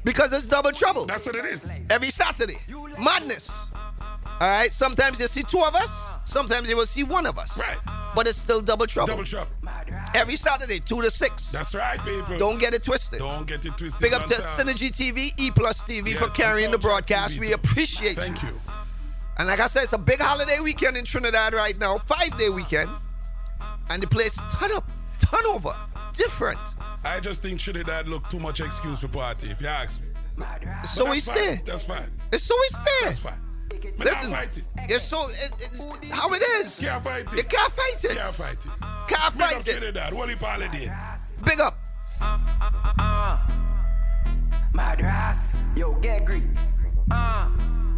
[0.03, 1.05] Because it's double trouble.
[1.05, 1.69] That's what it is.
[1.89, 2.57] Every Saturday.
[2.99, 3.49] Madness.
[3.71, 4.71] All right.
[4.71, 6.11] Sometimes you see two of us.
[6.25, 7.59] Sometimes you will see one of us.
[7.59, 7.77] Right.
[8.15, 9.11] But it's still double trouble.
[9.11, 9.51] Double trouble.
[10.13, 11.51] Every Saturday, two to six.
[11.51, 12.37] That's right, people.
[12.37, 13.19] Don't get it twisted.
[13.19, 14.01] Don't get it twisted.
[14.01, 14.67] Big up to time.
[14.67, 17.35] Synergy TV, E Plus TV for carrying the broadcast.
[17.35, 18.49] TV We appreciate Thank you.
[19.41, 22.49] And like I said, it's a big holiday weekend in Trinidad right now, five day
[22.49, 22.91] weekend.
[23.89, 24.87] And the place ton up,
[25.17, 25.73] ton over,
[26.13, 26.59] different.
[27.03, 30.09] I just think Trinidad look too much excuse for party, if you ask me.
[30.37, 31.37] But So we that's fine.
[31.37, 31.61] stay.
[31.65, 32.11] That's fine.
[32.31, 33.05] It's so we stay.
[33.05, 33.41] That's fine.
[33.97, 34.63] But Listen, fight it.
[34.89, 36.79] it's so it, it's how it is.
[36.79, 37.37] Can't fight it.
[37.37, 38.11] You can't fight it.
[38.15, 38.71] Can't fight it.
[39.07, 39.71] Can't Big fight up it.
[39.71, 40.13] Trinidad.
[40.13, 40.93] What holiday?
[41.43, 41.79] Big up.
[44.75, 46.55] Madras, yo, get green.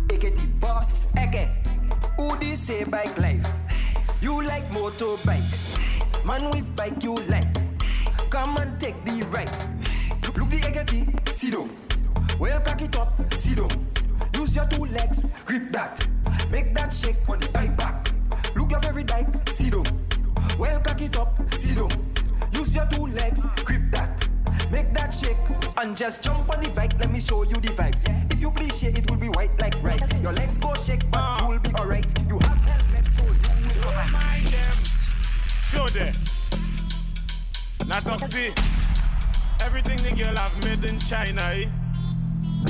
[0.08, 1.50] AKT boss, Eke.
[2.18, 3.48] Who this say bike life?
[4.22, 6.26] You like motorbike.
[6.26, 7.54] Man with bike you like.
[8.30, 9.52] Come and take the ride.
[10.36, 10.62] Look the
[11.34, 11.70] sit down.
[12.40, 13.18] Well, cock it up,
[13.56, 13.70] down.
[14.36, 16.08] Use your two legs, grip that.
[16.50, 18.10] Make that shake on the bike back.
[18.56, 19.84] Look your favorite bike, down.
[20.58, 21.90] Well, cock it up, down.
[22.54, 24.33] Use your two legs, grip that.
[24.74, 25.38] Make that shake
[25.78, 26.98] and just jump on the bike.
[26.98, 28.10] Let me show you the vibes.
[28.34, 30.02] If you please shake, it will be white like rice.
[30.20, 32.12] Your legs go shake, but you will be alright.
[32.28, 33.94] You have helmet, so you will
[34.50, 34.74] them.
[35.70, 36.14] Show them.
[37.88, 38.58] Not toxic.
[39.62, 41.70] Everything the girl have made in China, eh?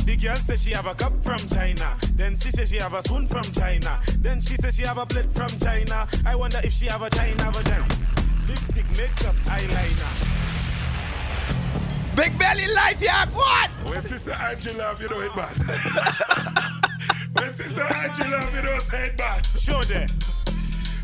[0.04, 1.96] The girl says she have a cup from China.
[2.18, 4.02] Then she says she have a spoon from China.
[4.20, 6.06] Then she says she have a plate from China.
[6.26, 7.88] I wonder if she have a China vagina.
[8.46, 10.43] Lipstick, makeup, eyeliner.
[12.16, 13.26] Big belly life, yeah.
[13.34, 13.70] What?
[13.90, 15.58] When Sister Angela, you know it bad.
[17.34, 19.46] when Sister Angela, you know say it bad.
[19.58, 20.08] Sure them.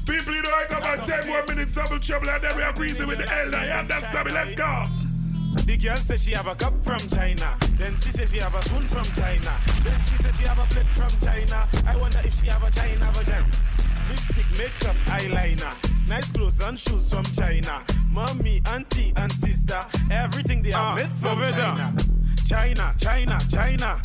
[0.06, 2.78] People, you know, I got about 10 more minutes double trouble and then we have
[2.78, 3.64] reason with the elder.
[3.64, 4.32] You understand me?
[4.34, 4.86] Let's go.
[5.66, 7.58] The girl says she have a cup from China.
[7.78, 9.54] Then she says she have a spoon from China.
[9.84, 11.68] Then she says she have a plate from China.
[11.88, 13.46] I wonder if she have a China vagina.
[14.10, 15.99] Lipstick, makeup, eyeliner.
[16.10, 17.84] Nice clothes and shoes from China.
[18.10, 19.80] Mommy, auntie, and sister.
[20.10, 21.96] Everything they are ah, made from China.
[22.48, 24.02] China, China, China.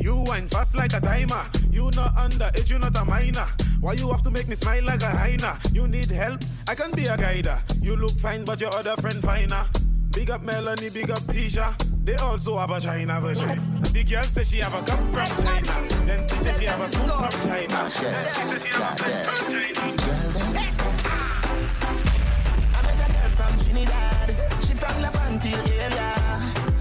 [0.00, 1.44] You wine fast like a timer.
[1.70, 3.46] You not underage, you not a minor.
[3.80, 5.56] Why you have to make me smile like a hyena?
[5.70, 6.42] You need help?
[6.68, 7.62] I can be a guider.
[7.80, 9.64] You look fine, but your other friend finer.
[10.10, 11.72] Big up Melanie, big up Tisha.
[12.04, 13.60] They also have a China version.
[13.92, 16.04] The girl says she have a cup from China.
[16.04, 17.68] Then she says she have a spoon from China.
[17.68, 20.73] Then she says she have a plate from China.
[23.74, 24.30] Trinidad.
[24.64, 26.14] She from Laventille area.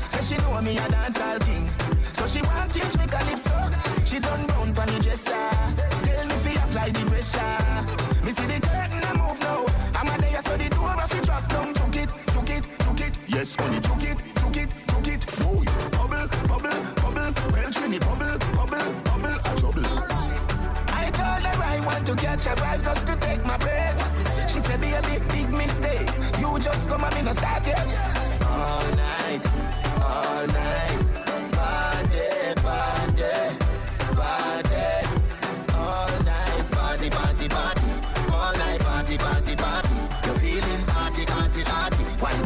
[0.10, 1.68] Say she know me a dancehall king.
[2.14, 3.57] So she want teach me calypso.
[4.06, 5.49] She turn round pon the dresser.
[6.06, 8.24] Tell me fi apply the pressure.
[8.24, 9.65] Me see the curtain a move now.
[9.95, 11.74] I'm a there so the door a fi drop down.
[11.74, 13.18] Took it, took it, took it.
[13.28, 15.26] Yes, honey, took it, took it, took it.
[15.41, 15.65] Boy,
[15.98, 17.34] bubble, bubble, bubble.
[17.53, 19.88] Well, Trini, bubble, bubble, bubble, a trouble.
[20.94, 23.98] I told her I want to catch a vibe just to take my breath.
[24.52, 26.23] She said, baby, big mistake.
[26.54, 27.80] You just come and me no start yet.
[28.46, 29.42] All night,
[30.00, 31.00] all night.
[31.52, 33.26] Party, party,
[34.22, 34.94] party.
[35.74, 37.90] All night, party, party, party.
[38.32, 39.90] All night, party, party, party.
[40.26, 42.04] You're feeling party, party, party.
[42.22, 42.46] One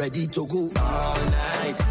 [0.00, 0.72] ready, to go.
[0.80, 1.89] All night,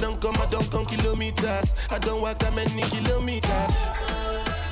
[0.00, 1.72] don't come, I don't come kilometers.
[1.90, 3.72] I don't walk that many kilometers.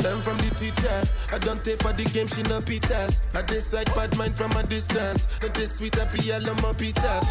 [0.04, 1.02] Learn from the teacher.
[1.32, 3.20] I don't take for the game, she no pitas.
[3.34, 5.26] I decide bad mind from a distance.
[5.42, 6.04] Not this sweet I
[6.38, 7.24] love my pitas.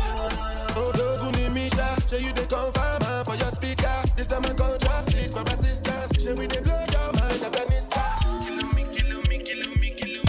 [0.75, 3.93] Oh, Doguni Misha, show you the confirm for your speaker.
[4.17, 6.23] This time I call drop six for assistance.
[6.23, 8.17] Show me the blow your mind, Afghanistan.
[8.41, 10.23] Kilo me, kilo me, me, me, me, kilo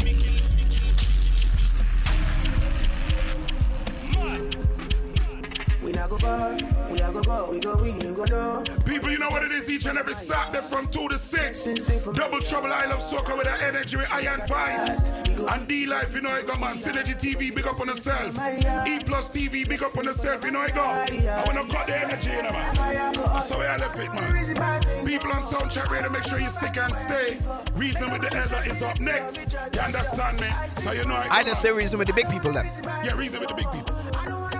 [5.82, 6.56] We not go far,
[7.34, 8.62] we go go, we go we, you go know.
[8.84, 11.64] People, you know what it is each and every Saturday from 2 to 6.
[12.12, 15.00] Double Trouble, I Love Soca with the energy with Iron Vice.
[15.00, 16.76] And D Life, you know it go, man.
[16.76, 18.36] Synergy TV, big up on yourself.
[18.86, 20.82] E Plus TV, big up on yourself, you know it go.
[20.82, 22.74] I want to cut the energy, you know, man.
[23.14, 25.06] That's how I left it, man.
[25.06, 27.38] People on Soundchat Radio, make sure you stick and stay.
[27.74, 29.56] Reason with the Elder is up next.
[29.72, 30.48] You understand me?
[30.78, 32.70] So you know it I just say reason with the big people then.
[33.04, 33.94] Yeah, reason with the big people.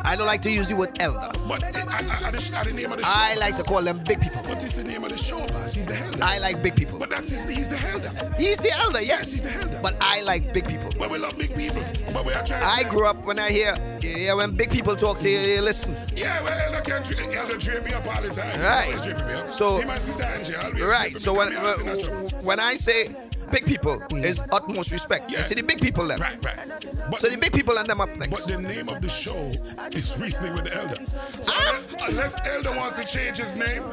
[0.05, 1.31] I don't like to use the word elder.
[1.49, 3.11] But I, I, I, the, I, the name of the show.
[3.13, 4.43] I like to call them big people.
[4.43, 5.75] What is the name of the show, boss?
[5.75, 6.19] He's the elder.
[6.23, 6.99] I like big people.
[6.99, 8.11] But that's his, he's the elder.
[8.37, 9.33] He's the elder, yes.
[9.33, 9.81] he's the elder.
[9.83, 10.91] But I like big people.
[10.99, 11.83] But we love big people.
[12.13, 15.19] But we are trying I grew up when I hear, yeah, when big people talk
[15.21, 15.97] to you, you listen.
[16.15, 18.61] Yeah, well, elder can elder drip me up all the time.
[18.61, 18.87] Right.
[18.87, 19.49] Always drip me up.
[19.49, 21.17] So- Angie Right.
[21.17, 21.79] So when up.
[21.79, 22.37] Me and sister Angie.
[22.37, 23.15] when I say
[23.55, 25.31] big people is utmost respect.
[25.31, 26.19] I say the big people then.
[26.19, 26.59] Right, right.
[27.19, 28.31] so the big people and them up next.
[28.31, 29.53] But the name of the show
[29.93, 30.97] is Reasoning with the Elder.
[31.07, 33.85] So unless- unless Elder wants to change his name,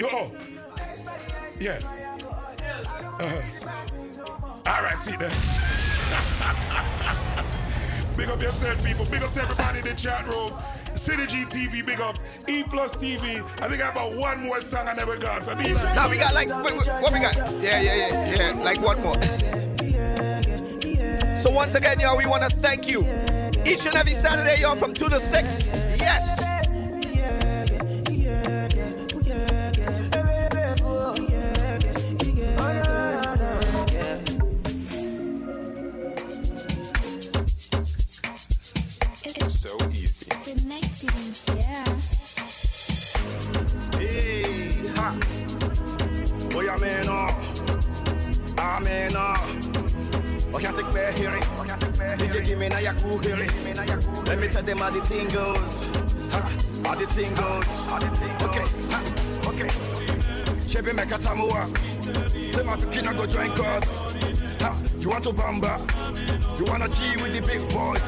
[0.00, 0.32] yo,
[1.60, 1.78] yeah.
[3.20, 4.60] Uh-huh.
[4.66, 5.30] All right, see there.
[8.16, 9.04] big up yourself, people.
[9.04, 10.50] Big up to everybody in the chat room.
[10.94, 12.18] Synergy TV, big up.
[12.48, 13.36] E Plus TV.
[13.60, 15.44] I think I have about one more song I never got.
[15.44, 17.36] So these Now we got like wait, wait, what we got?
[17.60, 18.62] Yeah, yeah, yeah, yeah.
[18.62, 19.20] Like one more.
[21.38, 23.00] So once again, y'all, we want to thank you.
[23.66, 25.74] Each and every Saturday, y'all, from two to six.
[25.98, 26.43] Yes.
[41.74, 41.84] Yeah.
[43.98, 45.08] Hey, ha.
[46.50, 47.34] Boy, I'm in awe.
[48.58, 49.36] I'm in awe.
[50.52, 50.58] Oh.
[52.18, 53.18] DJ, give me now your cool.
[54.26, 55.88] Let me tell them how the thing goes.
[56.32, 56.40] Ha,
[56.84, 57.66] how the thing goes.
[58.42, 59.00] Okay, ha,
[59.48, 60.03] okay.
[60.74, 61.70] Chevy make a tamua.
[62.52, 63.84] Say my kina go join God.
[64.60, 65.78] Ha, you want to bamba?
[66.58, 68.02] You wanna G with the big boys?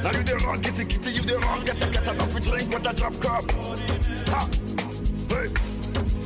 [0.00, 2.22] Now you the wrong, get it, get it, you the wrong, get it, get it,
[2.22, 3.50] up with drink with a drop cup.
[4.30, 4.48] Ha,
[5.28, 5.48] hey,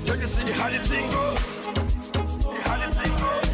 [0.04, 1.56] so you see how the thing goes?
[2.66, 3.48] How the thing goes?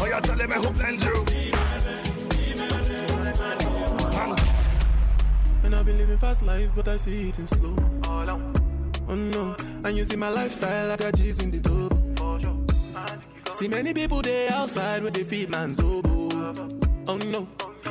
[0.00, 1.26] Oh, you tell me who blend you?
[5.64, 8.61] And I've been living fast life, but I see it in slow.
[9.08, 9.54] Oh no,
[9.84, 12.02] and you see my lifestyle, I got G's in the double.
[13.52, 16.30] See many people there outside with the feet man's oboe.
[17.06, 17.48] Oh no,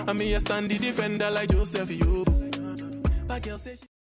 [0.08, 3.28] I mean I stand the defender like Joseph Yobo.
[3.28, 3.91] But girl say she